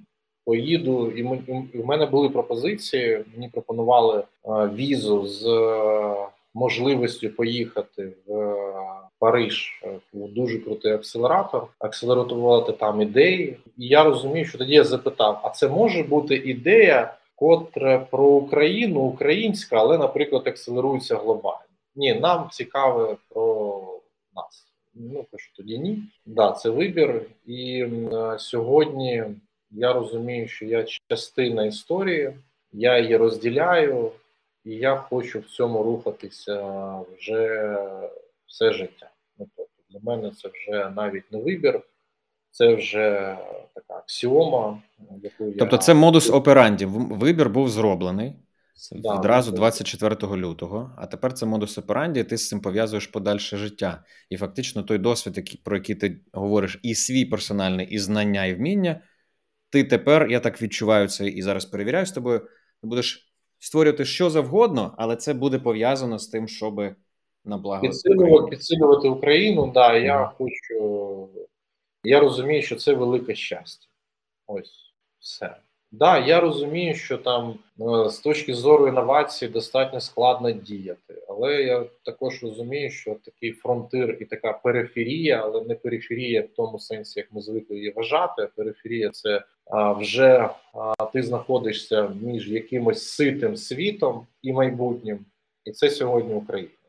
поїду, 0.46 1.12
і 1.12 1.24
ми 1.24 1.44
в 1.74 1.86
мене 1.86 2.06
були 2.06 2.30
пропозиції. 2.30 3.26
Мені 3.34 3.50
пропонували 3.50 4.20
е, 4.20 4.50
візу 4.76 5.28
з 5.28 5.46
можливістю 6.54 7.30
поїхати 7.30 8.14
в 8.26 8.38
е, 8.38 8.56
Париж 9.24 9.82
е, 9.84 10.00
в 10.14 10.28
дуже 10.28 10.60
крутий 10.60 10.92
акселератор, 10.92 11.68
акселерувати 11.80 12.72
там 12.72 13.02
ідеї. 13.02 13.58
І 13.78 13.88
я 13.88 14.04
розумію, 14.04 14.46
що 14.46 14.58
тоді 14.58 14.74
я 14.74 14.84
запитав: 14.84 15.42
а 15.44 15.50
це 15.50 15.68
може 15.68 16.04
бути 16.04 16.36
ідея, 16.36 17.14
котра 17.36 18.00
про 18.00 18.26
Україну, 18.26 19.00
українська, 19.00 19.78
але, 19.78 19.98
наприклад, 19.98 20.48
акселерується 20.48 21.16
глобально. 21.16 21.60
Ні, 21.96 22.14
нам 22.14 22.50
цікаве 22.52 23.16
про 23.30 23.82
нас. 24.36 24.68
Ну 24.94 25.26
кажу, 25.32 25.50
тоді 25.58 25.78
ні. 25.78 26.04
Да, 26.26 26.52
це 26.52 26.70
вибір. 26.70 27.22
І 27.46 27.86
е, 28.14 28.36
сьогодні 28.40 29.24
я 29.72 29.94
розумію, 29.94 30.48
що 30.48 30.66
я 30.66 30.86
частина 31.10 31.66
історії, 31.66 32.34
я 32.74 33.00
її 33.00 33.18
розділяю 33.18 34.12
і 34.66 34.72
я 34.72 34.96
хочу 34.96 35.40
в 35.40 35.46
цьому 35.46 35.84
рухатися 35.84 37.00
вже 37.18 37.78
все 38.48 38.74
життя. 38.74 39.13
Для 39.94 40.00
мене 40.16 40.32
це 40.32 40.50
вже 40.50 40.90
навіть 40.96 41.32
не 41.32 41.42
вибір, 41.42 41.82
це 42.52 42.76
вже 42.76 43.38
така 43.76 43.94
аксіома, 43.94 44.82
яку 45.22 45.46
я... 45.46 45.56
Тобто 45.60 45.78
це 45.78 45.94
модус 45.94 46.30
операнді. 46.30 46.86
Вибір 46.86 47.50
був 47.50 47.70
зроблений 47.70 48.36
да, 48.92 49.14
одразу 49.14 49.52
24 49.52 50.16
лютого, 50.38 50.92
а 50.98 51.06
тепер 51.06 51.34
це 51.34 51.46
модус 51.46 51.78
операнді, 51.78 52.20
і 52.20 52.24
ти 52.24 52.38
з 52.38 52.48
цим 52.48 52.60
пов'язуєш 52.60 53.08
подальше 53.08 53.58
життя. 53.58 54.04
І 54.30 54.38
фактично 54.38 54.84
той 54.84 54.98
досвід, 54.98 55.62
про 55.64 55.78
який 55.78 55.96
ти 55.96 56.22
говориш, 56.34 56.80
і 56.84 56.96
свій 56.96 57.26
персональний, 57.26 57.88
і 57.88 58.00
знання, 58.00 58.46
і 58.46 58.54
вміння. 58.54 59.02
Ти 59.70 59.84
тепер, 59.84 60.28
я 60.32 60.40
так 60.40 60.62
відчуваю 60.62 61.08
це 61.08 61.28
і 61.28 61.42
зараз 61.42 61.66
перевіряю 61.66 62.06
з 62.06 62.12
тобою, 62.12 62.40
ти 62.82 62.88
будеш 62.88 63.34
створювати 63.60 64.06
що 64.06 64.30
завгодно, 64.30 64.96
але 64.98 65.16
це 65.16 65.34
буде 65.34 65.60
пов'язано 65.60 66.20
з 66.20 66.28
тим, 66.28 66.48
щоб 66.48 66.82
на 67.46 67.58
благо 67.58 67.82
підсилювати, 67.82 68.50
підсилювати 68.50 69.08
Україну. 69.08 69.72
Да, 69.74 69.98
я 69.98 70.18
mm. 70.18 70.32
хочу. 70.38 71.30
Я 72.04 72.20
розумію, 72.20 72.62
що 72.62 72.76
це 72.76 72.94
велике 72.94 73.36
щастя. 73.36 73.88
Ось 74.48 74.94
все. 75.20 75.56
Да, 75.96 76.20
я 76.20 76.40
розумію, 76.40 76.96
що 76.96 77.18
там 77.18 77.60
е, 77.82 78.10
з 78.10 78.20
точки 78.20 78.54
зору 78.54 78.88
інновації 78.88 79.52
достатньо 79.52 80.00
складно 80.02 80.52
діяти, 80.52 81.24
але 81.28 81.64
я 81.64 81.86
також 82.04 82.44
розумію, 82.44 82.90
що 82.90 83.16
такий 83.26 83.52
фронтир 83.52 84.18
і 84.22 84.26
така 84.26 84.54
периферія, 84.54 85.42
але 85.44 85.64
не 85.64 85.76
периферія 85.76 86.42
в 86.42 86.48
тому 86.56 86.80
сенсі, 86.80 87.20
як 87.20 87.34
ми 87.34 87.42
звикли 87.42 87.76
її 87.76 87.92
вважати. 87.92 88.50
Периферія 88.56 89.10
це 89.10 89.44
а, 89.66 89.92
вже 89.92 90.50
а, 90.74 91.06
ти 91.06 91.24
знаходишся 91.24 92.12
між 92.22 92.50
якимось 92.52 93.08
ситим 93.08 93.58
світом 93.58 94.28
і 94.42 94.54
майбутнім, 94.54 95.26
і 95.66 95.72
це 95.72 95.90
сьогодні 95.90 96.34
Україна. 96.34 96.83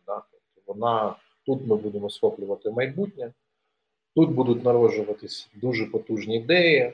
Вона 0.67 1.17
тут 1.47 1.67
ми 1.67 1.77
будемо 1.77 2.11
схоплювати 2.11 2.71
майбутнє, 2.71 3.33
тут 4.15 4.31
будуть 4.31 4.65
народжуватись 4.65 5.49
дуже 5.55 5.87
потужні 5.87 6.37
ідеї. 6.37 6.93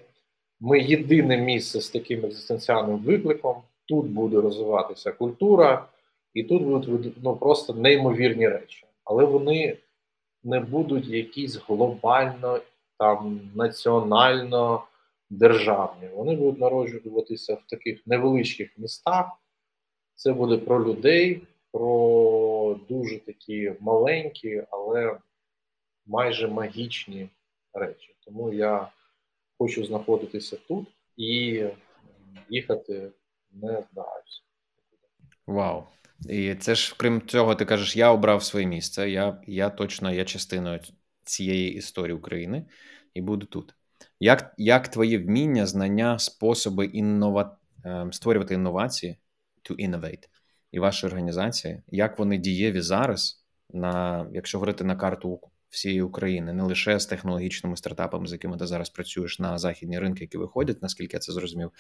Ми 0.61 0.81
єдине 0.81 1.37
місце 1.37 1.81
з 1.81 1.91
таким 1.91 2.25
екзистенціальним 2.25 2.99
викликом. 2.99 3.57
Тут 3.85 4.07
буде 4.07 4.41
розвиватися 4.41 5.13
культура, 5.13 5.89
і 6.35 6.43
тут 6.45 6.63
будуть 6.63 7.15
ну, 7.23 7.37
просто 7.37 7.75
неймовірні 7.75 8.49
речі. 8.49 8.87
Але 9.05 9.25
вони 9.25 9.77
не 10.43 10.61
будуть 10.61 11.09
якісь 11.09 11.57
глобально 11.57 12.61
там 12.99 13.41
національно 13.55 14.85
державні. 15.31 16.09
Вони 16.15 16.37
будуть 16.37 16.61
народжуватися 16.61 17.55
в 17.55 17.63
таких 17.71 18.07
невеличких 18.07 18.79
містах. 18.79 19.27
Це 20.15 20.33
буде 20.33 20.57
про 20.57 20.85
людей, 20.85 21.41
про 21.73 22.81
дуже 22.89 23.19
такі 23.19 23.75
маленькі, 23.81 24.65
але 24.71 25.19
майже 26.07 26.49
магічні 26.49 27.29
речі. 27.73 28.15
Тому 28.25 28.53
я 28.53 28.89
хочу 29.59 29.85
знаходитися 29.85 30.57
тут 30.69 30.89
і 31.17 31.65
їхати 32.49 33.13
не 33.53 33.83
збираюся. 33.91 34.43
Вау. 35.47 35.85
І 36.29 36.55
це 36.55 36.75
ж, 36.75 36.95
крім 36.99 37.27
цього, 37.27 37.55
ти 37.55 37.65
кажеш, 37.65 37.97
я 37.97 38.11
обрав 38.13 38.43
своє 38.43 38.67
місце. 38.67 39.11
Я 39.11 39.43
я 39.47 39.71
точно 39.71 40.13
є 40.13 40.25
частиною 40.25 40.81
цієї 41.23 41.75
історії 41.75 42.17
України 42.17 42.67
і 43.15 43.21
буду 43.21 43.47
тут. 43.47 43.75
Як 44.21 44.55
як 44.57 44.89
твої 44.89 45.19
вміння, 45.19 45.67
знання, 45.67 46.19
способи 46.19 46.87
іннова... 46.87 47.57
Ем, 47.85 48.13
створювати 48.13 48.55
інновації 48.55 49.17
to 49.63 49.89
innovate 49.89 50.29
і 50.73 50.79
ваші 50.79 51.07
організації, 51.07 51.83
як 51.89 52.19
вони 52.19 52.39
дієві 52.39 52.81
зараз, 52.81 53.45
на, 53.73 54.27
якщо 54.33 54.59
говорити 54.59 54.85
на 54.85 54.97
карту 54.97 55.41
всієї 55.71 56.03
України, 56.03 56.53
не 56.53 56.63
лише 56.63 57.01
з 57.01 57.07
технологічними 57.07 57.77
стартапами, 57.77 58.27
з 58.27 58.33
якими 58.33 58.57
ти 58.57 58.67
зараз 58.67 58.91
працюєш 58.91 59.39
на 59.39 59.59
західні 59.59 59.99
ринки, 59.99 60.25
які 60.25 60.39
виходять, 60.39 60.83
наскільки 60.83 61.17
я 61.17 61.21
це 61.21 61.33
зрозумів. 61.33 61.71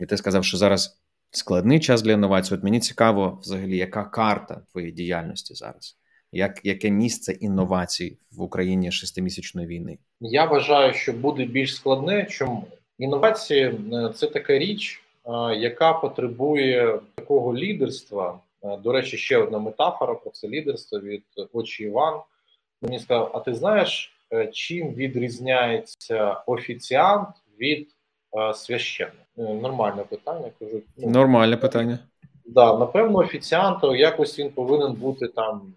І 0.00 0.06
ти 0.06 0.16
сказав, 0.16 0.44
що 0.44 0.56
зараз 0.56 1.00
складний 1.30 1.80
час 1.80 2.02
для 2.02 2.12
інновацій. 2.12 2.54
От 2.54 2.62
мені 2.62 2.80
цікаво, 2.80 3.38
взагалі, 3.42 3.76
яка 3.76 4.04
карта 4.04 4.62
твоєї 4.72 4.92
діяльності 4.92 5.54
зараз? 5.54 5.98
Як 6.32 6.60
яке 6.64 6.90
місце 6.90 7.32
інновацій 7.32 8.18
в 8.32 8.42
Україні 8.42 8.92
шестимісячної 8.92 9.66
війни? 9.66 9.98
Я 10.20 10.44
вважаю, 10.44 10.94
що 10.94 11.12
буде 11.12 11.44
більш 11.44 11.74
складне. 11.76 12.26
Чому 12.30 12.66
інновації 12.98 13.64
е, 13.64 14.12
це 14.14 14.26
така 14.26 14.58
річ, 14.58 15.02
яка 15.56 15.92
потребує 15.92 17.00
такого 17.14 17.56
лідерства. 17.56 18.40
До 18.82 18.92
речі, 18.92 19.16
ще 19.16 19.38
одна 19.38 19.58
метафора 19.58 20.14
про 20.14 20.30
це 20.30 20.48
лідерство 20.48 21.00
від 21.00 21.22
очі 21.52 21.84
Іван 21.84 22.20
мені 22.82 22.98
сказав: 22.98 23.30
а 23.34 23.40
ти 23.40 23.54
знаєш, 23.54 24.12
е, 24.32 24.46
чим 24.46 24.94
відрізняється 24.94 26.32
офіціант 26.46 27.28
від 27.60 27.88
е, 28.38 28.54
священника? 28.54 29.16
Е, 29.38 29.42
нормальне 29.42 30.02
питання. 30.02 30.50
Кажу, 30.58 30.80
ну, 30.96 31.10
нормальне 31.10 31.56
питання. 31.56 31.98
Да, 32.44 32.78
напевно, 32.78 33.18
офіціанту 33.18 33.94
якось 33.94 34.38
він 34.38 34.50
повинен 34.50 34.92
бути 34.92 35.28
там 35.28 35.74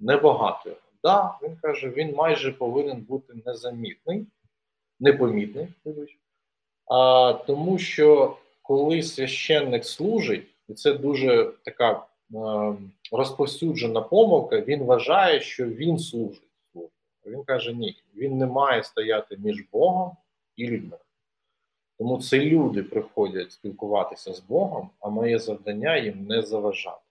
небагатою. 0.00 0.76
Да, 1.02 1.34
він 1.42 1.56
каже, 1.62 1.88
він 1.88 2.14
майже 2.14 2.52
повинен 2.52 3.00
бути 3.00 3.32
незамітний, 3.46 4.26
непомітний, 5.00 5.68
а, 6.86 7.32
тому 7.46 7.78
що 7.78 8.36
коли 8.62 9.02
священник 9.02 9.84
служить, 9.84 10.46
і 10.68 10.74
це 10.74 10.94
дуже 10.94 11.52
така 11.64 12.06
Е, 12.34 12.76
розповсюджена 13.12 14.00
помилка, 14.00 14.60
він 14.60 14.82
вважає, 14.82 15.40
що 15.40 15.66
він 15.66 15.98
служить 15.98 16.48
Він 17.26 17.44
каже, 17.44 17.72
ні, 17.72 18.02
він 18.16 18.38
не 18.38 18.46
має 18.46 18.82
стояти 18.82 19.36
між 19.36 19.64
Богом 19.72 20.16
і 20.56 20.66
людьми. 20.66 20.96
Тому 21.98 22.22
це 22.22 22.40
люди 22.40 22.82
приходять 22.82 23.52
спілкуватися 23.52 24.32
з 24.32 24.40
Богом, 24.40 24.90
а 25.00 25.08
моє 25.08 25.38
завдання 25.38 25.96
їм 25.96 26.26
не 26.26 26.42
заважати. 26.42 27.01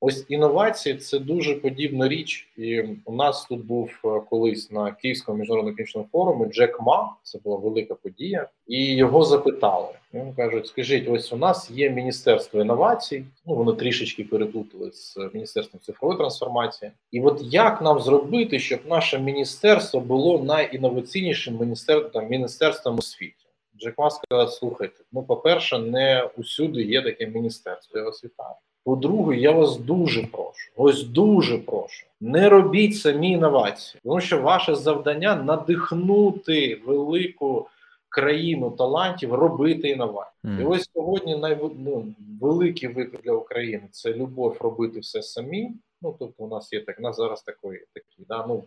Ось 0.00 0.26
інновації 0.28 0.96
це 0.96 1.18
дуже 1.18 1.54
подібна 1.54 2.08
річ. 2.08 2.48
І 2.56 2.82
у 3.04 3.12
нас 3.12 3.44
тут 3.44 3.66
був 3.66 3.90
е, 4.04 4.20
колись 4.30 4.70
на 4.70 4.92
Київському 4.92 5.38
міжнародному 5.38 5.70
економічному 5.70 6.08
форумі 6.12 6.52
Джек 6.52 6.80
Ма, 6.80 7.16
це 7.22 7.38
була 7.44 7.56
велика 7.56 7.94
подія, 7.94 8.48
і 8.66 8.94
його 8.94 9.24
запитали. 9.24 9.88
Він 10.14 10.34
кажуть: 10.34 10.66
скажіть, 10.66 11.08
ось 11.08 11.32
у 11.32 11.36
нас 11.36 11.70
є 11.70 11.90
міністерство 11.90 12.60
інновацій. 12.60 13.24
Ну 13.46 13.54
воно 13.54 13.72
трішечки 13.72 14.24
переплутали 14.24 14.92
з 14.92 15.16
міністерством 15.34 15.80
цифрової 15.80 16.18
трансформації. 16.18 16.90
І 17.12 17.20
от 17.20 17.40
як 17.42 17.82
нам 17.82 18.00
зробити, 18.00 18.58
щоб 18.58 18.80
наше 18.88 19.18
міністерство 19.18 20.00
було 20.00 20.42
найінноваційнішим 20.42 21.58
міністерством 21.60 22.28
міністерством 22.28 22.98
у 22.98 23.02
світі? 23.02 23.46
Джек 23.78 23.98
Ма 23.98 24.10
сказав, 24.10 24.50
слухайте, 24.50 25.04
ну, 25.12 25.22
по-перше, 25.22 25.78
не 25.78 26.30
усюди 26.36 26.82
є 26.82 27.02
таке 27.02 27.26
міністерство, 27.26 27.98
я 27.98 28.04
вас 28.04 28.24
вітаю. 28.24 28.54
По-друге, 28.86 29.36
я 29.36 29.52
вас 29.52 29.76
дуже 29.76 30.22
прошу, 30.22 30.70
ось 30.76 31.04
дуже 31.04 31.58
прошу, 31.58 32.06
не 32.20 32.48
робіть 32.48 32.96
самі 32.96 33.30
інновації, 33.30 34.00
тому 34.04 34.20
що 34.20 34.42
ваше 34.42 34.74
завдання 34.74 35.36
надихнути 35.36 36.82
велику 36.86 37.68
країну 38.08 38.70
талантів 38.70 39.34
робити 39.34 39.88
інновації. 39.88 40.54
Mm. 40.54 40.60
І 40.60 40.64
ось 40.64 40.90
сьогодні 40.94 41.36
найвеликий 41.36 42.88
ну, 42.88 42.94
виклик 42.94 43.22
для 43.22 43.32
України 43.32 43.88
це 43.90 44.14
любов 44.14 44.56
робити 44.60 45.00
все 45.00 45.22
самі. 45.22 45.70
Ну 46.02 46.16
тобто, 46.18 46.44
у 46.44 46.48
нас 46.48 46.72
є 46.72 46.80
так, 46.80 46.98
у 46.98 47.02
нас 47.02 47.16
зараз 47.16 47.42
такої 47.42 47.84
такі, 47.94 48.24
да, 48.28 48.46
ну 48.46 48.64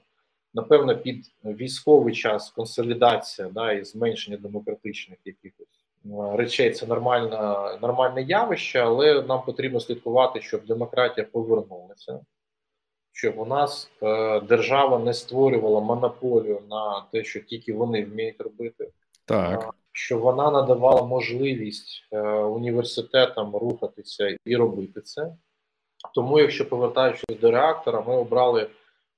напевно, 0.53 0.97
під 0.97 1.31
військовий 1.43 2.13
час 2.13 2.49
консолідація 2.49 3.49
да, 3.49 3.71
і 3.71 3.83
зменшення 3.83 4.37
демократичних 4.37 5.19
якихось 5.25 5.78
речей 6.33 6.71
це 6.71 6.85
нормальна, 6.85 7.77
нормальне 7.81 8.21
явище, 8.21 8.79
але 8.79 9.21
нам 9.21 9.41
потрібно 9.45 9.79
слідкувати, 9.79 10.41
щоб 10.41 10.65
демократія 10.65 11.27
повернулася, 11.31 12.19
щоб 13.11 13.39
у 13.39 13.45
нас 13.45 13.91
е, 14.03 14.39
держава 14.39 14.99
не 14.99 15.13
створювала 15.13 15.79
монополію 15.79 16.61
на 16.69 17.05
те, 17.11 17.23
що 17.23 17.39
тільки 17.39 17.73
вони 17.73 18.05
вміють 18.05 18.41
робити. 18.41 18.91
Так. 19.25 19.75
Щоб 19.91 20.19
вона 20.19 20.51
надавала 20.51 21.03
можливість 21.03 22.07
е, 22.11 22.21
університетам 22.29 23.55
рухатися 23.55 24.37
і 24.45 24.55
робити 24.55 25.01
це. 25.01 25.35
Тому, 26.15 26.39
якщо 26.39 26.69
повертаючись 26.69 27.39
до 27.41 27.51
реактора, 27.51 28.03
ми 28.07 28.15
обрали 28.15 28.69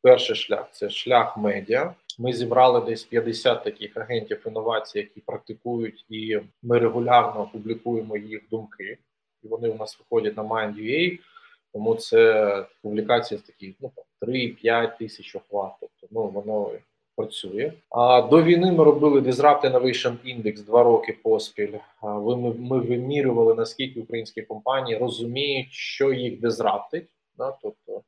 перший 0.01 0.35
шлях 0.35 0.67
це 0.71 0.89
шлях 0.89 1.37
медіа. 1.37 1.93
Ми 2.19 2.33
зібрали 2.33 2.81
десь 2.81 3.03
50 3.03 3.63
таких 3.63 3.97
агентів 3.97 4.43
інновацій, 4.47 4.97
які 4.97 5.19
практикують, 5.19 6.05
і 6.09 6.39
ми 6.63 6.79
регулярно 6.79 7.49
публікуємо 7.53 8.17
їх 8.17 8.41
думки. 8.51 8.97
І 9.43 9.47
вони 9.47 9.69
у 9.69 9.75
нас 9.75 9.99
виходять 9.99 10.37
на 10.37 10.43
Mind.ua, 10.43 11.19
тому 11.73 11.95
це 11.95 12.65
публікації 12.81 13.37
з 13.37 13.41
таких 13.41 13.75
ну 13.79 13.91
3-5 14.21 14.97
тисяч 14.97 15.35
охват. 15.35 15.71
Тобто 15.79 16.07
ну 16.11 16.27
воно 16.27 16.71
працює. 17.15 17.73
А 17.89 18.21
до 18.21 18.43
війни 18.43 18.71
ми 18.71 18.83
робили 18.83 19.21
Disrupt 19.21 19.71
Innovation 19.71 20.15
Index 20.25 20.65
два 20.65 20.83
роки 20.83 21.17
поспіль. 21.23 21.73
Ми, 22.03 22.35
ми 22.53 22.79
вимірювали 22.79 23.55
наскільки 23.55 23.99
українські 23.99 24.41
компанії 24.41 24.97
розуміють, 24.97 25.71
що 25.71 26.13
їх 26.13 26.39
дизраптить. 26.39 27.07
Да? 27.37 27.57
Тобто, 27.61 28.01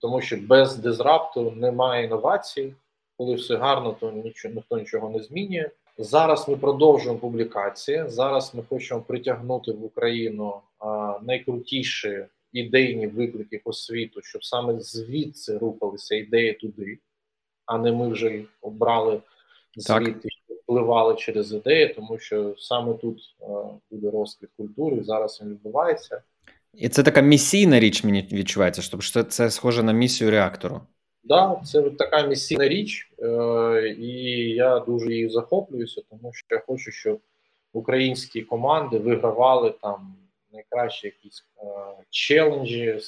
тому 0.00 0.20
що 0.20 0.36
без 0.36 0.76
дизрапту 0.76 1.50
немає 1.50 2.04
інновацій. 2.04 2.74
Коли 3.16 3.34
все 3.34 3.56
гарно, 3.56 3.96
то 4.00 4.12
нічого 4.12 4.54
ніхто 4.54 4.78
нічого 4.78 5.10
не 5.10 5.22
змінює. 5.22 5.70
Зараз 5.98 6.48
ми 6.48 6.56
продовжуємо 6.56 7.18
публікації. 7.18 8.04
Зараз 8.06 8.54
ми 8.54 8.62
хочемо 8.68 9.00
притягнути 9.00 9.72
в 9.72 9.84
Україну 9.84 10.54
а, 10.78 11.18
найкрутіші 11.22 12.24
ідейні 12.52 13.06
виклики 13.06 13.60
по 13.64 13.72
світу, 13.72 14.20
щоб 14.22 14.44
саме 14.44 14.80
звідси 14.80 15.58
рухалися 15.58 16.14
ідеї 16.14 16.52
туди, 16.52 16.98
а 17.66 17.78
не 17.78 17.92
ми 17.92 18.08
вже 18.08 18.44
обрали 18.60 19.20
звідти, 19.76 20.28
впливали 20.62 21.14
через 21.14 21.52
ідеї, 21.52 21.94
тому 21.94 22.18
що 22.18 22.54
саме 22.58 22.94
тут 22.94 23.20
а, 23.40 23.44
буде 23.90 24.10
розквіт 24.10 24.50
культури. 24.56 25.02
Зараз 25.02 25.40
він 25.42 25.50
відбувається. 25.50 26.22
І 26.72 26.88
це 26.88 27.02
така 27.02 27.20
місійна 27.20 27.80
річ 27.80 28.04
мені 28.04 28.28
відчувається, 28.32 28.82
що 28.82 28.98
це, 28.98 29.24
це 29.24 29.50
схоже 29.50 29.82
на 29.82 29.92
місію 29.92 30.30
реактору. 30.30 30.80
Да, 31.24 31.60
це 31.64 31.82
така 31.82 32.26
місійна 32.26 32.68
річ, 32.68 33.12
е, 33.18 33.96
і 33.98 34.10
я 34.50 34.78
дуже 34.78 35.12
її 35.12 35.28
захоплююся, 35.28 36.02
тому 36.10 36.32
що 36.32 36.46
я 36.50 36.62
хочу, 36.66 36.90
щоб 36.90 37.20
українські 37.72 38.42
команди 38.42 38.98
вигравали 38.98 39.74
там 39.82 40.16
найкращі 40.52 41.06
якісь 41.06 41.44
е, 41.58 41.64
челенджі, 42.10 42.98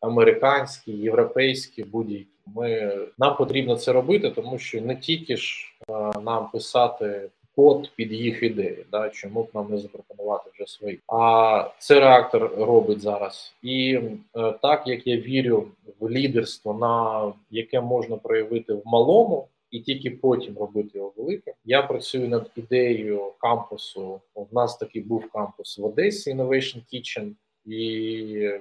американські, 0.00 0.92
європейські, 0.92 1.84
будь-які. 1.84 2.26
Ми 2.46 2.98
нам 3.18 3.36
потрібно 3.36 3.76
це 3.76 3.92
робити, 3.92 4.30
тому 4.30 4.58
що 4.58 4.80
не 4.80 4.96
тільки 4.96 5.36
ж 5.36 5.74
е, 5.88 5.92
нам 6.22 6.50
писати 6.50 7.28
код 7.56 7.90
під 7.96 8.12
їх 8.12 8.42
ідеї, 8.42 8.86
да, 8.90 9.08
чому 9.08 9.42
б 9.42 9.48
нам 9.54 9.70
не 9.70 9.78
запропонувати 9.78 10.50
вже 10.54 10.66
свої. 10.66 11.00
А 11.08 11.70
це 11.78 12.00
реактор 12.00 12.52
робить 12.58 13.00
зараз. 13.00 13.54
І 13.62 14.00
е, 14.36 14.54
так 14.62 14.86
як 14.86 15.06
я 15.06 15.16
вірю 15.16 15.66
в 16.00 16.10
лідерство, 16.10 16.74
на 16.74 17.32
яке 17.50 17.80
можна 17.80 18.16
проявити 18.16 18.74
в 18.74 18.82
малому. 18.84 19.48
І 19.70 19.80
тільки 19.80 20.10
потім 20.10 20.58
робити 20.58 20.90
його 20.94 21.12
великим. 21.16 21.54
Я 21.64 21.82
працюю 21.82 22.28
над 22.28 22.50
ідеєю 22.56 23.32
кампусу. 23.38 24.20
У 24.34 24.46
нас 24.52 24.76
такий 24.76 25.02
був 25.02 25.30
кампус 25.30 25.78
в 25.78 25.84
Одесі 25.84 26.34
Innovation 26.34 26.82
Kitchen, 26.92 27.30
і 27.64 27.78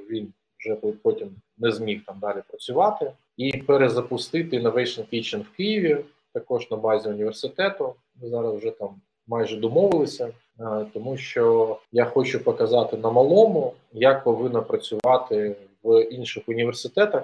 він 0.09 0.33
вже 0.59 0.75
потім 0.75 1.35
не 1.57 1.71
зміг 1.71 2.01
там 2.05 2.19
далі 2.21 2.41
працювати. 2.47 3.11
І 3.37 3.57
перезапустити 3.57 4.59
Innovation 4.59 5.05
Kitchen 5.13 5.41
в 5.41 5.49
Києві 5.57 5.97
також 6.33 6.71
на 6.71 6.77
базі 6.77 7.09
університету. 7.09 7.95
Ми 8.21 8.29
зараз 8.29 8.55
вже 8.55 8.71
там 8.71 9.01
майже 9.27 9.57
домовилися, 9.57 10.27
е, 10.59 10.85
тому 10.93 11.17
що 11.17 11.77
я 11.91 12.05
хочу 12.05 12.43
показати 12.43 12.97
на 12.97 13.11
малому, 13.11 13.73
як 13.93 14.23
повинна 14.23 14.61
працювати 14.61 15.55
в 15.83 16.03
інших 16.03 16.43
університетах, 16.47 17.23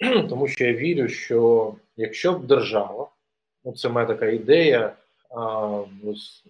тому 0.28 0.48
що 0.48 0.64
я 0.64 0.72
вірю, 0.72 1.08
що 1.08 1.72
якщо 1.96 2.32
б 2.32 2.46
держава, 2.46 3.08
ну 3.64 3.72
це 3.72 3.88
моя 3.88 4.06
така 4.06 4.26
ідея, 4.26 4.92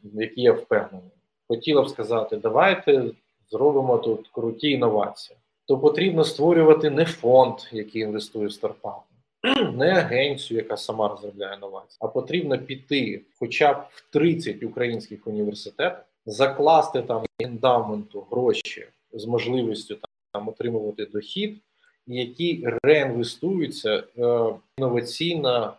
в 0.05 0.21
якій 0.21 0.43
я 0.43 0.53
впевнений, 0.53 1.11
хотіла 1.49 1.83
б 1.83 1.89
сказати, 1.89 2.37
давайте 2.37 3.05
зробимо 3.51 3.99
тут 3.99 4.29
круті 4.33 4.71
інновації, 4.71 5.39
то 5.67 5.79
потрібно 5.79 6.25
створювати 6.25 6.91
не 6.91 7.05
фонд, 7.05 7.55
який 7.73 8.03
інвестує 8.03 8.47
в 8.47 8.53
стартапи 8.53 9.14
не 9.75 9.91
агенцію, 9.93 10.59
яка 10.59 10.77
сама 10.77 11.09
розробляє 11.09 11.55
інновації, 11.57 11.99
а 12.01 12.09
потрібно 12.09 12.59
піти, 12.59 13.23
хоча 13.39 13.73
б 13.73 13.77
в 13.91 14.13
30 14.13 14.63
українських 14.63 15.27
університетів, 15.27 15.99
закласти 16.27 17.03
там 17.03 17.25
ендаменту 17.39 18.27
гроші 18.31 18.87
з 19.13 19.27
можливістю 19.27 19.97
там 20.33 20.49
отримувати 20.49 21.07
дохід, 21.07 21.59
які 22.07 22.69
реінвестуються 22.83 24.05
е, 24.19 24.55
інноваційна. 24.79 25.73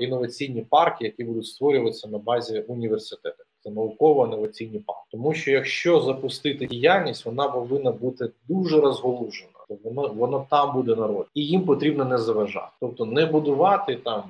Інноваційні 0.00 0.60
парки, 0.60 1.04
які 1.04 1.24
будуть 1.24 1.46
створюватися 1.46 2.08
на 2.08 2.18
базі 2.18 2.60
університету, 2.60 3.44
це 3.60 3.70
науково-інноваційні 3.70 4.78
парки. 4.78 5.02
Тому 5.10 5.34
що 5.34 5.50
якщо 5.50 6.00
запустити 6.00 6.66
діяльність, 6.66 7.26
вона 7.26 7.48
повинна 7.48 7.92
бути 7.92 8.30
дуже 8.48 8.80
розголужена. 8.80 9.57
Тобто 9.68 9.88
воно 9.88 10.14
воно 10.14 10.46
там 10.50 10.72
буде 10.72 10.96
народ, 10.96 11.26
і 11.34 11.46
їм 11.46 11.62
потрібно 11.62 12.04
не 12.04 12.18
заважати. 12.18 12.72
Тобто 12.80 13.04
не 13.04 13.26
будувати 13.26 13.96
там 13.96 14.22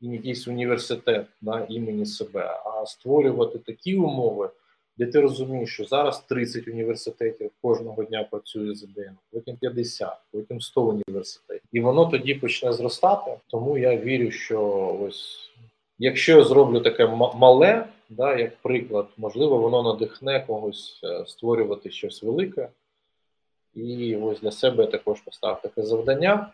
якийсь 0.00 0.48
університет 0.48 1.26
на 1.42 1.66
імені 1.68 2.06
себе, 2.06 2.60
а 2.64 2.86
створювати 2.86 3.58
такі 3.58 3.96
умови, 3.96 4.50
де 4.96 5.06
ти 5.06 5.20
розумієш, 5.20 5.70
що 5.70 5.84
зараз 5.84 6.20
30 6.20 6.68
університетів 6.68 7.50
кожного 7.62 8.04
дня 8.04 8.28
працює 8.30 8.74
з 8.74 8.82
ідеями, 8.82 9.16
потім 9.32 9.56
50, 9.56 10.16
потім 10.32 10.60
100 10.60 10.82
університетів, 10.82 11.68
і 11.72 11.80
воно 11.80 12.06
тоді 12.06 12.34
почне 12.34 12.72
зростати. 12.72 13.30
Тому 13.46 13.78
я 13.78 13.96
вірю, 13.96 14.30
що 14.30 14.60
ось 15.02 15.50
якщо 15.98 16.38
я 16.38 16.44
зроблю 16.44 16.80
таке 16.80 17.06
мале, 17.34 17.86
да, 18.10 18.36
як 18.36 18.56
приклад, 18.56 19.06
можливо, 19.16 19.58
воно 19.58 19.82
надихне 19.82 20.44
когось 20.46 21.00
е, 21.04 21.24
створювати 21.26 21.90
щось 21.90 22.22
велике. 22.22 22.68
І 23.74 24.16
ось 24.16 24.40
для 24.40 24.50
себе 24.50 24.84
я 24.84 24.90
також 24.90 25.20
поставив 25.20 25.62
таке 25.62 25.82
завдання. 25.82 26.52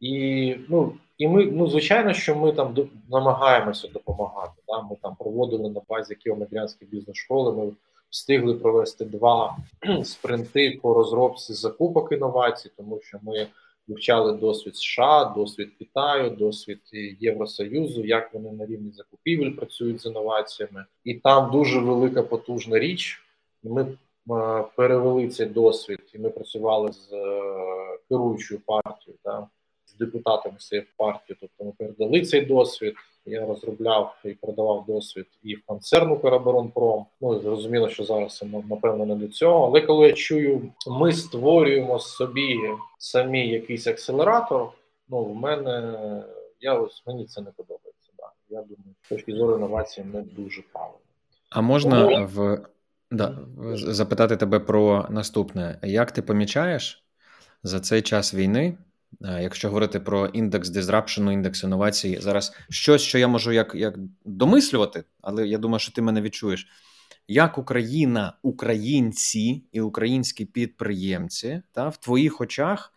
І 0.00 0.56
ну, 0.68 0.92
і 1.18 1.28
ми, 1.28 1.46
ну, 1.46 1.68
звичайно, 1.68 2.12
що 2.12 2.36
ми 2.36 2.52
там 2.52 2.76
намагаємося 3.10 3.88
допомагати. 3.88 4.62
Да? 4.68 4.82
Ми 4.82 4.96
там 5.02 5.16
проводили 5.18 5.70
на 5.70 5.80
базі 5.88 6.16
Києво-Медрянської 6.26 6.86
бізнес-школи. 6.90 7.52
Ми 7.52 7.72
встигли 8.10 8.54
провести 8.54 9.04
два 9.04 9.56
спринти 10.04 10.78
по 10.82 10.94
розробці 10.94 11.54
закупок 11.54 12.12
інновацій, 12.12 12.70
тому 12.76 13.00
що 13.02 13.18
ми 13.22 13.46
вивчали 13.88 14.32
досвід 14.32 14.76
США, 14.76 15.24
досвід 15.36 15.72
Китаю, 15.78 16.30
досвід 16.30 16.80
Євросоюзу, 17.20 18.04
як 18.04 18.34
вони 18.34 18.52
на 18.52 18.66
рівні 18.66 18.92
закупівель 18.92 19.50
працюють 19.50 20.02
з 20.02 20.06
інноваціями, 20.06 20.84
і 21.04 21.14
там 21.14 21.50
дуже 21.50 21.78
велика 21.78 22.22
потужна 22.22 22.78
річ. 22.78 23.22
Ми 23.62 23.86
перевели 24.76 25.28
цей 25.28 25.46
досвід, 25.46 26.00
і 26.14 26.18
ми 26.18 26.30
працювали 26.30 26.92
з 26.92 27.12
е, 27.12 27.98
керуючою 28.08 28.60
партією, 28.66 29.18
та, 29.22 29.46
з 29.86 29.94
депутатами 29.94 30.56
цієї 30.58 30.86
партії. 30.96 31.36
Тобто 31.40 31.64
ми 31.64 31.72
передали 31.78 32.22
цей 32.22 32.40
досвід. 32.40 32.94
Я 33.28 33.46
розробляв 33.46 34.14
і 34.24 34.30
продавав 34.30 34.84
досвід 34.88 35.26
і 35.42 35.54
в 35.54 35.62
концерну 35.66 36.16
«Переборонпром». 36.16 37.06
Ну 37.20 37.40
зрозуміло, 37.40 37.88
що 37.88 38.04
зараз 38.04 38.44
напевно 38.68 39.06
не 39.06 39.14
до 39.14 39.28
цього. 39.28 39.66
Але 39.66 39.80
коли 39.80 40.06
я 40.06 40.12
чую, 40.12 40.72
ми 40.86 41.12
створюємо 41.12 41.98
собі 41.98 42.58
самі 42.98 43.48
якийсь 43.48 43.86
акселератор. 43.86 44.68
Ну 45.08 45.24
в 45.24 45.34
мене 45.34 45.96
я 46.60 46.74
ось 46.74 47.02
мені 47.06 47.24
це 47.24 47.40
не 47.40 47.50
подобається. 47.50 48.10
Да. 48.18 48.30
Я 48.48 48.62
думаю, 48.62 48.94
з 49.02 49.08
точки 49.08 49.32
зору 49.32 49.54
інновації 49.54 50.06
не 50.12 50.22
дуже 50.22 50.62
правильно. 50.72 50.98
А 51.50 51.60
можна 51.60 52.24
в 52.24 52.58
да, 53.10 53.38
запитати 53.74 54.36
тебе 54.36 54.60
про 54.60 55.06
наступне: 55.10 55.78
як 55.82 56.12
ти 56.12 56.22
помічаєш 56.22 57.04
за 57.62 57.80
цей 57.80 58.02
час 58.02 58.34
війни? 58.34 58.78
Е, 59.24 59.42
якщо 59.42 59.68
говорити 59.68 60.00
про 60.00 60.26
індекс 60.26 60.68
дизрапшену, 60.68 61.32
індекс 61.32 61.62
інновацій, 61.62 62.18
зараз 62.20 62.52
щось, 62.70 63.02
що 63.02 63.18
я 63.18 63.28
можу 63.28 63.52
як 63.52 63.74
як 63.74 63.94
домислювати, 64.24 65.04
але 65.20 65.46
я 65.46 65.58
думаю, 65.58 65.78
що 65.78 65.92
ти 65.92 66.02
мене 66.02 66.20
відчуєш. 66.20 66.68
Як 67.28 67.58
Україна, 67.58 68.32
українці 68.42 69.64
і 69.72 69.80
українські 69.80 70.44
підприємці 70.44 71.62
та 71.72 71.88
в 71.88 71.96
твоїх 71.96 72.40
очах, 72.40 72.92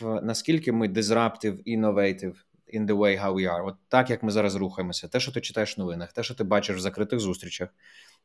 в 0.00 0.20
наскільки 0.22 0.72
ми 0.72 0.88
disruptive, 0.88 1.78
innovative 1.78 2.34
in 2.74 2.86
the 2.86 2.96
way 2.96 3.24
how 3.24 3.34
we 3.34 3.54
are, 3.54 3.66
от 3.66 3.74
так 3.88 4.10
як 4.10 4.22
ми 4.22 4.30
зараз 4.30 4.54
рухаємося, 4.54 5.08
те, 5.08 5.20
що 5.20 5.32
ти 5.32 5.40
читаєш 5.40 5.76
в 5.76 5.80
новинах, 5.80 6.12
те, 6.12 6.22
що 6.22 6.34
ти 6.34 6.44
бачиш 6.44 6.76
в 6.76 6.80
закритих 6.80 7.20
зустрічах, 7.20 7.68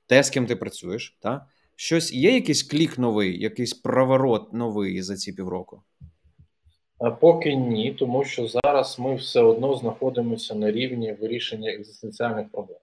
те, 0.07 0.23
з 0.23 0.29
ким 0.29 0.45
ти 0.45 0.55
працюєш, 0.55 1.17
та 1.21 1.45
щось 1.75 2.13
є 2.13 2.33
якийсь 2.33 2.63
клік 2.63 2.97
новий, 2.97 3.41
якийсь 3.41 3.73
проворот 3.73 4.53
новий 4.53 5.01
за 5.01 5.15
ці 5.15 5.33
півроку? 5.33 5.81
Поки 7.19 7.55
ні, 7.55 7.93
тому 7.99 8.23
що 8.23 8.47
зараз 8.47 8.99
ми 8.99 9.15
все 9.15 9.41
одно 9.41 9.75
знаходимося 9.75 10.55
на 10.55 10.71
рівні 10.71 11.13
вирішення 11.13 11.71
екзистенціальних 11.71 12.49
проблем. 12.51 12.79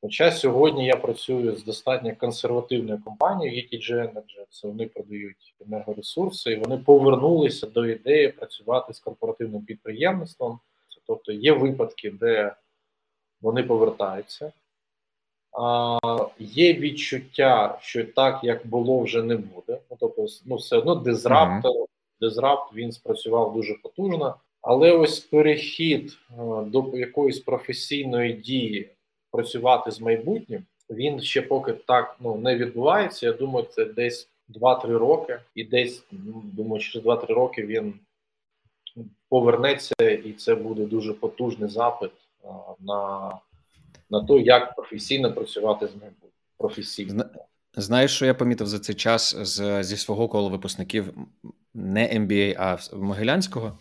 Хоча 0.00 0.32
сьогодні 0.32 0.86
я 0.86 0.96
працюю 0.96 1.56
з 1.56 1.64
достатньо 1.64 2.16
консервативною 2.16 3.02
компанією, 3.04 3.62
ETG 3.62 3.92
Energy, 3.92 4.46
це 4.50 4.68
вони 4.68 4.86
продають 4.86 5.54
енергоресурси, 5.66 6.52
і 6.52 6.56
вони 6.56 6.78
повернулися 6.78 7.66
до 7.66 7.86
ідеї 7.86 8.28
працювати 8.28 8.94
з 8.94 8.98
корпоративним 8.98 9.64
підприємництвом. 9.64 10.60
Тобто 11.06 11.32
є 11.32 11.52
випадки, 11.52 12.10
де 12.10 12.56
вони 13.40 13.62
повертаються. 13.62 14.52
А, 15.52 15.98
Є 16.38 16.74
відчуття, 16.74 17.78
що 17.80 18.04
так, 18.04 18.40
як 18.44 18.66
було, 18.66 19.00
вже 19.00 19.22
не 19.22 19.36
буде. 19.36 19.78
Ну, 19.90 19.96
Тобто, 20.00 20.26
ну, 20.46 20.56
все 20.56 20.76
одно 20.76 20.94
дизраптор, 20.94 21.72
mm-hmm. 21.72 21.86
дизрапт 22.20 22.74
він 22.74 22.92
спрацював 22.92 23.54
дуже 23.54 23.74
потужно, 23.82 24.36
але 24.60 24.92
ось 24.92 25.20
перехід 25.20 26.18
до 26.66 26.90
якоїсь 26.94 27.40
професійної 27.40 28.32
дії 28.32 28.90
працювати 29.30 29.90
з 29.90 30.00
майбутнім, 30.00 30.64
він 30.90 31.20
ще 31.20 31.42
поки 31.42 31.72
так 31.72 32.16
ну 32.20 32.36
не 32.36 32.56
відбувається. 32.56 33.26
Я 33.26 33.32
думаю, 33.32 33.66
це 33.70 33.84
десь 33.84 34.28
2-3 34.60 34.98
роки, 34.98 35.40
і 35.54 35.64
десь 35.64 36.04
ну, 36.10 36.42
думаю, 36.44 36.82
через 36.82 37.06
2-3 37.06 37.34
роки 37.34 37.66
він 37.66 37.94
повернеться, 39.28 39.94
і 40.00 40.32
це 40.32 40.54
буде 40.54 40.84
дуже 40.84 41.14
потужний 41.14 41.70
запит 41.70 42.10
а, 42.44 42.48
на 42.80 43.30
на 44.10 44.24
те, 44.24 44.34
як 44.34 44.74
професійно 44.74 45.32
працювати 45.32 45.86
з 45.86 45.90
майбутнім. 45.90 46.30
Професійно. 46.58 47.24
Знаєш, 47.76 48.10
що 48.10 48.26
я 48.26 48.34
помітив 48.34 48.66
за 48.66 48.78
цей 48.78 48.94
час 48.94 49.36
з, 49.36 49.82
зі 49.82 49.96
свого 49.96 50.28
кола 50.28 50.48
випускників 50.48 51.14
не 51.74 52.08
MBA, 52.08 52.54
а 52.58 52.96
Могилянського, 52.96 53.78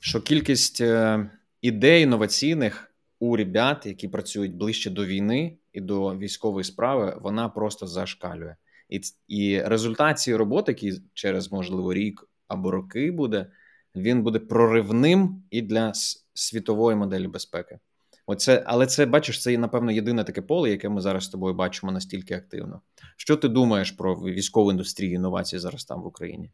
що 0.00 0.20
кількість 0.20 0.80
е, 0.80 1.30
ідей 1.62 2.02
інноваційних 2.02 2.92
у 3.18 3.36
ребят, 3.36 3.86
які 3.86 4.08
працюють 4.08 4.54
ближче 4.54 4.90
до 4.90 5.04
війни 5.04 5.56
і 5.72 5.80
до 5.80 6.16
військової 6.16 6.64
справи, 6.64 7.18
вона 7.20 7.48
просто 7.48 7.86
зашкалює. 7.86 8.56
І 8.88 9.00
і 9.28 9.62
результат 9.62 10.18
цієї 10.18 10.38
роботи, 10.38 10.72
який 10.72 11.02
через 11.14 11.52
можливо 11.52 11.94
рік 11.94 12.28
або 12.48 12.70
роки 12.70 13.10
буде, 13.10 13.46
він 13.94 14.22
буде 14.22 14.38
проривним 14.38 15.42
і 15.50 15.62
для 15.62 15.92
світової 16.34 16.96
моделі 16.96 17.28
безпеки. 17.28 17.78
Оце, 18.26 18.62
але 18.66 18.86
це 18.86 19.06
бачиш, 19.06 19.42
це 19.42 19.58
напевно 19.58 19.92
єдине 19.92 20.24
таке 20.24 20.42
поле, 20.42 20.70
яке 20.70 20.88
ми 20.88 21.00
зараз 21.00 21.24
з 21.24 21.28
тобою 21.28 21.54
бачимо 21.54 21.92
настільки 21.92 22.34
активно. 22.34 22.80
Що 23.16 23.36
ти 23.36 23.48
думаєш 23.48 23.90
про 23.90 24.14
військову 24.14 24.70
індустрію 24.70 25.14
інновацій 25.14 25.58
зараз 25.58 25.84
там 25.84 26.02
в 26.02 26.06
Україні? 26.06 26.50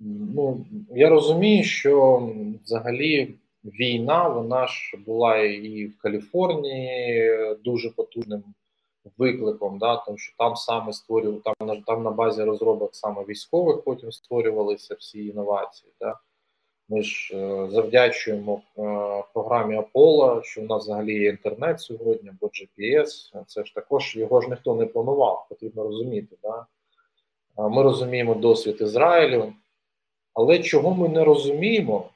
Ну 0.00 0.66
я 0.90 1.08
розумію, 1.08 1.64
що 1.64 2.28
взагалі 2.64 3.34
війна, 3.64 4.28
вона 4.28 4.66
ж 4.66 4.96
була 5.06 5.36
і 5.42 5.86
в 5.86 5.98
Каліфорнії 5.98 7.30
дуже 7.64 7.90
потужним 7.90 8.42
викликом, 9.18 9.78
да, 9.78 9.96
тому 9.96 10.18
що 10.18 10.34
там 10.38 10.56
саме 10.56 10.92
створювали, 10.92 11.42
там, 11.58 11.82
там 11.82 12.02
на 12.02 12.10
базі 12.10 12.44
розробок 12.44 12.94
саме 12.94 13.24
військових 13.24 13.84
потім 13.84 14.12
створювалися 14.12 14.94
всі 14.94 15.26
інновації. 15.26 15.92
Да. 16.00 16.18
Ми 16.88 17.02
ж 17.02 17.36
е, 17.36 17.70
завдячуємо 17.70 18.62
е, 18.78 18.82
програмі 19.34 19.78
Apollo, 19.78 20.42
що 20.42 20.60
в 20.60 20.64
нас 20.64 20.82
взагалі 20.82 21.14
є 21.14 21.28
інтернет 21.28 21.80
сьогодні, 21.80 22.30
бо 22.40 22.46
GPS. 22.46 23.44
Це 23.46 23.64
ж 23.64 23.74
також 23.74 24.16
його 24.16 24.40
ж 24.40 24.48
ніхто 24.48 24.74
не 24.74 24.86
планував, 24.86 25.46
потрібно 25.48 25.82
розуміти. 25.82 26.36
Да? 26.42 26.66
Ми 27.68 27.82
розуміємо 27.82 28.34
досвід 28.34 28.76
Ізраїлю, 28.80 29.52
але 30.34 30.58
чого 30.58 30.94
ми 30.94 31.08
не 31.08 31.24
розуміємо, 31.24 32.10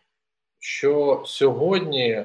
що 0.58 1.22
сьогодні, 1.26 2.24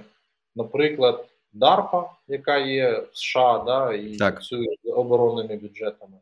наприклад, 0.56 1.26
DARPA, 1.54 2.10
яка 2.28 2.58
є 2.58 3.00
в 3.00 3.18
США, 3.18 3.64
да, 3.66 3.94
і 3.94 4.18
так. 4.18 4.34
працює 4.34 4.68
з 4.84 4.90
оборонними 4.90 5.56
бюджетами, 5.56 6.18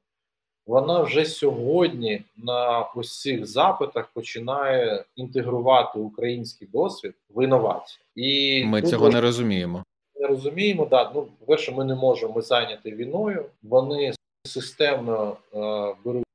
вона 0.66 1.02
вже 1.02 1.26
сьогодні 1.26 2.24
на 2.38 2.88
цих 3.04 3.46
запитах 3.46 4.10
починає 4.14 5.06
інтегрувати 5.16 6.00
український 6.00 6.68
досвід 6.68 7.14
в 7.30 7.44
інновації. 7.44 8.00
І 8.16 8.66
ми 8.66 8.82
цього 8.82 9.10
не 9.10 9.22
розуміємо. 9.22 9.84
Не 10.16 10.28
розуміємо, 10.28 10.86
да. 10.86 11.12
Ну, 11.16 11.28
перше, 11.48 11.72
ми 11.72 11.86
не 11.86 11.96
можемо 11.96 12.42
зайняти 12.42 12.92
війною. 12.92 13.46
Вони 13.64 14.14
системно 14.44 15.38
е, 15.54 15.96
беруть 16.06 16.26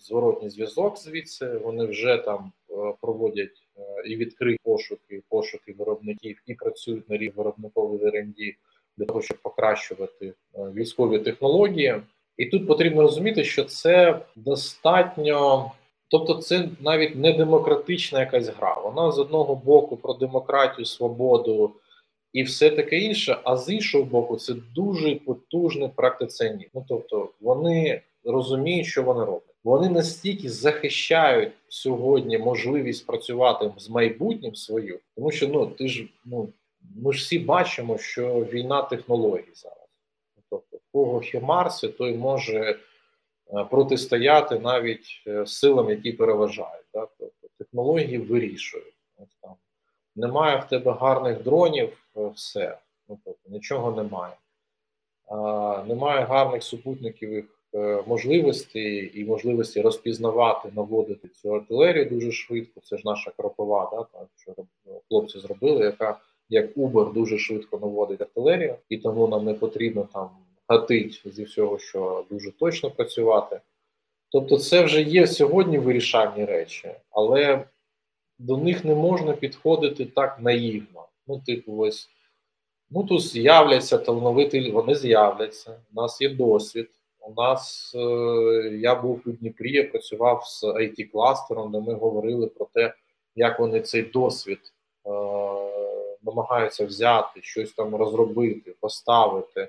зворотній 0.00 0.50
зв'язок 0.50 0.98
звідси. 0.98 1.46
Вони 1.46 1.86
вже 1.86 2.16
там 2.16 2.52
е, 2.70 2.94
проводять 3.00 3.62
е, 3.76 4.08
і 4.08 4.16
відкриті 4.16 4.56
пошуки, 4.64 5.22
пошуки 5.28 5.74
виробників, 5.78 6.42
і 6.46 6.54
працюють 6.54 7.10
на 7.10 7.16
рівні 7.16 7.34
виробникової 7.36 8.00
R&D 8.00 8.54
для 8.96 9.04
того, 9.06 9.22
щоб 9.22 9.38
покращувати 9.42 10.26
е, 10.26 10.34
військові 10.54 11.18
технології. 11.18 12.02
І 12.38 12.46
тут 12.46 12.66
потрібно 12.66 13.02
розуміти, 13.02 13.44
що 13.44 13.64
це 13.64 14.20
достатньо, 14.36 15.72
тобто, 16.08 16.34
це 16.34 16.68
навіть 16.80 17.16
не 17.16 17.32
демократична 17.32 18.20
якась 18.20 18.48
гра. 18.48 18.80
Вона 18.80 19.12
з 19.12 19.18
одного 19.18 19.54
боку 19.54 19.96
про 19.96 20.14
демократію, 20.14 20.84
свободу 20.84 21.72
і 22.32 22.42
все 22.42 22.70
таке 22.70 22.98
інше, 22.98 23.38
а 23.44 23.56
з 23.56 23.72
іншого 23.72 24.04
боку, 24.04 24.36
це 24.36 24.54
дуже 24.74 25.14
потужний 25.14 25.90
практиційні. 25.96 26.68
Ну 26.74 26.84
тобто, 26.88 27.30
вони 27.40 28.02
розуміють, 28.24 28.86
що 28.86 29.02
вони 29.02 29.20
роблять. 29.20 29.42
Вони 29.64 29.88
настільки 29.88 30.48
захищають 30.48 31.52
сьогодні 31.68 32.38
можливість 32.38 33.06
працювати 33.06 33.72
з 33.78 33.90
майбутнім 33.90 34.54
свою, 34.54 35.00
тому 35.16 35.30
що 35.30 35.48
ну 35.48 35.66
ти 35.66 35.88
ж 35.88 36.04
ну 36.24 36.48
ми 36.96 37.12
ж 37.12 37.18
всі 37.18 37.38
бачимо, 37.38 37.98
що 37.98 38.34
війна 38.52 38.82
технологій 38.82 39.52
зараз 39.54 39.77
кого 40.98 41.20
Хімарси, 41.20 41.88
той 41.88 42.16
може 42.16 42.58
е, 42.60 43.64
протистояти 43.70 44.58
навіть 44.58 45.22
е, 45.26 45.46
силам, 45.46 45.90
які 45.90 46.12
переважають. 46.12 46.86
Так? 46.92 47.10
Тобто 47.18 47.48
технології 47.58 48.18
вирішують. 48.18 48.94
Ось 49.16 49.36
там. 49.42 49.54
Немає 50.16 50.56
в 50.58 50.64
тебе 50.64 50.92
гарних 50.92 51.42
дронів, 51.42 52.04
е, 52.16 52.28
все. 52.34 52.78
Ну, 53.08 53.18
тобто, 53.24 53.50
Нічого 53.50 54.02
немає. 54.02 54.34
А, 55.30 55.84
Немає 55.88 56.24
гарних 56.24 56.62
супутникових 56.62 57.44
можливостей 58.06 59.20
і 59.20 59.24
можливості 59.24 59.80
розпізнавати, 59.80 60.72
наводити 60.76 61.28
цю 61.28 61.54
артилерію 61.54 62.04
дуже 62.04 62.32
швидко. 62.32 62.80
Це 62.80 62.96
ж 62.96 63.02
наша 63.04 63.32
кропова, 63.36 63.90
да, 63.92 64.18
так, 64.18 64.28
що 64.36 64.54
хлопці 65.08 65.38
зробили, 65.38 65.84
яка 65.84 66.20
як 66.48 66.76
Uber 66.76 67.12
дуже 67.12 67.38
швидко 67.38 67.78
наводить 67.78 68.20
артилерію, 68.20 68.76
і 68.88 68.98
тому 68.98 69.28
нам 69.28 69.44
не 69.44 69.54
потрібно 69.54 70.08
там 70.12 70.30
гатить 70.68 71.22
зі 71.24 71.44
всього, 71.44 71.78
що 71.78 72.24
дуже 72.30 72.50
точно 72.52 72.90
працювати. 72.90 73.60
Тобто, 74.30 74.58
це 74.58 74.84
вже 74.84 75.02
є 75.02 75.26
сьогодні 75.26 75.78
вирішальні 75.78 76.44
речі, 76.44 76.90
але 77.10 77.64
до 78.38 78.56
них 78.56 78.84
не 78.84 78.94
можна 78.94 79.32
підходити 79.32 80.04
так 80.04 80.40
наївно. 80.40 81.08
Ну, 81.26 81.40
типу, 81.46 81.78
ось 81.78 82.08
ну 82.90 83.04
тут 83.04 83.22
з'являться 83.22 83.98
талановиті, 83.98 84.70
вони 84.70 84.94
з'являться. 84.94 85.80
У 85.92 86.00
нас 86.00 86.20
є 86.20 86.28
досвід. 86.28 86.90
У 87.20 87.34
нас 87.34 87.92
е, 87.94 87.98
я 88.82 88.94
був 88.94 89.22
у 89.26 89.30
Дніпрі, 89.30 89.72
я 89.72 89.84
працював 89.84 90.44
з 90.46 90.64
it 90.64 91.04
кластером 91.04 91.72
де 91.72 91.80
ми 91.80 91.94
говорили 91.94 92.46
про 92.46 92.66
те, 92.74 92.94
як 93.34 93.60
вони 93.60 93.80
цей 93.80 94.02
досвід 94.02 94.60
е, 95.06 95.10
намагаються 96.22 96.86
взяти, 96.86 97.42
щось 97.42 97.72
там 97.72 97.94
розробити, 97.94 98.74
поставити. 98.80 99.68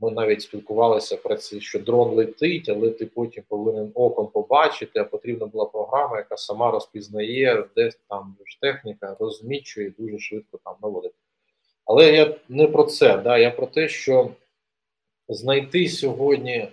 Ми 0.00 0.10
навіть 0.10 0.42
спілкувалися 0.42 1.16
про 1.16 1.36
це, 1.36 1.60
що 1.60 1.78
дрон 1.78 2.14
летить, 2.14 2.68
але 2.68 2.90
ти 2.90 3.06
потім 3.06 3.44
повинен 3.48 3.92
оком 3.94 4.26
побачити, 4.26 5.00
а 5.00 5.04
потрібна 5.04 5.46
була 5.46 5.64
програма, 5.64 6.16
яка 6.16 6.36
сама 6.36 6.70
розпізнає, 6.70 7.64
де 7.76 7.90
там 8.08 8.36
ж 8.46 8.60
техніка 8.60 9.16
розмічує 9.20 9.92
дуже 9.98 10.18
швидко 10.18 10.58
там 10.64 10.74
наводить. 10.82 11.14
Але 11.84 12.12
я 12.12 12.34
не 12.48 12.66
про 12.66 12.84
це, 12.84 13.18
да, 13.18 13.38
я 13.38 13.50
про 13.50 13.66
те, 13.66 13.88
що 13.88 14.30
знайти 15.28 15.88
сьогодні 15.88 16.54
е, 16.54 16.72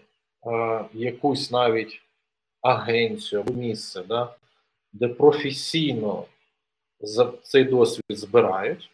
якусь 0.93 1.51
навіть 1.51 2.01
агенцію 2.61 3.41
або 3.41 3.53
місце, 3.53 4.03
да, 4.07 4.36
де 4.93 5.07
професійно 5.07 6.26
за 6.99 7.34
цей 7.43 7.63
досвід 7.63 8.03
збирають, 8.09 8.91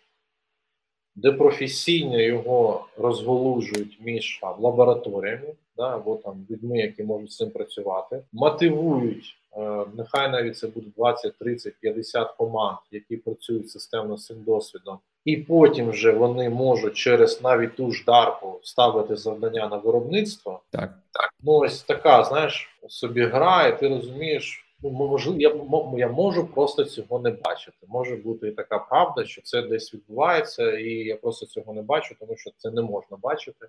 де 1.15 1.31
професійно 1.31 2.21
його 2.21 2.85
розголужують 2.97 3.97
між 4.01 4.39
там, 4.41 4.55
лабораторіями, 4.59 5.53
да, 5.77 5.95
або 5.95 6.15
там 6.15 6.45
людьми, 6.49 6.77
які 6.77 7.03
можуть 7.03 7.31
з 7.31 7.37
цим 7.37 7.49
працювати, 7.49 8.23
мотивують. 8.33 9.37
Е, 9.57 9.85
нехай 9.97 10.31
навіть 10.31 10.57
це 10.57 10.67
буде 10.67 10.87
20, 10.97 11.37
30, 11.39 11.73
50 11.81 12.31
команд, 12.31 12.77
які 12.91 13.17
працюють 13.17 13.69
системно 13.69 14.17
з 14.17 14.25
цим 14.25 14.43
досвідом, 14.43 14.99
і 15.25 15.37
потім 15.37 15.89
вже 15.89 16.11
вони 16.11 16.49
можуть 16.49 16.93
через 16.93 17.41
навіть 17.43 17.75
ту 17.75 17.91
ж 17.91 18.03
дарпу 18.05 18.59
ставити 18.63 19.15
завдання 19.15 19.67
на 19.67 19.77
виробництво. 19.77 20.61
Так, 20.69 20.93
так. 21.11 21.33
Ну 21.43 21.51
ось 21.51 21.83
така, 21.83 22.23
знаєш, 22.23 22.69
собі 22.87 23.25
гра, 23.25 23.67
і 23.67 23.79
ти 23.79 23.87
розумієш. 23.87 24.67
Ну, 24.83 24.89
можливо, 24.89 25.39
я 25.39 25.55
я 25.97 26.07
можу 26.07 26.47
просто 26.47 26.85
цього 26.85 27.19
не 27.19 27.31
бачити. 27.31 27.77
Може 27.87 28.15
бути 28.15 28.47
і 28.47 28.51
така 28.51 28.79
правда, 28.79 29.25
що 29.25 29.41
це 29.41 29.61
десь 29.61 29.93
відбувається, 29.93 30.71
і 30.77 30.89
я 30.89 31.17
просто 31.17 31.45
цього 31.45 31.73
не 31.73 31.81
бачу, 31.81 32.15
тому 32.19 32.37
що 32.37 32.51
це 32.57 32.71
не 32.71 32.81
можна 32.81 33.17
бачити. 33.17 33.67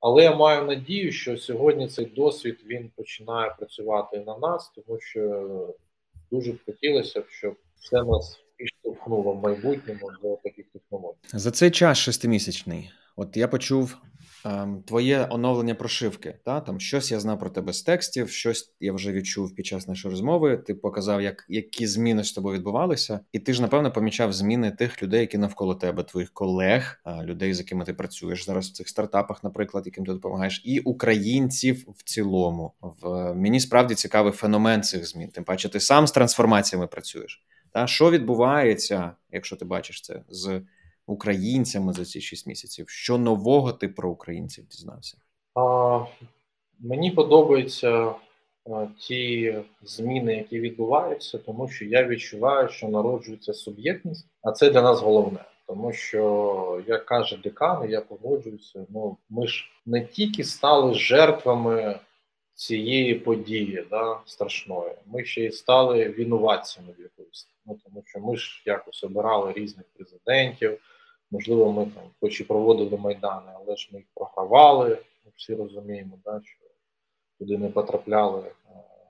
Але 0.00 0.22
я 0.22 0.36
маю 0.36 0.64
надію, 0.64 1.12
що 1.12 1.38
сьогодні 1.38 1.88
цей 1.88 2.06
досвід 2.06 2.60
він 2.66 2.90
починає 2.96 3.54
працювати 3.58 4.20
на 4.26 4.38
нас, 4.38 4.72
тому 4.74 5.00
що 5.00 5.74
дуже 6.30 6.52
б 6.52 6.58
хотілося, 6.66 7.20
б, 7.20 7.24
щоб 7.28 7.56
все 7.80 8.02
нас 8.02 8.40
підштовхнуло 8.56 9.32
в 9.32 9.42
майбутньому 9.42 10.10
до 10.22 10.36
таких 10.36 10.66
технологій. 10.72 11.16
За 11.32 11.50
цей 11.50 11.70
час 11.70 11.98
шестимісячний. 11.98 12.90
От 13.16 13.36
я 13.36 13.48
почув 13.48 13.96
твоє 14.86 15.26
оновлення 15.30 15.74
прошивки. 15.74 16.34
Та? 16.44 16.60
Там 16.60 16.80
щось 16.80 17.10
я 17.10 17.20
знав 17.20 17.38
про 17.38 17.50
тебе 17.50 17.72
з 17.72 17.82
текстів, 17.82 18.30
щось 18.30 18.72
я 18.80 18.92
вже 18.92 19.12
відчув 19.12 19.54
під 19.54 19.66
час 19.66 19.88
нашої 19.88 20.12
розмови. 20.12 20.56
Ти 20.56 20.74
показав, 20.74 21.22
як, 21.22 21.46
які 21.48 21.86
зміни 21.86 22.24
з 22.24 22.32
тобою 22.32 22.56
відбувалися, 22.56 23.20
і 23.32 23.38
ти 23.38 23.54
ж 23.54 23.62
напевно 23.62 23.92
помічав 23.92 24.32
зміни 24.32 24.70
тих 24.70 25.02
людей, 25.02 25.20
які 25.20 25.38
навколо 25.38 25.74
тебе, 25.74 26.02
твоїх 26.02 26.32
колег, 26.32 27.00
людей, 27.22 27.54
з 27.54 27.58
якими 27.58 27.84
ти 27.84 27.94
працюєш 27.94 28.46
зараз 28.46 28.68
в 28.68 28.72
цих 28.72 28.88
стартапах, 28.88 29.44
наприклад, 29.44 29.86
яким 29.86 30.06
ти 30.06 30.12
допомагаєш, 30.12 30.62
і 30.64 30.80
українців 30.80 31.84
в 31.96 32.02
цілому. 32.02 32.72
В 32.80 33.34
мені 33.34 33.60
справді 33.60 33.94
цікавий 33.94 34.32
феномен 34.32 34.82
цих 34.82 35.08
змін. 35.08 35.28
Тим 35.28 35.44
паче, 35.44 35.68
ти 35.68 35.80
сам 35.80 36.06
з 36.06 36.12
трансформаціями 36.12 36.86
працюєш. 36.86 37.42
Та 37.72 37.86
що 37.86 38.10
відбувається, 38.10 39.12
якщо 39.32 39.56
ти 39.56 39.64
бачиш 39.64 40.02
це 40.02 40.22
з 40.28 40.60
українцями 41.08 41.92
за 41.92 42.04
ці 42.04 42.20
шість 42.20 42.46
місяців? 42.46 42.88
Що 42.88 43.18
нового 43.18 43.72
ти 43.72 43.88
про 43.88 44.10
українців 44.10 44.64
дізнався? 44.70 45.18
А, 45.54 46.04
Мені 46.80 47.10
подобаються 47.10 48.14
ті 48.98 49.54
зміни, 49.82 50.36
які 50.36 50.60
відбуваються, 50.60 51.38
тому 51.38 51.68
що 51.68 51.84
я 51.84 52.04
відчуваю, 52.04 52.68
що 52.68 52.88
народжується 52.88 53.54
суб'єктність, 53.54 54.26
а 54.42 54.52
це 54.52 54.70
для 54.70 54.82
нас 54.82 55.00
головне. 55.00 55.44
Тому 55.66 55.92
що, 55.92 56.82
як 56.86 57.06
каже 57.06 57.36
декан, 57.36 57.90
я 57.90 58.00
погоджуюся. 58.00 58.86
Ну 58.88 59.16
ми 59.28 59.46
ж 59.46 59.70
не 59.86 60.04
тільки 60.06 60.44
стали 60.44 60.94
жертвами 60.94 62.00
цієї 62.54 63.14
події, 63.14 63.84
да, 63.90 64.20
страшної, 64.26 64.92
ми 65.06 65.24
ще 65.24 65.44
й 65.44 65.50
стали 65.50 66.08
винуватцями 66.08 66.88
в 66.98 67.02
якоїсь. 67.02 67.48
Ну 67.66 67.78
тому 67.84 68.02
що 68.06 68.20
ми 68.20 68.36
ж 68.36 68.62
якось 68.66 69.04
обирали 69.04 69.52
різних 69.52 69.86
президентів. 69.96 70.78
Можливо, 71.30 71.72
ми 71.72 71.84
там, 71.84 72.04
хоч 72.20 72.40
і 72.40 72.44
проводили 72.44 72.96
майдани, 72.96 73.52
але 73.54 73.76
ж 73.76 73.88
ми 73.92 73.98
їх 73.98 74.06
програвали. 74.14 74.88
Ми 75.24 75.32
всі 75.36 75.54
розуміємо, 75.54 76.18
да, 76.24 76.40
що 76.44 76.66
туди 77.38 77.58
не 77.58 77.68
потрапляли 77.68 78.40
е, 78.40 78.52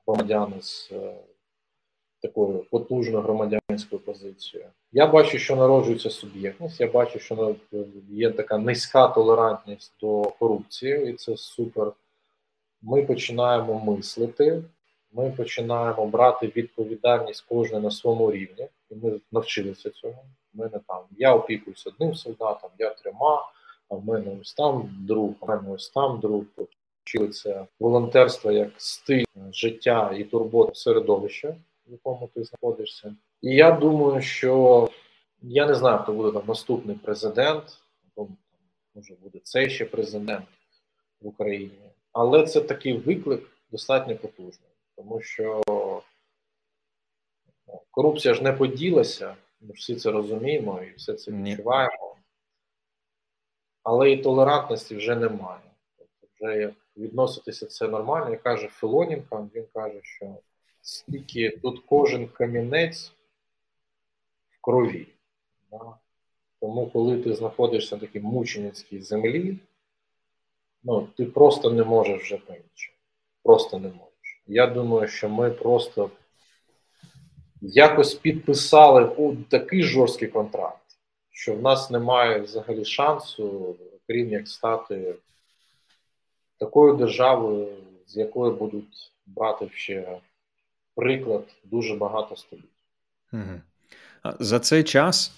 громадяни 0.07 0.63
з 0.63 0.89
е, 0.93 1.15
такою 2.23 2.65
потужною 2.71 3.23
громадянською 3.23 4.01
позицією. 4.05 4.69
Я 4.93 5.07
бачу, 5.07 5.39
що 5.39 5.57
народжується 5.57 6.11
суб'єктність. 6.11 6.81
Я 6.81 6.87
бачу, 6.87 7.19
що 7.19 7.57
є 8.11 8.31
така 8.31 8.59
низька 8.59 9.09
толерантність 9.09 9.93
до 10.01 10.23
корупції, 10.23 11.11
і 11.11 11.13
це 11.13 11.37
супер. 11.37 11.93
Ми 12.83 13.03
починаємо 13.03 13.79
мислити, 13.79 14.63
ми 15.13 15.31
починаємо 15.31 16.07
брати 16.07 16.53
відповідальність 16.57 17.45
кожен 17.49 17.83
на 17.83 17.91
своєму 17.91 18.33
рівні, 18.33 18.69
і 18.91 18.95
ми 18.95 19.21
навчилися 19.33 19.91
цього 19.91 20.25
мене 20.59 20.81
там 20.89 21.05
я 21.19 21.35
опікуюсь 21.35 21.87
одним 21.87 22.15
солдатом, 22.15 22.71
я 22.79 22.91
трьома, 22.91 23.49
а 23.89 23.95
в 23.95 24.05
мене 24.05 24.37
ось 24.41 24.55
там 24.55 24.97
друг, 24.99 25.31
а 25.41 25.45
в 25.45 25.49
мене 25.49 25.75
ось 25.75 25.91
там 25.91 26.21
друг. 26.21 26.45
Вчилися 27.05 27.67
волонтерство 27.81 28.53
як 28.53 28.71
стиль 28.77 29.25
життя 29.53 30.15
і 30.19 30.25
турбота 30.25 30.75
середовища, 30.75 31.57
в 31.87 31.93
якому 31.93 32.29
ти 32.35 32.45
знаходишся. 32.45 33.17
І 33.43 33.55
я 33.55 33.71
думаю, 33.71 34.23
що 34.23 34.89
я 35.43 35.67
не 35.67 35.75
знаю, 35.75 35.99
хто 35.99 36.13
буде 36.13 36.39
там 36.39 36.43
наступний 36.49 36.97
президент, 36.97 37.65
або 38.17 38.29
може 38.95 39.15
буде 39.23 39.39
цей 39.43 39.71
ще 39.71 39.85
президент 39.85 40.45
в 41.21 41.27
Україні, 41.27 41.91
але 42.13 42.47
це 42.47 42.61
такий 42.61 42.93
виклик 42.93 43.51
достатньо 43.71 44.17
потужний, 44.17 44.71
тому 44.97 45.21
що 45.21 45.63
ну, 47.69 47.81
корупція 47.91 48.35
ж 48.35 48.43
не 48.43 48.53
поділася. 48.53 49.37
Ми 49.61 49.73
всі 49.73 49.97
це 49.97 50.11
розуміємо 50.11 50.83
і 50.83 50.95
все 50.97 51.15
це 51.15 51.33
відчуваємо. 51.33 52.17
Але 53.83 54.11
і 54.11 54.23
толерантності 54.23 54.97
вже 54.97 55.17
немає. 55.17 55.71
Тобто, 55.99 56.27
вже 56.35 56.61
як 56.61 56.75
відноситися 56.97 57.67
це 57.67 57.89
нормально, 57.89 58.31
як 58.31 58.43
каже 58.43 58.69
Філоненко, 58.69 59.49
він 59.55 59.65
каже, 59.75 60.01
що 60.03 60.37
скільки 60.83 61.51
тут 61.51 61.83
кожен 61.87 62.29
камінець 62.29 63.13
в 64.51 64.61
крові. 64.61 65.09
Да? 65.71 65.97
Тому, 66.61 66.87
коли 66.91 67.23
ти 67.23 67.35
знаходишся 67.35 67.97
на 67.97 68.01
такій 68.01 68.21
мученицькій 68.21 69.01
землі, 69.01 69.59
ну, 70.83 71.09
ти 71.17 71.25
просто 71.25 71.71
не 71.71 71.85
можеш 71.85 72.23
вже 72.23 72.37
по-іншому. 72.37 72.99
Просто 73.43 73.79
не 73.79 73.89
можеш. 73.89 74.43
Я 74.47 74.67
думаю, 74.67 75.09
що 75.09 75.29
ми 75.29 75.51
просто 75.51 76.11
якось 77.61 78.15
підписали 78.15 79.05
у 79.05 79.37
такий 79.37 79.83
жорсткий 79.83 80.29
контракт, 80.29 80.83
що 81.31 81.55
в 81.55 81.63
нас 81.63 81.91
немає 81.91 82.39
взагалі 82.41 82.85
шансу, 82.85 83.77
крім 84.07 84.31
як 84.31 84.49
стати 84.49 85.15
такою 86.59 86.95
державою, 86.95 87.69
з 88.07 88.17
якої 88.17 88.53
будуть 88.53 89.13
брати 89.27 89.71
ще 89.75 90.19
приклад 90.97 91.45
дуже 91.65 91.95
багато 91.95 92.37
століть. 92.37 92.65
Угу. 93.33 93.61
За 94.41 94.61
цей 94.61 94.85
час 94.85 95.37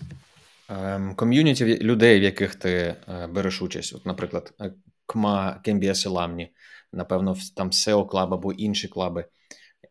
ем, 0.69 1.15
ком'юніті 1.15 1.79
людей, 1.79 2.21
в 2.21 2.23
яких 2.23 2.55
ти 2.55 2.71
е, 3.09 3.27
береш 3.27 3.63
участь, 3.63 3.95
от, 3.95 4.07
наприклад, 4.07 4.55
е, 4.61 4.73
КМА 5.07 5.61
kmbs 5.65 6.07
alumni, 6.07 6.51
напевно, 6.93 7.37
там 7.57 7.71
CEO 7.71 8.07
club 8.07 8.35
або 8.35 8.53
інші 8.53 8.89
клаби, 8.89 9.25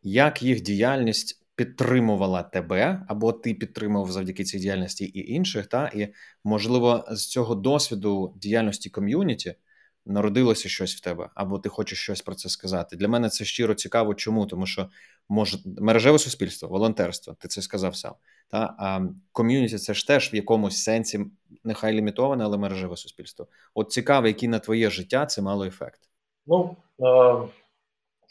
як 0.02 0.42
їх 0.42 0.62
діяльність 0.62 1.46
підтримувала 1.60 2.44
тебе, 2.44 3.06
або 3.08 3.32
ти 3.34 3.54
підтримував 3.54 4.12
завдяки 4.12 4.44
цій 4.44 4.60
діяльності 4.60 5.06
і 5.06 5.34
інших, 5.34 5.68
та 5.68 5.88
і 5.88 6.14
можливо 6.44 7.06
з 7.12 7.28
цього 7.28 7.56
досвіду 7.56 8.34
діяльності 8.38 8.90
ком'юніті 8.90 9.56
народилося 10.06 10.70
щось 10.70 10.96
в 10.96 11.00
тебе, 11.00 11.30
або 11.36 11.60
ти 11.60 11.70
хочеш 11.70 12.00
щось 12.00 12.22
про 12.22 12.36
це 12.36 12.50
сказати. 12.50 12.96
Для 12.96 13.08
мене 13.08 13.30
це 13.30 13.46
щиро 13.46 13.74
цікаво. 13.74 14.14
Чому? 14.14 14.46
Тому 14.46 14.66
що 14.66 14.90
може 15.30 15.58
мережеве 15.66 16.20
суспільство, 16.20 16.70
волонтерство, 16.70 17.34
ти 17.40 17.48
це 17.48 17.62
сказав 17.62 17.96
сам. 17.96 18.14
Та 18.48 18.76
а 18.80 19.02
ком'юніті 19.32 19.78
це 19.78 19.94
ж 19.94 20.08
теж 20.08 20.34
в 20.34 20.36
якомусь 20.36 20.84
сенсі 20.84 21.26
нехай 21.64 21.94
лімітоване, 21.94 22.44
але 22.44 22.58
мережеве 22.58 22.98
суспільство. 22.98 23.48
От 23.74 23.92
цікаво, 23.92 24.28
який 24.28 24.50
на 24.50 24.60
твоє 24.60 24.90
життя 24.90 25.26
це 25.26 25.42
мало 25.42 25.66
ефект. 25.66 26.00
Ну 26.48 26.78
е, 27.00 27.48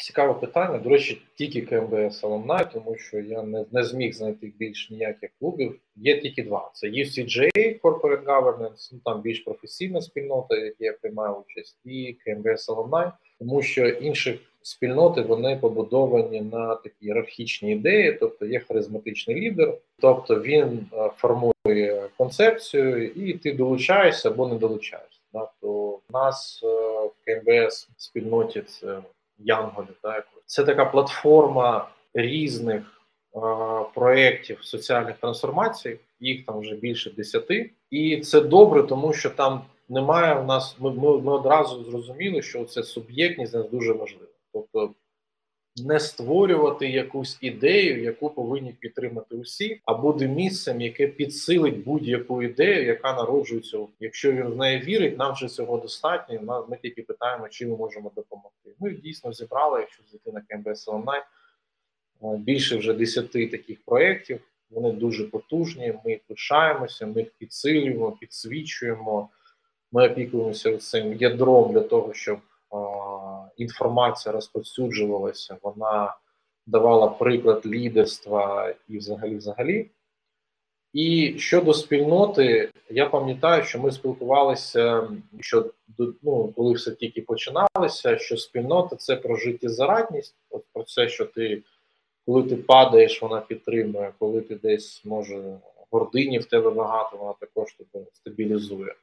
Цікаве 0.00 0.34
питання. 0.34 0.78
До 0.78 0.90
речі, 0.90 1.22
тільки 1.34 1.62
КМБС 1.62 2.24
Alumni, 2.24 2.72
тому 2.72 2.96
що 2.96 3.18
я 3.18 3.42
не 3.42 3.64
не 3.72 3.84
зміг 3.84 4.12
знайти 4.12 4.52
більш 4.58 4.90
ніяких 4.90 5.30
клубів. 5.38 5.80
Є 5.96 6.20
тільки 6.20 6.42
два: 6.42 6.70
це 6.74 6.86
UCJ 6.86 7.50
Corporate 7.80 8.24
Governance, 8.24 8.90
ну 8.92 9.00
там 9.04 9.20
більш 9.20 9.40
професійна 9.40 10.00
спільнота, 10.00 10.54
в 10.56 10.64
якій 10.64 10.84
я 10.84 10.92
приймаю 10.92 11.34
участь, 11.34 11.78
і 11.84 12.16
КМБС 12.24 12.68
Alumni, 12.68 13.12
тому 13.38 13.62
що 13.62 13.88
інші 13.88 14.40
спільноти 14.62 15.20
вони 15.20 15.56
побудовані 15.56 16.40
на 16.40 16.74
такі 16.74 16.96
ієрархічні 17.00 17.72
ідеї, 17.72 18.12
тобто 18.12 18.46
є 18.46 18.60
харизматичний 18.60 19.40
лідер, 19.40 19.74
тобто 20.00 20.40
він 20.40 20.86
е, 20.92 21.10
формує 21.16 22.08
концепцію, 22.16 23.06
і 23.06 23.32
ти 23.32 23.52
долучаєшся 23.52 24.28
або 24.28 24.48
не 24.48 24.54
долучаєшся. 24.54 25.20
Да? 25.32 25.48
То 25.60 26.00
в 26.08 26.12
нас 26.12 26.60
е, 26.64 26.66
в 27.06 27.12
КМБС 27.24 27.88
спільноті 27.96 28.60
це 28.60 28.98
Янголів. 29.38 29.96
Так? 30.02 30.28
Це 30.46 30.64
така 30.64 30.84
платформа 30.84 31.88
різних 32.14 33.02
е, 33.36 33.40
проєктів 33.94 34.64
соціальних 34.64 35.16
трансформацій, 35.16 36.00
їх 36.20 36.46
там 36.46 36.60
вже 36.60 36.74
більше 36.74 37.10
десяти. 37.10 37.70
І 37.90 38.16
це 38.16 38.40
добре, 38.40 38.82
тому 38.82 39.12
що 39.12 39.30
там 39.30 39.62
немає 39.88 40.34
в 40.34 40.46
нас. 40.46 40.76
Ми, 40.78 40.90
ми, 40.90 41.20
ми 41.20 41.32
одразу 41.32 41.84
зрозуміли, 41.84 42.42
що 42.42 42.64
це 42.64 42.82
суб'єктність 42.82 43.70
дуже 43.70 43.92
важлива. 43.92 44.32
Тобто 44.52 44.94
не 45.80 46.00
створювати 46.00 46.88
якусь 46.88 47.38
ідею, 47.40 48.02
яку 48.02 48.30
повинні 48.30 48.72
підтримати 48.72 49.36
усі, 49.36 49.80
а 49.84 49.94
буде 49.94 50.28
місцем, 50.28 50.80
яке 50.80 51.06
підсилить 51.06 51.84
будь-яку 51.84 52.42
ідею, 52.42 52.84
яка 52.84 53.12
народжується. 53.12 53.78
Якщо 54.00 54.32
він 54.32 54.44
в 54.44 54.56
неї 54.56 54.78
вірить, 54.80 55.18
нам 55.18 55.32
вже 55.32 55.48
цього 55.48 55.76
достатньо. 55.76 56.66
Ми 56.70 56.78
тільки 56.82 57.02
питаємо, 57.02 57.48
чи 57.48 57.66
ми 57.66 57.76
можемо 57.76 58.12
допомогти. 58.16 58.74
Ми 58.78 58.90
дійсно 58.90 59.32
зібрали, 59.32 59.80
якщо 59.80 60.02
зайти 60.10 60.32
на 60.32 60.40
КМБС 60.40 60.88
онлайн, 60.88 61.22
е, 62.22 62.36
більше 62.36 62.76
вже 62.76 62.92
десяти 62.92 63.46
таких 63.46 63.78
проєктів. 63.84 64.40
Вони 64.70 64.92
дуже 64.92 65.24
потужні. 65.24 65.94
Ми 66.04 66.20
пишаємося, 66.28 67.06
ми 67.06 67.20
їх 67.20 67.30
підсилюємо, 67.38 68.12
підсвічуємо. 68.20 69.28
Ми 69.92 70.08
опікуємося 70.08 70.78
цим 70.78 71.14
ядром 71.14 71.72
для 71.72 71.80
того, 71.80 72.14
щоб 72.14 72.38
інформація 73.58 74.32
розповсюджувалася, 74.32 75.56
вона 75.62 76.16
давала 76.66 77.08
приклад 77.08 77.66
лідерства 77.66 78.74
і 78.88 78.98
взагалі 78.98 79.36
взагалі. 79.36 79.90
І 80.92 81.34
щодо 81.38 81.74
спільноти, 81.74 82.70
я 82.90 83.06
пам'ятаю, 83.06 83.64
що 83.64 83.78
ми 83.78 83.92
спілкувалися, 83.92 85.08
що 85.40 85.70
ну, 86.22 86.52
коли 86.56 86.72
все 86.72 86.90
тільки 86.90 87.22
починалося, 87.22 88.18
що 88.18 88.36
спільнота 88.36 88.96
це 88.96 89.16
про 89.16 89.36
життєзарадність, 89.36 90.36
от 90.50 90.64
про 90.72 90.82
це, 90.82 91.08
що 91.08 91.24
ти, 91.24 91.62
коли 92.26 92.42
ти 92.42 92.56
падаєш, 92.56 93.22
вона 93.22 93.40
підтримує, 93.40 94.12
коли 94.18 94.40
ти 94.40 94.54
десь 94.54 95.04
може 95.04 95.58
гордині 95.90 96.38
в 96.38 96.44
тебе 96.44 96.70
багато, 96.70 97.16
вона 97.16 97.34
також 97.40 97.74
тебе 97.74 98.06
стабілізує. 98.12 98.94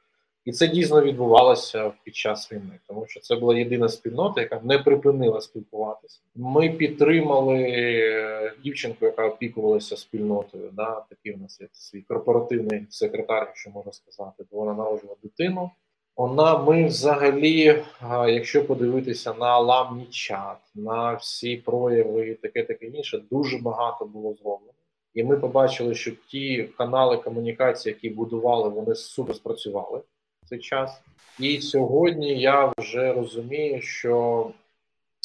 І 0.46 0.52
це 0.52 0.68
дійсно 0.68 1.02
відбувалося 1.02 1.92
під 2.04 2.16
час 2.16 2.52
війни, 2.52 2.78
тому 2.88 3.06
що 3.06 3.20
це 3.20 3.36
була 3.36 3.58
єдина 3.58 3.88
спільнота, 3.88 4.40
яка 4.40 4.60
не 4.64 4.78
припинила 4.78 5.40
спілкуватися. 5.40 6.20
Ми 6.34 6.70
підтримали 6.70 7.62
е, 7.62 8.52
дівчинку, 8.64 9.04
яка 9.04 9.26
опікувалася 9.26 9.96
спільнотою. 9.96 10.70
Да, 10.72 11.04
Такий 11.10 11.32
у 11.32 11.38
нас 11.38 11.60
є 11.60 11.68
свій 11.72 12.02
корпоративний 12.02 12.86
секретар, 12.90 13.44
якщо 13.46 13.70
можна 13.70 13.92
сказати, 13.92 14.44
бо 14.52 14.58
вона 14.58 14.74
народжувала 14.74 15.16
дитину. 15.22 15.70
Вона 16.16 16.58
ми 16.58 16.86
взагалі, 16.86 17.82
якщо 18.28 18.66
подивитися 18.66 19.34
на 19.34 19.46
аламні 19.46 20.06
чат, 20.10 20.58
на 20.74 21.14
всі 21.14 21.56
прояви, 21.56 22.34
таке 22.42 22.62
таке 22.62 22.86
інше, 22.86 23.22
дуже 23.30 23.58
багато 23.58 24.04
було 24.04 24.34
зроблено. 24.34 24.72
І 25.14 25.24
ми 25.24 25.36
побачили, 25.36 25.94
що 25.94 26.12
ті 26.28 26.62
канали 26.78 27.16
комунікації, 27.16 27.92
які 27.92 28.14
будували, 28.14 28.68
вони 28.68 28.94
супер 28.94 29.36
спрацювали 29.36 30.00
цей 30.48 30.58
час. 30.58 31.00
І 31.38 31.60
сьогодні 31.60 32.40
я 32.40 32.72
вже 32.78 33.12
розумію, 33.12 33.80
що 33.80 34.50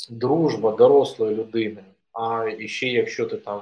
дружба 0.09 0.72
дорослої 0.72 1.36
людини, 1.36 1.84
а 2.13 2.49
і 2.59 2.67
ще 2.67 2.88
якщо 2.88 3.26
ти 3.26 3.38
там 3.38 3.61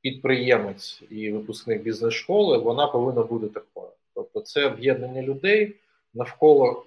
підприємець 0.00 1.02
і 1.10 1.32
випускник 1.32 1.82
бізнес-школи, 1.82 2.58
вона 2.58 2.86
повинна 2.86 3.22
бути 3.22 3.46
такою. 3.46 3.88
Тобто, 4.14 4.40
це 4.40 4.66
об'єднання 4.66 5.22
людей 5.22 5.74
навколо 6.14 6.84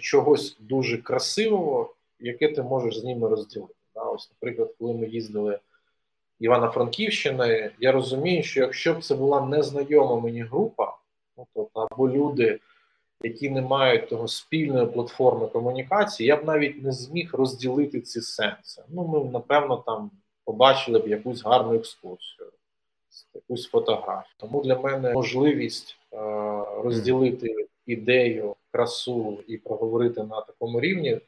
чогось 0.00 0.56
дуже 0.60 0.98
красивого, 0.98 1.94
яке 2.20 2.48
ти 2.48 2.62
можеш 2.62 2.98
з 2.98 3.04
ними 3.04 3.28
розділити. 3.28 3.74
Ось, 3.94 4.30
наприклад, 4.30 4.74
коли 4.78 4.94
ми 4.94 5.06
їздили 5.06 5.58
Івано-Франківщини, 6.40 7.70
я 7.78 7.92
розумію, 7.92 8.42
що 8.42 8.60
якщо 8.60 8.94
б 8.94 9.04
це 9.04 9.14
була 9.14 9.40
незнайома 9.40 10.20
мені 10.20 10.42
група, 10.42 10.96
ну, 11.36 11.46
тобто 11.54 11.88
або 11.90 12.08
люди 12.08 12.60
які 13.22 13.50
не 13.50 13.62
мають 13.62 14.08
того 14.08 14.28
спільної 14.28 14.86
платформи 14.86 15.46
комунікації, 15.46 16.26
я 16.26 16.36
б 16.36 16.44
навіть 16.44 16.82
не 16.82 16.92
зміг 16.92 17.30
розділити 17.32 18.00
ці 18.00 18.20
сенси. 18.20 18.82
Ну, 18.88 19.06
ми, 19.06 19.30
напевно, 19.30 19.76
там 19.76 20.10
побачили 20.44 20.98
б 20.98 21.08
якусь 21.08 21.44
гарну 21.44 21.74
екскурсію, 21.74 22.52
якусь 23.34 23.68
фотографію. 23.68 24.34
Тому 24.36 24.62
для 24.62 24.78
мене 24.78 25.12
можливість 25.12 25.96
е, 26.12 26.16
розділити 26.82 27.68
ідею, 27.86 28.56
красу 28.70 29.38
і 29.48 29.56
проговорити 29.56 30.22
на 30.22 30.40
такому 30.40 30.80
рівні 30.80 31.20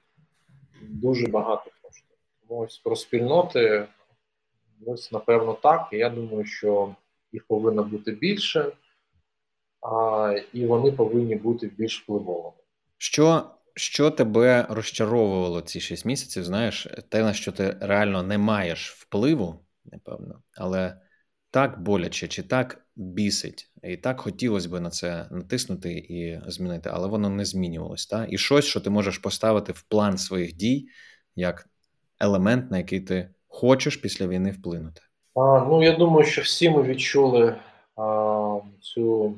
дуже 0.83 1.27
багато 1.27 1.71
коштує. 1.83 2.19
Тому 2.49 2.61
ось 2.61 2.79
про 2.79 2.97
спільноти, 2.97 3.87
ось 4.87 5.13
напевно 5.13 5.53
так. 5.53 5.89
Я 5.93 6.11
думаю, 6.11 6.45
що 6.45 6.95
їх 7.33 7.45
повинно 7.47 7.85
бути 7.85 8.13
більше 8.13 8.73
а, 9.83 10.35
і 10.53 10.67
вони 10.67 10.93
повинні 10.93 11.37
бути 11.37 11.71
більш 11.79 12.03
впливовими. 12.03 12.53
Що 12.99 13.45
що 13.75 14.11
тебе 14.11 14.67
розчаровувало 14.69 15.61
ці 15.61 15.81
6 15.81 16.05
місяців? 16.05 16.45
Знаєш, 16.45 16.89
те, 17.09 17.23
на 17.23 17.33
що 17.33 17.53
ти 17.53 17.77
реально 17.81 18.23
не 18.23 18.39
маєш 18.39 18.93
впливу, 18.93 19.65
напевно, 19.85 20.43
але 20.57 21.01
так 21.51 21.83
боляче 21.83 22.29
чи 22.29 22.43
так 22.43 22.87
бісить, 22.97 23.71
і 23.83 23.97
так 23.97 24.21
хотілося 24.21 24.69
б 24.69 24.81
на 24.81 24.91
це 24.91 25.29
натиснути 25.31 25.93
і 25.93 26.41
змінити, 26.47 26.91
але 26.93 27.09
воно 27.09 27.31
не 27.31 27.45
змінювалось. 27.45 28.07
Та? 28.07 28.27
І 28.31 28.39
щось, 28.39 28.65
що 28.65 28.81
ти 28.81 28.91
можеш 28.91 29.19
поставити 29.19 29.73
в 29.73 29.83
план 29.83 30.19
своїх 30.19 30.53
дій 30.53 30.89
як 31.37 31.69
елемент, 32.21 32.71
на 32.71 32.79
який 32.79 33.01
ти 33.01 33.31
хочеш 33.49 33.97
після 33.97 34.27
війни 34.27 34.51
вплинути. 34.51 35.01
А, 35.35 35.65
Ну 35.69 35.83
я 35.83 35.97
думаю, 35.97 36.27
що 36.27 36.43
всі 36.43 36.71
ми 36.71 36.83
відчули 36.83 37.57
а, 37.97 38.59
цю 38.81 39.35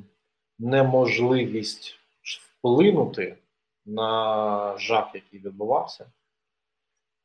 неможливість 0.62 1.98
вплинути 2.22 3.36
на 3.86 4.78
жах, 4.78 5.10
який 5.14 5.40
відбувався. 5.40 6.06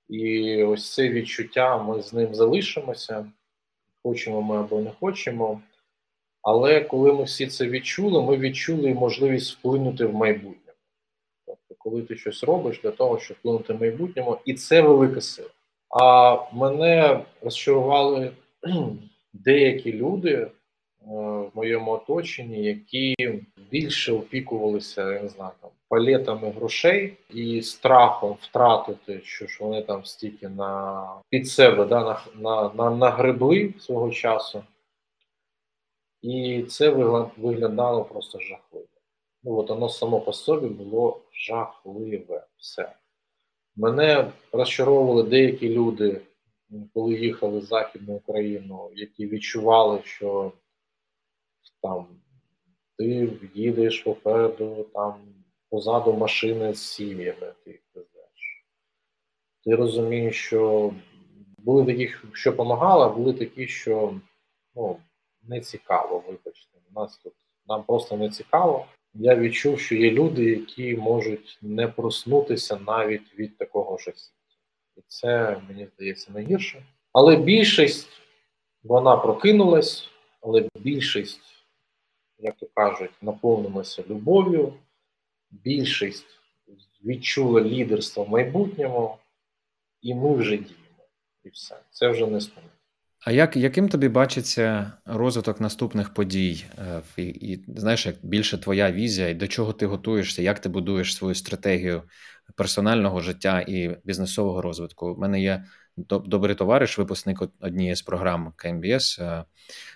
І 0.09 0.63
ось 0.63 0.93
це 0.93 1.09
відчуття 1.09 1.77
ми 1.77 2.01
з 2.01 2.13
ним 2.13 2.35
залишимося, 2.35 3.31
хочемо 4.03 4.41
ми 4.41 4.57
або 4.57 4.79
не 4.79 4.91
хочемо. 4.91 5.61
Але 6.41 6.81
коли 6.81 7.13
ми 7.13 7.23
всі 7.23 7.47
це 7.47 7.67
відчули, 7.67 8.23
ми 8.23 8.38
відчули 8.38 8.93
можливість 8.93 9.57
вплинути 9.57 10.05
в 10.05 10.13
майбутнє. 10.13 10.73
Тобто, 11.45 11.75
коли 11.77 12.01
ти 12.01 12.15
щось 12.15 12.43
робиш 12.43 12.79
для 12.83 12.91
того, 12.91 13.19
щоб 13.19 13.38
вплинути 13.38 13.73
в 13.73 13.81
майбутньому, 13.81 14.38
і 14.45 14.53
це 14.53 14.81
велика 14.81 15.21
сила. 15.21 15.49
А 15.89 16.38
мене 16.53 17.25
розчарували 17.41 18.31
деякі 19.33 19.93
люди, 19.93 20.51
в 21.08 21.51
моєму 21.53 21.91
оточенні, 21.91 22.64
які 22.64 23.16
більше 23.72 24.14
опікувалися, 24.14 25.14
я 25.14 25.22
не 25.22 25.30
знаю, 25.30 25.51
там 25.62 25.70
палетами 25.88 26.49
грошей 26.49 27.18
і 27.30 27.62
страхом 27.62 28.38
втратити, 28.41 29.22
що 29.24 29.47
ж 29.47 29.58
вони 29.62 29.82
там 29.82 30.05
стільки 30.05 30.49
на 30.49 31.03
під 31.30 31.47
себе 31.47 31.86
да, 31.86 32.03
на, 32.03 32.20
на, 32.36 32.74
на, 32.74 32.95
нагребли 32.95 33.74
свого 33.80 34.12
часу. 34.12 34.64
І 36.22 36.64
це 36.64 36.89
виглядало 37.38 38.03
просто 38.03 38.39
жахливо. 38.39 38.88
Ну 39.43 39.58
от 39.58 39.70
воно 39.70 39.89
само 39.89 40.20
по 40.20 40.34
собі 40.34 40.68
було 40.68 41.22
жахливе 41.34 42.45
все. 42.58 42.91
Мене 43.76 44.32
розчаровували 44.51 45.24
деякі 45.24 45.70
люди, 45.70 46.22
коли 46.93 47.14
їхали 47.14 47.60
в 47.60 47.64
Західну 47.64 48.14
Україну, 48.14 48.89
які 48.95 49.28
відчували, 49.28 49.99
що 50.03 50.51
там 51.88 52.05
ти 52.97 53.29
їдеш 53.53 53.99
попереду, 53.99 54.85
там 54.93 55.15
позаду 55.69 56.13
машини 56.13 56.73
з 56.73 56.83
сім'ями, 56.83 57.53
ти 57.65 57.79
везеш. 57.95 58.65
Ти 59.63 59.75
розумієш, 59.75 60.45
що 60.45 60.93
були 61.57 61.85
такі, 61.85 62.13
що 62.33 62.51
допомагали, 62.51 63.05
а 63.05 63.09
були 63.09 63.33
такі, 63.33 63.67
що 63.67 64.19
ну, 64.75 64.97
не 65.43 65.61
цікаво, 65.61 66.23
вибачте. 66.27 66.77
Нас 66.95 67.17
тут 67.17 67.33
нам 67.67 67.83
просто 67.83 68.17
не 68.17 68.29
цікаво. 68.29 68.85
Я 69.13 69.35
відчув, 69.35 69.79
що 69.79 69.95
є 69.95 70.11
люди, 70.11 70.45
які 70.45 70.95
можуть 70.95 71.59
не 71.61 71.88
проснутися 71.88 72.79
навіть 72.88 73.39
від 73.39 73.57
такого 73.57 73.97
жахіття. 73.97 74.33
І 74.97 75.01
це, 75.07 75.61
мені 75.67 75.88
здається, 75.95 76.31
найгірше. 76.31 76.83
Але 77.13 77.35
більшість 77.35 78.09
вона 78.83 79.17
прокинулась, 79.17 80.09
але 80.41 80.69
більшість 80.75 81.57
як 82.39 82.55
то 82.57 82.67
кажуть, 82.73 83.11
наповнилося 83.21 84.03
любов'ю, 84.09 84.73
більшість 85.51 86.25
відчула 87.05 87.61
лідерство 87.61 88.23
в 88.23 88.29
майбутньому, 88.29 89.17
і 90.01 90.15
ми 90.15 90.35
вже 90.35 90.57
діємо. 90.57 91.03
І 91.43 91.49
все. 91.49 91.75
Це 91.91 92.09
вже 92.09 92.27
не 92.27 92.41
спинить. 92.41 92.71
А 93.25 93.31
як, 93.31 93.55
яким 93.57 93.89
тобі 93.89 94.09
бачиться 94.09 94.91
розвиток 95.05 95.61
наступних 95.61 96.13
подій? 96.13 96.65
Е, 96.77 97.01
і, 97.17 97.23
і 97.23 97.65
знаєш, 97.67 98.05
як 98.05 98.15
більше 98.23 98.57
твоя 98.57 98.91
візія, 98.91 99.29
і 99.29 99.33
до 99.33 99.47
чого 99.47 99.73
ти 99.73 99.85
готуєшся, 99.85 100.41
як 100.41 100.59
ти 100.59 100.69
будуєш 100.69 101.15
свою 101.15 101.35
стратегію 101.35 102.03
персонального 102.55 103.21
життя 103.21 103.61
і 103.61 103.97
бізнесового 104.03 104.61
розвитку? 104.61 105.07
У 105.07 105.17
мене 105.17 105.41
є 105.41 105.65
добрий 106.25 106.55
товариш, 106.55 106.97
випускник 106.97 107.39
однієї 107.59 107.95
з 107.95 108.01
програм 108.01 108.53
КМБС, 108.55 109.19
е, 109.19 109.43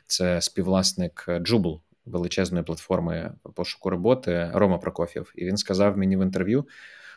це 0.05 0.41
співвласник 0.41 1.25
Джубл 1.41 1.81
величезної 2.05 2.63
платформи 2.63 3.33
пошуку 3.55 3.89
роботи 3.89 4.51
Рома 4.53 4.77
Прокоф'єв, 4.77 5.33
і 5.35 5.45
він 5.45 5.57
сказав 5.57 5.97
мені 5.97 6.17
в 6.17 6.21
інтерв'ю, 6.21 6.67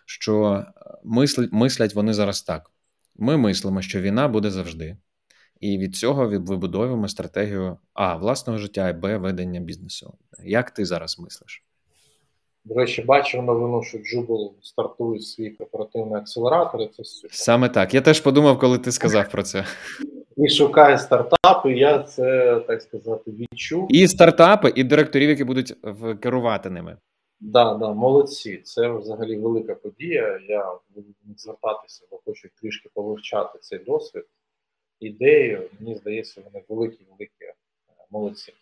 що 0.07 0.65
мислять, 1.05 1.53
мислять 1.53 1.95
вони 1.95 2.13
зараз 2.13 2.43
так: 2.43 2.71
ми 3.17 3.37
мислимо, 3.37 3.83
що 3.83 4.01
війна 4.01 4.29
буде 4.29 4.51
завжди, 4.51 4.97
і 5.61 5.79
від 5.79 5.97
цього 5.97 6.29
вибудовуємо 6.29 7.09
стратегію 7.09 7.77
а 7.93 8.17
власного 8.17 8.59
життя 8.59 8.89
і 8.89 8.93
б 8.93 9.19
ведення 9.19 9.61
бізнесу. 9.61 10.15
Як 10.45 10.71
ти 10.71 10.85
зараз 10.85 11.19
мислиш? 11.19 11.65
До 12.65 12.75
речі, 12.75 13.03
бачив 13.03 13.43
новину, 13.43 13.83
що 13.83 13.99
Джубл 13.99 14.55
стартує 14.63 15.21
свій 15.21 15.51
корпоративний 15.51 16.21
акселератор. 16.21 16.81
Це 16.97 17.05
супер. 17.05 17.35
саме 17.35 17.69
так. 17.69 17.95
Я 17.95 18.01
теж 18.01 18.21
подумав, 18.21 18.59
коли 18.59 18.79
ти 18.79 18.93
сказав 18.93 19.31
про 19.31 19.43
це. 19.43 19.65
І 20.37 20.49
шукає 20.49 20.99
стартапи. 20.99 21.73
Я 21.73 21.99
це 21.99 22.61
так 22.67 22.83
сказати 22.83 23.31
відчув. 23.31 23.87
І 23.91 24.09
стартапи, 24.09 24.73
і 24.77 24.85
директорів, 24.85 25.29
які 25.29 25.45
будуть 25.45 25.75
керувати 26.21 26.71
ними. 26.71 26.97
Да, 27.41 27.75
да, 27.75 27.93
молодці. 27.93 28.61
Це 28.65 28.89
взагалі 28.89 29.37
велика 29.37 29.75
подія. 29.75 30.41
Я 30.49 30.73
буду 30.95 31.09
звертатися, 31.37 32.05
бо 32.11 32.21
хочу 32.25 32.49
трішки 32.61 32.89
повивчати 32.95 33.59
цей 33.59 33.79
досвід. 33.79 34.25
Ідею, 35.01 35.71
мені 35.81 35.95
здається, 35.95 36.43
вони 36.45 36.65
великі-великі 36.69 37.53
молодці. 38.11 38.53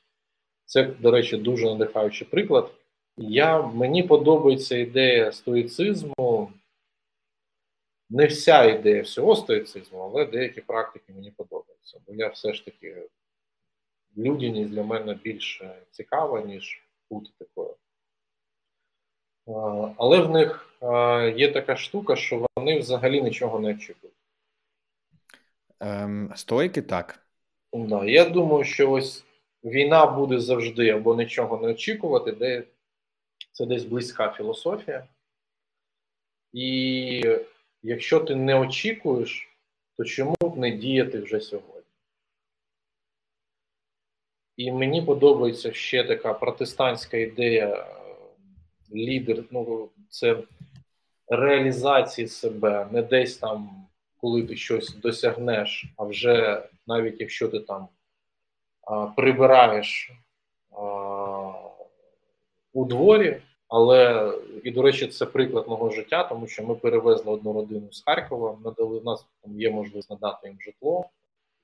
Це, 0.65 0.85
до 1.01 1.11
речі, 1.11 1.37
дуже 1.37 1.67
надихаючий 1.67 2.29
приклад. 2.31 2.71
Я, 3.17 3.63
Мені 3.63 4.03
подобається 4.03 4.77
ідея 4.77 5.33
стоїцизму. 5.33 6.49
Не 8.13 8.27
вся 8.27 8.65
ідея 8.65 9.03
всього 9.03 9.37
стоїцизму, 9.37 9.99
але 9.99 10.25
деякі 10.25 10.61
практики 10.61 11.13
мені 11.13 11.31
подобаються. 11.31 12.01
Бо 12.07 12.15
я 12.15 12.29
все 12.29 12.53
ж 12.55 12.65
таки 12.65 13.09
людяність 14.17 14.71
для 14.71 14.83
мене 14.83 15.15
більш 15.15 15.63
цікава, 15.91 16.41
ніж 16.41 16.83
бути 17.11 17.31
такою. 17.39 17.75
Але 19.97 20.21
в 20.21 20.31
них 20.31 20.69
є 21.39 21.53
така 21.53 21.77
штука, 21.77 22.17
що 22.17 22.47
вони 22.57 22.79
взагалі 22.79 23.23
нічого 23.23 23.61
не 23.61 23.71
очікують. 23.71 24.17
Ем, 25.81 26.33
Стойки 26.37 26.83
так. 26.83 27.27
Да, 27.73 28.05
Я 28.05 28.25
думаю, 28.25 28.65
що 28.65 28.91
ось 28.91 29.25
війна 29.65 30.07
буде 30.07 30.41
завжди 30.41 30.91
або 30.91 31.15
нічого 31.15 31.57
не 31.57 31.69
очікувати, 31.69 32.33
де 32.33 32.65
це 33.53 33.67
десь 33.67 33.85
близька 33.85 34.31
філософія. 34.37 35.09
І 36.53 37.37
якщо 37.83 38.21
ти 38.21 38.35
не 38.35 38.55
очікуєш, 38.55 39.49
то 39.97 40.05
чому 40.05 40.37
б 40.41 40.57
не 40.57 40.71
діяти 40.71 41.19
вже 41.21 41.41
сьогодні? 41.41 41.83
І 44.57 44.73
мені 44.73 45.03
подобається 45.03 45.73
ще 45.73 46.05
така 46.05 46.35
протестантська 46.35 47.17
ідея 47.17 47.69
е, 47.69 47.87
лідер, 48.95 49.45
ну, 49.51 49.89
це 50.09 50.43
реалізації 51.29 52.29
себе, 52.29 52.89
не 52.93 53.03
десь 53.03 53.37
там, 53.37 53.87
коли 54.21 54.43
ти 54.43 54.57
щось 54.57 54.95
досягнеш, 54.95 55.87
а 55.97 56.05
вже 56.05 56.63
навіть 56.87 57.21
якщо 57.21 57.49
ти 57.49 57.61
там 57.61 57.89
а, 58.83 59.07
прибираєш 59.07 60.13
а, 60.71 60.83
у 62.73 62.85
дворі. 62.85 63.43
Але 63.75 64.33
і 64.65 64.71
до 64.71 64.83
речі, 64.83 65.07
це 65.07 65.27
приклад 65.27 65.69
мого 65.69 65.91
життя, 65.91 66.25
тому 66.25 66.47
що 66.47 66.63
ми 66.63 66.75
перевезли 66.75 67.33
одну 67.33 67.53
родину 67.53 67.93
з 67.93 68.03
Харкова, 68.07 68.59
надали 68.65 68.99
у 68.99 69.03
нас 69.03 69.27
там 69.43 69.61
є 69.61 69.71
можливість 69.71 70.11
надати 70.11 70.49
їм 70.49 70.57
житло. 70.61 71.05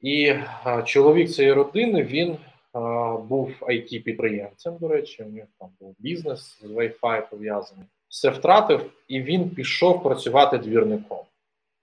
І 0.00 0.34
а, 0.64 0.82
чоловік 0.82 1.30
цієї 1.30 1.54
родини 1.54 2.02
він 2.02 2.36
а, 2.72 3.16
був 3.16 3.50
it 3.60 4.02
підприємцем. 4.02 4.76
До 4.80 4.88
речі, 4.88 5.22
у 5.22 5.26
нього 5.26 5.48
там 5.58 5.68
був 5.80 5.94
бізнес 5.98 6.58
з 6.62 6.64
Wi-Fi 6.64 7.30
пов'язаний. 7.30 7.84
Все 8.08 8.30
втратив, 8.30 8.90
і 9.08 9.22
він 9.22 9.50
пішов 9.50 10.02
працювати 10.02 10.58
двірником. 10.58 11.18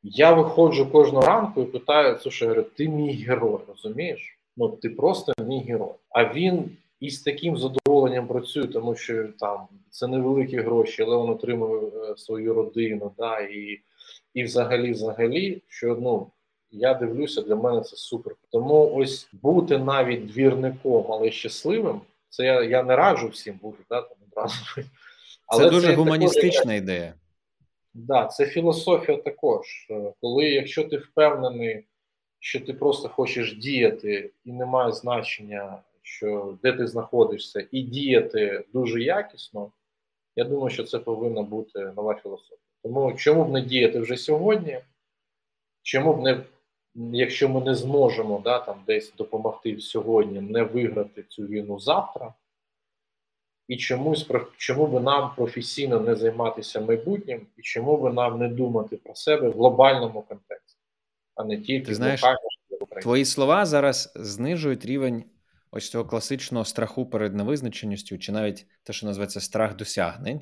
Я 0.03 0.33
виходжу 0.33 0.87
кожного 0.91 1.25
ранку 1.25 1.61
і 1.61 1.65
питаю: 1.65 2.17
слушай, 2.17 2.65
ти 2.77 2.89
мій 2.89 3.13
герой, 3.13 3.59
розумієш? 3.67 4.39
Ну 4.57 4.69
ти 4.69 4.89
просто 4.89 5.33
мій 5.47 5.63
герой. 5.63 5.93
А 6.09 6.33
він 6.33 6.77
і 7.05 7.09
з 7.09 7.21
таким 7.21 7.57
задоволенням 7.57 8.27
працює, 8.27 8.67
тому 8.67 8.95
що 8.95 9.27
там 9.39 9.67
це 9.89 10.07
невеликі 10.07 10.57
гроші, 10.57 11.03
але 11.03 11.17
він 11.17 11.29
отримує 11.29 11.81
е, 11.81 12.17
свою 12.17 12.53
родину. 12.53 13.11
да, 13.17 13.39
І 13.39 13.79
і 14.33 14.43
взагалі, 14.43 14.91
взагалі, 14.91 15.61
що 15.67 15.97
ну 16.01 16.31
я 16.71 16.93
дивлюся, 16.93 17.41
для 17.41 17.55
мене 17.55 17.81
це 17.81 17.95
супер. 17.95 18.35
Тому 18.51 18.95
ось 18.95 19.29
бути 19.33 19.77
навіть 19.77 20.25
двірником, 20.25 21.05
але 21.09 21.31
щасливим, 21.31 22.01
це 22.29 22.45
я 22.45 22.63
я 22.63 22.83
не 22.83 22.95
раджу 22.95 23.27
всім 23.27 23.59
бути, 23.61 23.83
да, 23.89 24.01
там 24.01 24.17
одразу. 24.31 24.55
Але 25.47 25.63
це 25.63 25.69
дуже 25.69 25.87
це 25.87 25.95
гуманістична 25.95 26.61
також, 26.61 26.77
ідея. 26.77 27.13
Да, 27.93 28.25
це 28.25 28.45
філософія 28.45 29.17
також. 29.17 29.87
Е, 29.89 30.13
коли 30.21 30.49
якщо 30.49 30.83
ти 30.83 30.97
впевнений, 30.97 31.83
що 32.39 32.59
ти 32.59 32.73
просто 32.73 33.09
хочеш 33.09 33.57
діяти 33.57 34.31
і 34.45 34.51
немає 34.51 34.91
значення 34.91 35.77
що 36.05 36.57
де 36.63 36.73
ти 36.73 36.87
знаходишся, 36.87 37.67
і 37.71 37.81
діяти 37.81 38.63
дуже 38.73 39.01
якісно, 39.03 39.71
я 40.35 40.43
думаю, 40.43 40.69
що 40.69 40.83
це 40.83 40.99
повинна 40.99 41.41
бути 41.41 41.79
нова 41.79 42.15
філософія. 42.15 42.59
Тому 42.83 43.13
чому 43.13 43.45
б 43.45 43.51
не 43.51 43.61
діяти 43.61 43.99
вже 43.99 44.17
сьогодні? 44.17 44.79
Чому 45.81 46.13
б 46.13 46.21
не, 46.23 46.43
якщо 46.95 47.49
ми 47.49 47.61
не 47.61 47.75
зможемо 47.75 48.41
да, 48.43 48.59
там 48.59 48.83
десь 48.87 49.13
допомогти 49.13 49.79
сьогодні, 49.79 50.41
не 50.41 50.63
виграти 50.63 51.23
цю 51.23 51.43
війну 51.43 51.79
завтра? 51.79 52.33
І 53.67 53.77
чомусь 53.77 54.29
чому 54.57 54.87
би 54.87 54.99
нам 54.99 55.35
професійно 55.35 55.99
не 55.99 56.15
займатися 56.15 56.81
майбутнім, 56.81 57.47
і 57.57 57.61
чому 57.61 57.97
би 57.97 58.13
нам 58.13 58.39
не 58.39 58.47
думати 58.47 58.97
про 58.97 59.15
себе 59.15 59.49
в 59.49 59.53
глобальному 59.53 60.21
контексті, 60.21 60.79
а 61.35 61.43
не 61.43 61.61
тільки 61.61 61.85
Ти 61.85 61.95
знаєш, 61.95 62.21
твої 63.01 63.25
слова 63.25 63.65
зараз 63.65 64.13
знижують 64.15 64.85
рівень 64.85 65.23
ось 65.75 65.89
цього 65.89 66.05
класичного 66.05 66.65
страху 66.65 67.05
перед 67.05 67.35
невизначеністю, 67.35 68.17
чи 68.17 68.31
навіть 68.31 68.67
те, 68.83 68.93
що 68.93 69.05
називається 69.05 69.41
страх 69.41 69.75
досягнень, 69.75 70.41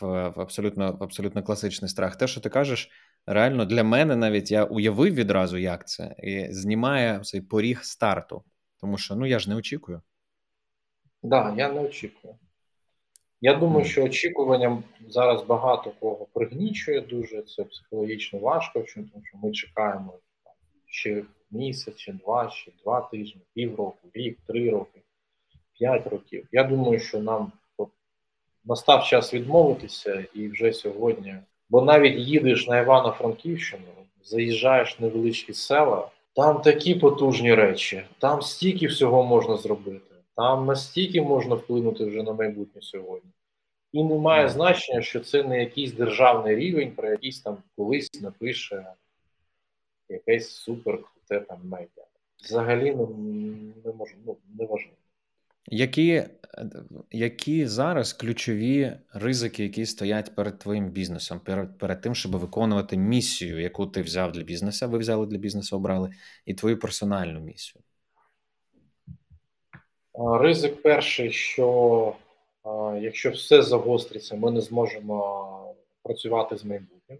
в, 0.00 0.28
в 0.28 0.40
абсолютно 0.40 0.92
в 0.92 1.02
абсолютно 1.02 1.42
класичний 1.42 1.88
страх. 1.88 2.16
Те, 2.16 2.26
що 2.26 2.40
ти 2.40 2.48
кажеш, 2.48 2.90
реально 3.26 3.64
для 3.64 3.84
мене 3.84 4.16
навіть 4.16 4.50
я 4.50 4.64
уявив 4.64 5.14
відразу, 5.14 5.58
як 5.58 5.88
це, 5.88 6.14
і 6.18 6.46
знімає 6.50 7.20
цей 7.20 7.40
поріг 7.40 7.82
старту. 7.82 8.44
Тому 8.80 8.98
що 8.98 9.16
ну 9.16 9.26
я 9.26 9.38
ж 9.38 9.50
не 9.50 9.56
очікую. 9.56 10.02
Так, 11.22 11.30
да, 11.30 11.54
я 11.56 11.72
не 11.72 11.80
очікую. 11.80 12.34
Я 13.40 13.54
думаю, 13.54 13.84
що 13.84 14.04
очікуванням 14.04 14.84
зараз 15.08 15.42
багато 15.42 15.92
кого 16.00 16.26
пригнічує 16.34 17.00
дуже, 17.00 17.42
це 17.42 17.64
психологічно 17.64 18.38
важко, 18.38 18.84
тому 18.94 19.24
що 19.24 19.38
ми 19.38 19.52
чекаємо 19.52 20.18
ще 20.86 21.24
місяць, 21.50 21.96
чи 21.96 22.12
два, 22.12 22.46
чи 22.46 22.72
два 22.82 23.00
тижні, 23.00 23.40
півроку, 23.54 24.08
рік, 24.14 24.38
три 24.46 24.70
роки, 24.70 25.00
п'ять 25.78 26.06
років. 26.06 26.48
Я 26.52 26.64
думаю, 26.64 26.98
що 26.98 27.18
нам 27.18 27.52
от, 27.76 27.88
настав 28.64 29.04
час 29.04 29.34
відмовитися 29.34 30.24
і 30.34 30.48
вже 30.48 30.72
сьогодні. 30.72 31.36
Бо 31.68 31.82
навіть 31.82 32.18
їдеш 32.18 32.68
на 32.68 32.80
Івано-Франківщину, 32.80 33.82
заїжджаєш 34.24 35.00
в 35.00 35.02
невеличкі 35.02 35.54
села, 35.54 36.08
там 36.34 36.60
такі 36.60 36.94
потужні 36.94 37.54
речі, 37.54 38.02
там 38.18 38.42
стільки 38.42 38.86
всього 38.86 39.22
можна 39.22 39.56
зробити, 39.56 40.14
там 40.36 40.66
настільки 40.66 41.22
можна 41.22 41.54
вплинути 41.54 42.04
вже 42.04 42.22
на 42.22 42.32
майбутнє 42.32 42.82
сьогодні. 42.82 43.30
І 43.92 44.04
немає 44.04 44.48
значення, 44.48 45.02
що 45.02 45.20
це 45.20 45.42
не 45.42 45.60
якийсь 45.60 45.92
державний 45.92 46.56
рівень, 46.56 46.92
про 46.92 47.10
якийсь 47.10 47.40
там 47.40 47.56
колись 47.76 48.20
напише 48.22 48.86
якесь 50.08 50.50
супер 50.50 50.98
круте 51.28 51.46
там 51.46 51.60
медіа. 51.64 52.04
Взагалі 52.42 52.94
не, 52.94 53.06
не 53.84 53.92
можу, 53.92 54.14
ну, 54.26 54.36
не 54.58 54.66
важливо. 54.66 54.96
Які 55.68 56.24
які 57.10 57.66
зараз 57.66 58.12
ключові 58.12 58.96
ризики, 59.12 59.62
які 59.62 59.86
стоять 59.86 60.34
перед 60.34 60.58
твоїм 60.58 60.90
бізнесом, 60.90 61.40
перед 61.40 61.78
перед 61.78 62.00
тим, 62.00 62.14
щоб 62.14 62.36
виконувати 62.36 62.96
місію, 62.96 63.60
яку 63.60 63.86
ти 63.86 64.02
взяв 64.02 64.32
для 64.32 64.42
бізнесу, 64.42 64.88
ви 64.88 64.98
взяли 64.98 65.26
для 65.26 65.38
бізнесу, 65.38 65.76
обрали, 65.76 66.10
і 66.44 66.54
твою 66.54 66.78
персональну 66.78 67.40
місію? 67.40 67.82
Ризик 70.14 70.82
перший, 70.82 71.32
що 71.32 72.16
якщо 73.00 73.30
все 73.30 73.62
загостриться, 73.62 74.36
ми 74.36 74.50
не 74.50 74.60
зможемо 74.60 75.74
працювати 76.02 76.56
з 76.56 76.64
майбутнім. 76.64 77.18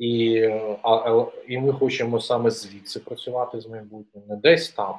І 0.00 0.42
а, 0.82 1.26
і 1.48 1.58
ми 1.58 1.72
хочемо 1.72 2.20
саме 2.20 2.50
звідси 2.50 3.00
працювати 3.00 3.60
з 3.60 3.66
майбутнім, 3.66 4.24
не 4.28 4.36
десь 4.36 4.68
там, 4.68 4.94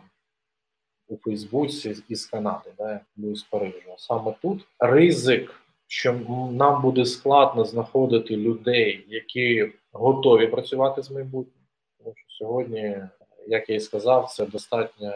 у 1.08 1.18
Фейсбуці 1.18 1.96
із 2.10 2.26
Канади, 2.26 2.72
да, 2.78 3.00
або 3.18 3.36
з 3.36 3.44
Парижу. 3.44 3.94
Саме 3.98 4.34
тут 4.42 4.68
ризик, 4.80 5.62
що 5.88 6.14
нам 6.52 6.82
буде 6.82 7.06
складно 7.06 7.66
знаходити 7.66 8.38
людей, 8.38 9.06
які 9.08 9.72
готові 9.92 10.48
працювати 10.48 11.04
з 11.04 11.12
майбутнім. 11.12 11.66
Тому 11.98 12.14
що 12.16 12.26
сьогодні, 12.30 12.98
як 13.48 13.70
я 13.70 13.76
і 13.76 13.80
сказав, 13.80 14.30
це 14.30 14.46
достатньо 14.46 15.14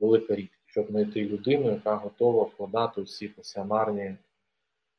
велика 0.00 0.34
рідкість. 0.34 0.62
щоб 0.66 0.86
знайти 0.86 1.24
людину, 1.24 1.70
яка 1.70 1.94
готова 1.94 2.42
вкладати 2.42 3.02
всі 3.02 3.28
пасіонарні 3.28 4.14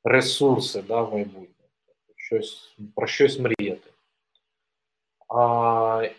ресурси 0.03 0.83
да, 0.87 1.01
в 1.01 1.13
майбутнє, 1.13 1.65
щось, 2.15 2.75
про 2.95 3.07
щось 3.07 3.39
мріяти. 3.39 3.88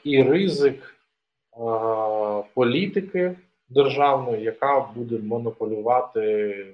І 0.04 0.22
ризик 0.22 0.96
політики 2.54 3.36
державної, 3.68 4.42
яка 4.42 4.80
буде 4.80 5.18
монополювати 5.18 6.66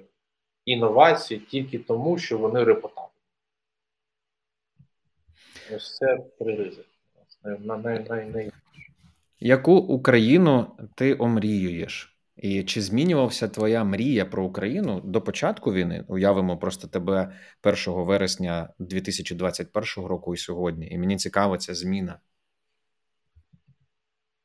інновації 0.65 1.39
тільки 1.39 1.79
тому, 1.79 2.17
що 2.17 2.37
вони 2.37 2.63
репутабельні. 2.63 3.07
Ось 5.75 5.95
це 5.97 6.17
три 6.39 6.55
ризики. 6.55 6.87
На, 7.43 7.77
на, 7.77 7.99
на, 7.99 8.25
на, 8.25 8.51
Яку 9.39 9.73
Україну 9.73 10.77
ти 10.95 11.15
омріюєш? 11.15 12.16
І 12.37 12.63
чи 12.63 12.81
змінювався 12.81 13.47
твоя 13.47 13.83
мрія 13.83 14.25
про 14.25 14.45
Україну 14.45 15.01
до 15.03 15.21
початку 15.21 15.73
війни? 15.73 16.05
Уявимо 16.07 16.57
просто 16.57 16.87
тебе 16.87 17.31
1 17.63 17.75
вересня 17.87 18.69
2021 18.79 20.05
року 20.05 20.33
і 20.33 20.37
сьогодні. 20.37 20.87
І 20.87 20.97
мені 20.97 21.17
цікава 21.17 21.57
ця 21.57 21.73
зміна. 21.73 22.19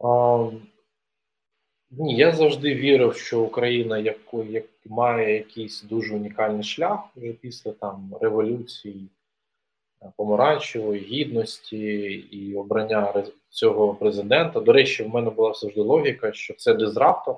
А, 0.05 0.51
Ні, 1.91 2.17
я 2.17 2.33
завжди 2.33 2.75
вірив, 2.75 3.17
що 3.17 3.43
Україна 3.43 3.99
як, 3.99 4.19
як 4.51 4.65
має 4.87 5.35
якийсь 5.35 5.83
дуже 5.83 6.15
унікальний 6.15 6.63
шлях 6.63 7.01
вже 7.17 7.33
після 7.33 7.73
там 7.73 8.15
революції 8.21 9.09
помаранчевої 10.17 11.01
гідності 11.01 11.79
і 12.31 12.55
обрання 12.55 13.25
цього 13.49 13.95
президента. 13.95 14.61
До 14.61 14.73
речі, 14.73 15.03
в 15.03 15.09
мене 15.09 15.31
була 15.31 15.55
завжди 15.55 15.81
логіка, 15.81 16.33
що 16.33 16.55
це 16.55 16.75
дизраптор. 16.75 17.37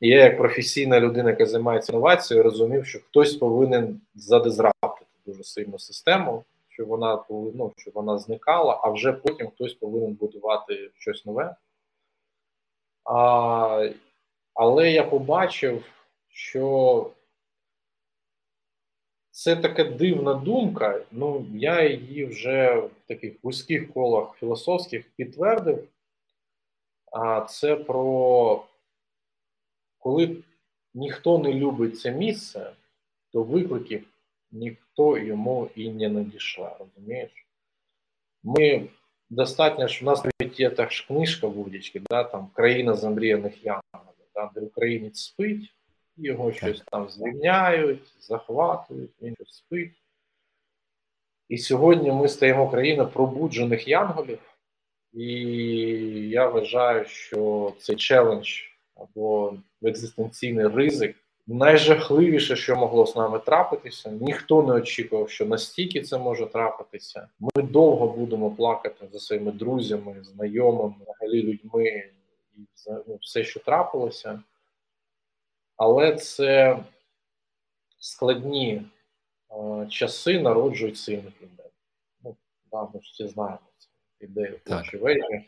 І 0.00 0.08
я, 0.08 0.24
як 0.24 0.38
професійна 0.38 1.00
людина, 1.00 1.30
яка 1.30 1.46
займається 1.46 1.92
інновацією, 1.92 2.44
розумів, 2.44 2.86
що 2.86 2.98
хтось 3.00 3.36
повинен 3.36 4.00
задизраптити 4.14 5.10
дуже 5.26 5.44
сильну 5.44 5.78
систему, 5.78 6.44
щоб 6.68 6.88
вона 6.88 7.24
ну, 7.30 7.72
щоб 7.76 7.94
вона 7.94 8.18
зникала, 8.18 8.80
а 8.82 8.90
вже 8.90 9.12
потім 9.12 9.48
хтось 9.48 9.74
повинен 9.74 10.12
будувати 10.12 10.90
щось 10.94 11.26
нове. 11.26 11.56
А, 13.04 13.90
Але 14.54 14.90
я 14.90 15.04
побачив, 15.04 15.84
що 16.28 17.10
це 19.30 19.56
така 19.56 19.84
дивна 19.84 20.34
думка. 20.34 21.00
Ну, 21.10 21.46
я 21.54 21.88
її 21.88 22.24
вже 22.24 22.74
в 22.74 22.90
таких 23.08 23.34
вузьких 23.42 23.92
колах 23.92 24.36
філософських 24.38 25.10
підтвердив. 25.16 25.88
А 27.12 27.40
це 27.40 27.76
про 27.76 28.64
коли 30.06 30.36
ніхто 30.94 31.38
не 31.38 31.54
любить 31.54 32.00
це 32.00 32.10
місце, 32.10 32.72
то 33.32 33.42
викликів 33.42 34.06
ніхто 34.50 35.18
йому 35.18 35.70
і 35.74 35.90
не 35.90 36.08
надійшла, 36.08 36.76
розумієш? 36.78 37.46
Ми 38.42 38.88
достатньо 39.30 39.88
ж, 39.88 39.98
у 40.02 40.06
нас 40.06 40.24
навіть 40.24 40.60
є 40.60 40.70
та 40.70 40.88
ж 40.88 41.06
книжка 41.06 41.48
будь-яка, 41.48 41.98
да, 42.10 42.24
там 42.24 42.48
країна 42.54 42.94
замріяних 42.94 43.64
янголів, 43.64 44.26
да, 44.34 44.50
де 44.54 44.60
українець 44.60 45.18
спить, 45.18 45.74
його 46.16 46.52
щось 46.52 46.82
там 46.90 47.08
звільняють, 47.08 48.14
захватують, 48.20 49.10
він 49.22 49.34
щось 49.34 49.56
спить. 49.56 50.02
І 51.48 51.58
сьогодні 51.58 52.12
ми 52.12 52.28
стаємо 52.28 52.70
країною 52.70 53.08
пробуджених 53.08 53.88
янголів, 53.88 54.56
і 55.12 55.26
я 56.28 56.48
вважаю, 56.48 57.04
що 57.04 57.72
цей 57.78 57.96
челендж 57.96 58.75
або 58.96 59.54
екзистенційний 59.82 60.68
ризик 60.68 61.16
найжахливіше, 61.46 62.56
що 62.56 62.76
могло 62.76 63.06
з 63.06 63.16
нами 63.16 63.38
трапитися. 63.38 64.10
Ніхто 64.10 64.62
не 64.62 64.72
очікував, 64.72 65.30
що 65.30 65.46
настільки 65.46 66.02
це 66.02 66.18
може 66.18 66.46
трапитися. 66.46 67.28
Ми 67.40 67.62
довго 67.62 68.08
будемо 68.08 68.50
плакати 68.50 69.08
за 69.12 69.18
своїми 69.18 69.52
друзями, 69.52 70.16
знайомими, 70.22 70.94
взагалі 71.00 71.42
людьми 71.42 71.86
і 72.56 72.60
ну, 73.08 73.18
все, 73.20 73.44
що 73.44 73.60
трапилося. 73.60 74.42
Але 75.76 76.16
це 76.16 76.78
складні 77.98 78.82
е, 79.50 79.86
часи 79.90 80.40
народжують 80.40 80.98
сильних 80.98 81.42
людей. 81.42 81.70
Ну, 82.24 82.36
да, 82.72 82.82
ми 82.82 83.00
ж 83.00 83.10
всі 83.12 83.26
знаємо 83.28 83.58
це 83.78 83.88
ідею 84.20 84.60
площі 84.64 84.96
вежі. 84.96 85.44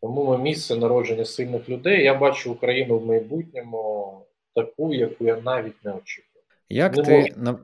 Тому 0.00 0.24
ми 0.24 0.38
місце 0.38 0.76
народження 0.76 1.24
сильних 1.24 1.68
людей. 1.68 2.04
Я 2.04 2.14
бачу 2.14 2.52
Україну 2.52 2.98
в 2.98 3.06
майбутньому 3.06 4.22
таку, 4.54 4.94
яку 4.94 5.24
я 5.24 5.40
навіть 5.40 5.84
не 5.84 5.92
очікував. 5.92 6.44
Як 6.68 6.96
не 6.96 7.02
ти 7.02 7.32
нав... 7.36 7.58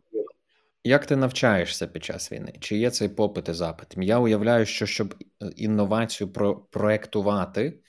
як 0.84 1.06
ти 1.06 1.16
навчаєшся 1.16 1.86
під 1.86 2.04
час 2.04 2.32
війни? 2.32 2.52
Чи 2.60 2.76
є 2.76 2.90
цей 2.90 3.08
попит 3.08 3.48
і 3.48 3.52
запит? 3.52 3.88
Я 3.96 4.18
уявляю, 4.18 4.66
що 4.66 4.86
щоб 4.86 5.14
інновацію 5.56 6.32
про 6.32 6.56
проектувати, 6.56 7.80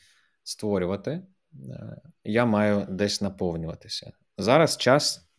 створювати, 0.44 1.11
е, 1.11 2.02
я 2.24 2.45
маю 2.45 2.86
десь 2.90 3.22
наповнюватися. 3.22 4.11
Зараз 4.38 4.78
час 4.78 5.30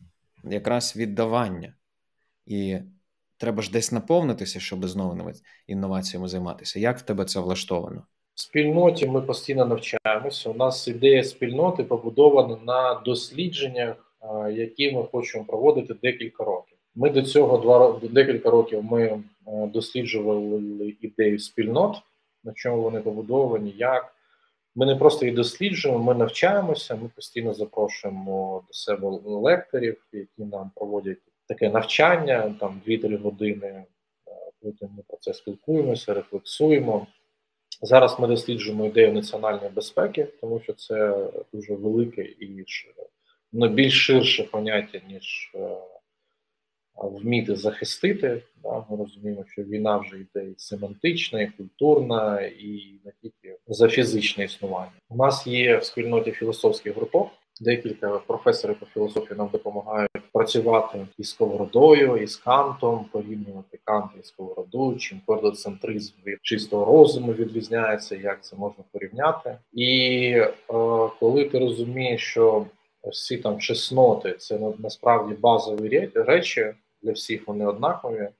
якраз 0.43 0.95
віддавання, 0.95 1.75
і 2.45 2.79
треба 3.37 3.61
ж 3.61 3.71
десь 3.71 3.91
наповнитися, 3.91 4.59
щоб 4.59 4.87
знову 4.87 5.31
інноваціями 5.67 6.27
займатися. 6.27 6.79
Як 6.79 6.99
в 6.99 7.01
тебе 7.01 7.25
це 7.25 7.39
влаштовано? 7.39 8.07
Спільноті 8.37 9.07
ми 9.07 9.21
постійно 9.21 9.65
навчаємося. 9.65 10.49
У 10.49 10.53
нас 10.53 10.87
ідея 10.87 11.23
спільноти 11.23 11.83
побудована 11.83 12.57
на 12.65 13.01
дослідженнях, 13.05 14.17
які 14.51 14.91
ми 14.91 15.03
хочемо 15.03 15.45
проводити 15.45 15.93
декілька 15.93 16.43
років. 16.43 16.77
Ми 16.95 17.09
до 17.09 17.21
цього 17.21 17.57
два 17.57 17.99
декілька 18.09 18.49
років 18.49 18.83
ми 18.83 19.03
е, 19.03 19.21
досліджували 19.47 20.95
ідею 21.01 21.39
спільнот, 21.39 21.95
на 22.43 22.53
чому 22.53 22.81
вони 22.81 22.99
побудовані, 23.01 23.73
як 23.77 24.13
ми 24.75 24.85
не 24.85 24.95
просто 24.95 25.25
її 25.25 25.35
досліджуємо, 25.35 26.03
ми 26.03 26.15
навчаємося. 26.15 26.95
Ми 26.95 27.09
постійно 27.15 27.53
запрошуємо 27.53 28.63
до 28.67 28.73
себе 28.73 29.19
лекторів, 29.25 30.05
які 30.13 30.43
нам 30.43 30.71
проводять 30.75 31.17
таке 31.47 31.69
навчання, 31.69 32.55
там 32.59 32.81
2-3 32.87 33.21
години. 33.21 33.67
Е, 33.67 33.85
потім 34.61 34.89
ми 34.97 35.03
про 35.07 35.17
це 35.17 35.33
спілкуємося, 35.33 36.13
рефлексуємо. 36.13 37.07
Зараз 37.81 38.19
ми 38.19 38.27
досліджуємо 38.27 38.85
ідею 38.85 39.13
національної 39.13 39.69
безпеки, 39.69 40.27
тому 40.41 40.59
що 40.59 40.73
це 40.73 41.27
дуже 41.53 41.73
велике 41.73 42.21
і 42.21 42.65
ну, 43.53 43.69
більш 43.69 44.05
ширше 44.05 44.43
поняття, 44.43 45.01
ніж 45.09 45.51
е, 45.55 45.77
вміти 46.95 47.55
захистити. 47.55 48.43
Да? 48.63 48.85
Ми 48.89 48.97
розуміємо, 48.97 49.45
що 49.47 49.63
війна 49.63 49.97
вже 49.97 50.19
йде 50.19 50.45
і 50.45 50.55
семантична, 50.57 51.41
і 51.41 51.47
культурна, 51.47 52.41
і 52.41 52.99
не 53.05 53.11
тільки 53.21 53.57
за 53.67 53.87
фізичне 53.87 54.43
існування. 54.43 54.91
У 55.09 55.15
нас 55.15 55.47
є 55.47 55.77
в 55.77 55.83
спільноті 55.83 56.31
філософських 56.31 56.95
групок. 56.95 57.29
Декілька 57.61 58.09
професорів 58.09 58.79
по 58.79 58.85
філософії 58.85 59.37
нам 59.37 59.49
допомагають 59.51 60.11
працювати 60.33 61.07
із 61.17 61.29
сковородою, 61.29 62.17
із 62.17 62.35
кантом, 62.35 63.05
порівнювати 63.11 63.79
кант 63.83 64.11
і 64.19 64.23
сковороду, 64.23 64.95
чим 64.95 65.21
квадрocентризм 65.25 66.13
від 66.25 66.37
чистого 66.41 66.85
розуму 66.85 67.33
відрізняється, 67.33 68.15
як 68.15 68.43
це 68.43 68.55
можна 68.55 68.83
порівняти. 68.91 69.57
І 69.73 69.87
е, 70.37 70.51
коли 71.19 71.45
ти 71.45 71.59
розумієш, 71.59 72.21
що 72.21 72.65
всі 73.11 73.37
там 73.37 73.59
чесноти 73.59 74.33
це 74.33 74.59
насправді 74.79 75.33
базові 75.33 76.11
речі 76.15 76.73
для 77.01 77.11
всіх 77.11 77.47
вони 77.47 77.65
однакові, 77.65 78.19
е, 78.19 78.31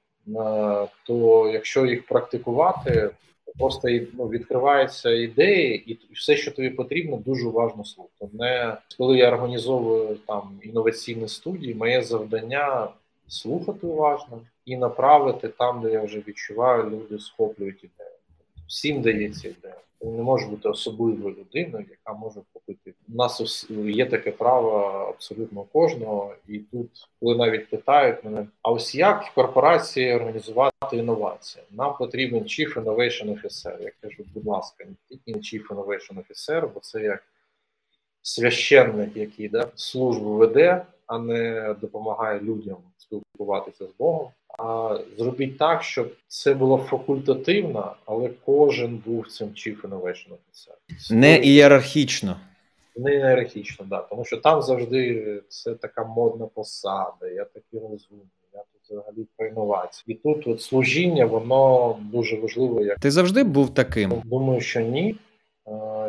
то 1.06 1.50
якщо 1.52 1.86
їх 1.86 2.06
практикувати, 2.06 3.10
просто 3.58 3.88
ну, 4.12 4.28
відкриваються 4.28 5.10
ідеї, 5.10 5.92
і 5.92 5.98
все, 6.12 6.36
що 6.36 6.50
тобі 6.50 6.70
потрібно, 6.70 7.16
дуже 7.16 7.46
уважно 7.46 7.84
слухати. 7.84 8.28
Не 8.32 8.76
коли 8.98 9.18
я 9.18 9.28
організовую 9.28 10.16
там 10.26 10.60
інноваційні 10.62 11.28
студії, 11.28 11.74
моє 11.74 12.02
завдання 12.02 12.88
слухати 13.28 13.86
уважно 13.86 14.40
і 14.64 14.76
направити 14.76 15.48
там, 15.48 15.80
де 15.82 15.92
я 15.92 16.02
вже 16.02 16.18
відчуваю, 16.28 16.90
люди 16.90 17.18
схоплюють 17.18 17.84
ідею. 17.84 18.15
Всім 18.68 19.02
дається 19.02 19.48
ідея. 19.48 19.76
Ти 20.00 20.06
не 20.06 20.22
може 20.22 20.46
бути 20.46 20.68
особливою 20.68 21.34
людиною, 21.34 21.86
яка 21.90 22.18
може 22.18 22.40
купити. 22.52 22.94
У 23.08 23.14
нас 23.14 23.66
є 23.70 24.06
таке 24.06 24.30
право 24.30 24.70
абсолютно 25.08 25.62
кожного, 25.62 26.34
і 26.48 26.58
тут, 26.58 26.90
коли 27.20 27.36
навіть 27.36 27.70
питають 27.70 28.24
мене, 28.24 28.46
а 28.62 28.70
ось 28.70 28.94
як 28.94 29.32
корпорації 29.34 30.14
організувати 30.14 30.72
інновації? 30.92 31.64
Нам 31.70 31.96
потрібен 31.98 32.42
Chief 32.42 32.74
Innovation 32.74 33.42
Officer. 33.42 33.82
Я 33.82 33.92
кажу, 34.02 34.24
будь 34.34 34.46
ласка, 34.46 34.84
не 34.84 34.94
тільки 35.08 35.38
Chief 35.38 35.66
Innovation 35.66 36.14
Officer, 36.14 36.68
бо 36.74 36.80
це 36.80 37.02
як 37.02 37.22
священник, 38.22 39.16
який 39.16 39.48
да, 39.48 39.68
службу 39.74 40.34
веде, 40.34 40.86
а 41.06 41.18
не 41.18 41.74
допомагає 41.80 42.40
людям 42.40 42.76
спілкуватися 42.96 43.86
з 43.86 43.92
Богом. 43.98 44.28
А 44.58 44.98
зробіть 45.18 45.58
так, 45.58 45.82
щоб 45.82 46.12
це 46.28 46.54
було 46.54 46.78
факультативно, 46.78 47.96
але 48.06 48.30
кожен 48.44 49.02
був 49.06 49.28
цим 49.28 49.48
Chief 49.48 49.80
Innovation 49.80 50.28
Officer. 50.28 51.14
Не 51.14 51.38
ієрархічно. 51.38 52.36
Не 52.96 53.14
ієрархічно, 53.14 53.86
да. 53.88 53.98
Тому 53.98 54.24
що 54.24 54.36
там 54.36 54.62
завжди 54.62 55.42
це 55.48 55.74
така 55.74 56.04
модна 56.04 56.46
посада, 56.46 57.28
я 57.34 57.44
такий 57.44 57.80
розумний, 57.80 58.26
я 58.54 58.60
тут 58.60 58.90
взагалі 58.90 59.26
про 59.36 59.46
інновації. 59.46 60.04
І 60.06 60.14
тут 60.14 60.46
от 60.46 60.62
служіння, 60.62 61.26
воно 61.26 61.96
дуже 62.12 62.36
важливо. 62.36 62.82
Як 62.82 63.00
ти 63.00 63.10
завжди 63.10 63.44
був 63.44 63.74
таким? 63.74 64.22
Думаю, 64.24 64.60
що 64.60 64.80
ні. 64.80 65.16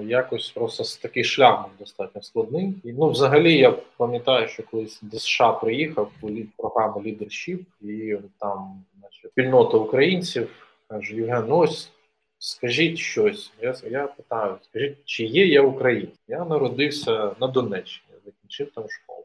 Якось 0.04 0.52
просто 0.52 0.84
такий 1.02 1.24
шлях 1.24 1.66
достатньо 1.80 2.22
складний. 2.22 2.74
І, 2.84 2.94
ну, 2.94 3.10
взагалі, 3.10 3.58
я 3.58 3.72
пам'ятаю, 3.72 4.48
що 4.48 4.64
колись 4.64 5.00
до 5.02 5.20
США 5.20 5.52
приїхав 5.52 6.12
у 6.22 6.30
програму 6.58 7.00
Leadership, 7.00 7.60
і 7.82 8.18
там 8.40 8.84
значить, 9.00 9.32
спільнота 9.32 9.78
українців 9.78 10.50
каже: 10.88 11.16
Євген, 11.16 11.46
ну 11.48 11.58
ось 11.58 11.92
скажіть 12.40 12.98
щось. 12.98 13.52
Я 13.62 13.76
я 13.92 14.08
питаю, 14.08 14.58
скажіть, 14.62 14.98
чи 15.06 15.24
є 15.24 15.48
я 15.48 15.62
українець? 15.62 16.20
Я 16.28 16.46
народився 16.46 17.36
на 17.40 17.48
Донеччині, 17.48 18.20
закінчив 18.26 18.72
там 18.72 18.84
школу. 18.90 19.24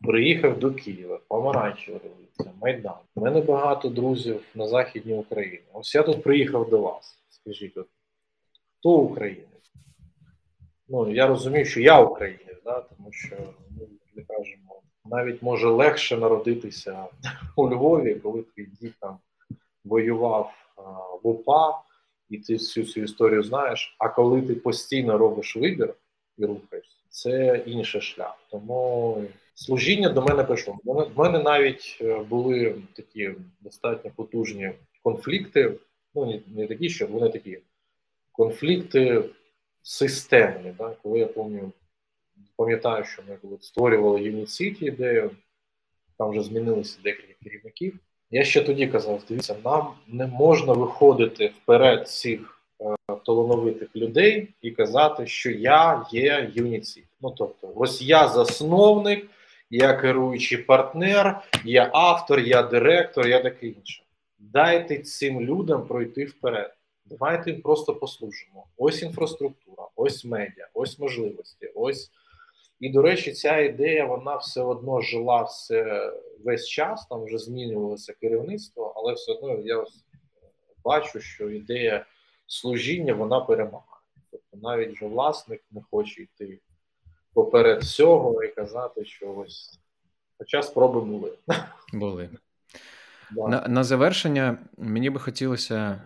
Приїхав 0.00 0.58
до 0.58 0.72
Києва, 0.74 1.20
Помаранчева 1.28 1.98
революція, 2.04 2.50
Майдан. 2.60 2.98
У 3.14 3.20
мене 3.20 3.40
багато 3.40 3.88
друзів 3.88 4.40
на 4.54 4.68
Західній 4.68 5.14
Україні. 5.14 5.62
Ось 5.72 5.94
я 5.94 6.02
тут 6.02 6.22
приїхав 6.22 6.70
до 6.70 6.78
вас. 6.78 7.18
Скажіть, 7.30 7.76
от, 7.76 7.86
хто 8.82 8.90
українець? 8.90 9.72
Ну, 10.88 11.12
я 11.12 11.26
розумію, 11.26 11.64
що 11.64 11.80
я 11.80 12.00
українець, 12.00 12.62
да? 12.64 12.80
тому 12.80 13.12
що 13.12 13.36
ми 13.70 13.86
ну, 14.16 14.24
кажемо, 14.28 14.82
навіть 15.04 15.42
може 15.42 15.68
легше 15.68 16.16
народитися 16.16 17.06
у 17.56 17.70
Львові, 17.70 18.14
коли 18.14 18.42
твій 18.42 18.66
дід 18.80 18.94
там 19.00 19.18
воював 19.84 20.52
а, 20.76 20.80
в 21.22 21.26
УПА, 21.26 21.82
і 22.28 22.38
ти 22.38 22.52
всю 22.54 22.86
цю 22.86 23.00
історію 23.00 23.42
знаєш. 23.42 23.96
А 23.98 24.08
коли 24.08 24.42
ти 24.42 24.54
постійно 24.54 25.18
робиш 25.18 25.56
вибір 25.56 25.94
і 26.38 26.44
рухаєшся, 26.44 26.96
це 27.08 27.62
інший 27.66 28.00
шлях. 28.00 28.38
Тому 28.50 29.22
служіння 29.54 30.08
до 30.08 30.22
мене 30.22 30.44
прийшло. 30.44 30.78
В 30.84 31.18
мене 31.18 31.42
навіть 31.42 31.98
е, 32.00 32.18
були 32.18 32.74
такі 32.92 33.34
достатньо 33.60 34.10
потужні 34.16 34.72
конфлікти. 35.02 35.74
Ну 36.14 36.26
не, 36.26 36.40
не 36.46 36.66
такі, 36.66 36.88
що 36.88 37.06
вони 37.06 37.28
такі 37.28 37.58
конфлікти 38.32 39.24
системні. 39.82 40.74
Да? 40.78 40.96
Коли 41.02 41.18
я 41.18 41.26
пам'ятаю, 41.26 41.72
пам'ятаю, 42.56 43.04
що 43.04 43.22
ми 43.28 43.36
коли 43.42 43.58
створювали 43.60 44.22
Юніт 44.22 44.82
ідею, 44.82 45.30
там 46.18 46.30
вже 46.30 46.42
змінилися 46.42 46.98
декілька 47.04 47.34
керівників. 47.44 47.98
Я 48.30 48.44
ще 48.44 48.60
тоді 48.60 48.86
казав: 48.86 49.22
дивіться, 49.28 49.56
нам 49.64 49.94
не 50.08 50.26
можна 50.26 50.72
виходити 50.72 51.46
вперед 51.46 52.08
цих 52.08 52.60
е, 52.80 53.14
талановитих 53.26 53.96
людей 53.96 54.48
і 54.62 54.70
казати, 54.70 55.26
що 55.26 55.50
я 55.50 56.06
є 56.12 56.50
юніці. 56.54 57.04
Ну 57.20 57.30
тобто, 57.30 57.72
ось 57.74 58.02
я 58.02 58.28
засновник, 58.28 59.26
я 59.70 59.94
керуючий 59.94 60.58
партнер, 60.58 61.40
я 61.64 61.90
автор, 61.92 62.40
я 62.40 62.62
директор, 62.62 63.28
я 63.28 63.42
таке 63.42 63.66
інше. 63.66 64.02
Дайте 64.38 64.98
цим 64.98 65.40
людям 65.40 65.86
пройти 65.86 66.24
вперед. 66.24 66.74
Давайте 67.04 67.54
просто 67.54 67.94
послужимо. 67.94 68.66
Ось 68.76 69.02
інфраструктура, 69.02 69.88
ось 69.96 70.24
медіа, 70.24 70.68
ось 70.74 70.98
можливості, 70.98 71.66
ось. 71.74 72.10
І, 72.80 72.88
до 72.88 73.02
речі, 73.02 73.32
ця 73.32 73.58
ідея 73.58 74.04
вона 74.04 74.36
все 74.36 74.62
одно 74.62 75.00
жила 75.00 75.42
все 75.42 76.12
весь 76.44 76.68
час, 76.68 77.06
там 77.06 77.24
вже 77.24 77.38
змінювалося 77.38 78.12
керівництво, 78.12 78.92
але 78.96 79.12
все 79.12 79.32
одно 79.32 79.58
я 79.64 79.84
бачу, 80.84 81.20
що 81.20 81.50
ідея 81.50 82.06
служіння 82.46 83.14
вона 83.14 83.40
перемагає. 83.40 83.86
Тобто 84.30 84.56
навіть 84.68 84.92
вже 84.94 85.06
власник 85.06 85.62
не 85.70 85.82
хоче 85.90 86.22
йти 86.22 86.58
поперед 87.34 87.82
всього 87.82 88.44
і 88.44 88.48
казати, 88.48 89.04
що 89.04 89.34
ось 89.34 89.78
хоча 90.38 90.62
спроби 90.62 91.00
були. 91.00 91.32
Були. 91.92 92.30
Да. 93.36 93.48
На 93.48 93.68
на 93.68 93.84
завершення 93.84 94.58
мені 94.78 95.10
би 95.10 95.20
хотілося, 95.20 96.02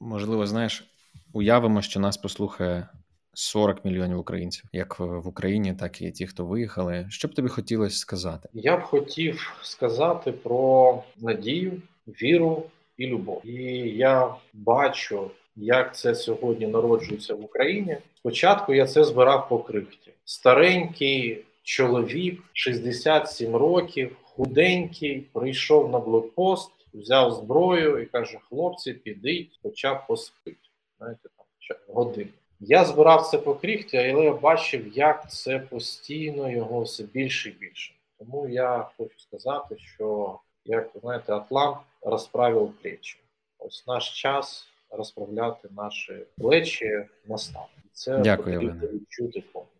можливо, 0.00 0.46
знаєш, 0.46 0.84
уявимо, 1.32 1.82
що 1.82 2.00
нас 2.00 2.16
послухає 2.16 2.88
40 3.34 3.84
мільйонів 3.84 4.18
українців, 4.18 4.64
як 4.72 5.00
в 5.00 5.28
Україні, 5.28 5.74
так 5.74 6.02
і 6.02 6.10
ті, 6.10 6.26
хто 6.26 6.46
виїхали. 6.46 7.06
Що 7.10 7.28
б 7.28 7.34
тобі 7.34 7.48
хотілося 7.48 7.96
сказати? 7.96 8.48
Я 8.52 8.76
б 8.76 8.82
хотів 8.82 9.52
сказати 9.62 10.32
про 10.32 11.02
надію, 11.16 11.82
віру 12.06 12.62
і 12.96 13.06
любов. 13.06 13.46
І 13.46 13.62
я 13.96 14.34
бачу, 14.52 15.30
як 15.56 15.96
це 15.96 16.14
сьогодні 16.14 16.66
народжується 16.66 17.34
в 17.34 17.44
Україні. 17.44 17.96
Спочатку 18.18 18.74
я 18.74 18.86
це 18.86 19.04
збирав 19.04 19.48
по 19.48 19.58
крихті. 19.58 20.10
Старенький 20.24 21.44
чоловік, 21.62 22.42
67 22.52 23.56
років, 23.56 24.16
худенький, 24.36 25.20
прийшов 25.20 25.90
на 25.90 25.98
блокпост, 25.98 26.70
взяв 26.94 27.32
зброю 27.32 28.02
і 28.02 28.06
каже: 28.06 28.38
хлопці, 28.48 28.92
підіть, 28.92 29.58
хоча 29.62 29.94
б 29.94 30.06
поспить. 30.06 30.70
Знаєте, 30.98 31.28
там 31.36 31.76
годину. 31.94 32.30
Я 32.60 32.84
збирав 32.84 33.26
це 33.26 33.38
по 33.38 33.54
кріхті, 33.54 33.96
але 33.96 34.24
я 34.24 34.32
бачив, 34.32 34.96
як 34.96 35.30
це 35.30 35.58
постійно 35.58 36.50
його 36.50 36.82
все 36.82 37.04
більше 37.04 37.48
і 37.48 37.52
більше. 37.52 37.94
Тому 38.18 38.48
я 38.48 38.88
хочу 38.98 39.18
сказати, 39.18 39.76
що 39.78 40.38
як 40.64 40.90
знаєте, 41.00 41.32
Атлант 41.32 41.76
розправив 42.02 42.72
плечі. 42.82 43.18
Ось 43.58 43.86
наш 43.86 44.22
час 44.22 44.66
розправляти 44.90 45.68
наші 45.76 46.16
плечі 46.38 47.06
настав. 47.28 47.68
Це 47.92 48.18
Дякую, 48.18 48.60
потрібно 48.60 48.88
відчути 48.88 49.44
повністю. 49.52 49.72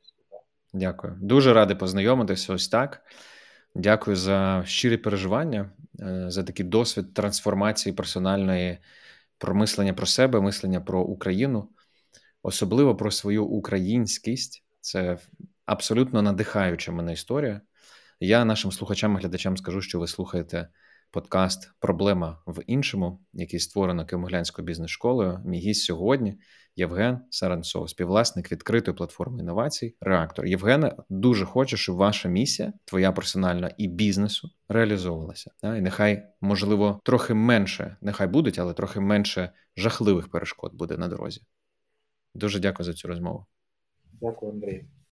Дякую. 0.72 1.18
Дуже 1.20 1.52
радий 1.52 1.76
познайомитися. 1.76 2.54
Ось 2.54 2.68
так. 2.68 3.02
Дякую 3.74 4.16
за 4.16 4.62
щирі 4.66 4.96
переживання, 4.96 5.70
е, 6.00 6.24
за 6.28 6.42
такий 6.42 6.66
досвід 6.66 7.14
трансформації 7.14 7.92
персональної 7.92 8.78
про 9.38 9.54
мислення 9.54 9.94
про 9.94 10.06
себе, 10.06 10.40
мислення 10.40 10.80
про 10.80 11.02
Україну 11.02 11.68
особливо 12.42 12.96
про 12.96 13.10
свою 13.10 13.44
українськість. 13.44 14.64
Це 14.80 15.18
абсолютно 15.66 16.22
надихаюча 16.22 16.92
мене 16.92 17.12
історія. 17.12 17.60
Я 18.20 18.44
нашим 18.44 18.72
слухачам 18.72 19.14
і 19.16 19.20
глядачам 19.20 19.56
скажу, 19.56 19.80
що 19.80 20.00
ви 20.00 20.06
слухаєте 20.06 20.68
подкаст 21.12 21.70
Проблема 21.80 22.42
в 22.46 22.62
іншому, 22.66 23.20
який 23.32 23.60
створено 23.60 24.06
Кимоглянською 24.06 24.66
бізнес-школою. 24.66 25.40
Мій 25.44 25.58
гість 25.58 25.84
сьогодні 25.84 26.38
Євген 26.76 27.20
Саранцов, 27.30 27.90
співвласник 27.90 28.52
відкритої 28.52 28.96
платформи 28.96 29.40
інновацій, 29.40 29.96
реактор. 30.00 30.46
Євгене 30.46 30.96
дуже 31.08 31.44
хочу, 31.44 31.76
щоб 31.76 31.96
ваша 31.96 32.28
місія, 32.28 32.72
твоя 32.84 33.12
персональна 33.12 33.74
і 33.78 33.88
бізнесу, 33.88 34.50
реалізовувалася. 34.68 35.50
І 35.62 35.80
нехай, 35.80 36.22
можливо, 36.40 37.00
трохи 37.04 37.34
менше, 37.34 37.96
нехай 38.00 38.26
будуть, 38.26 38.58
але 38.58 38.74
трохи 38.74 39.00
менше 39.00 39.52
жахливих 39.76 40.30
перешкод 40.30 40.74
буде 40.74 40.96
на 40.96 41.08
дорозі. 41.08 41.40
Дуже 42.34 42.60
дякую 42.60 42.84
за 42.84 42.92
цю 42.92 43.08
розмову. 43.08 43.46
Дякую, 44.20 44.52
Андрій. 44.52 44.84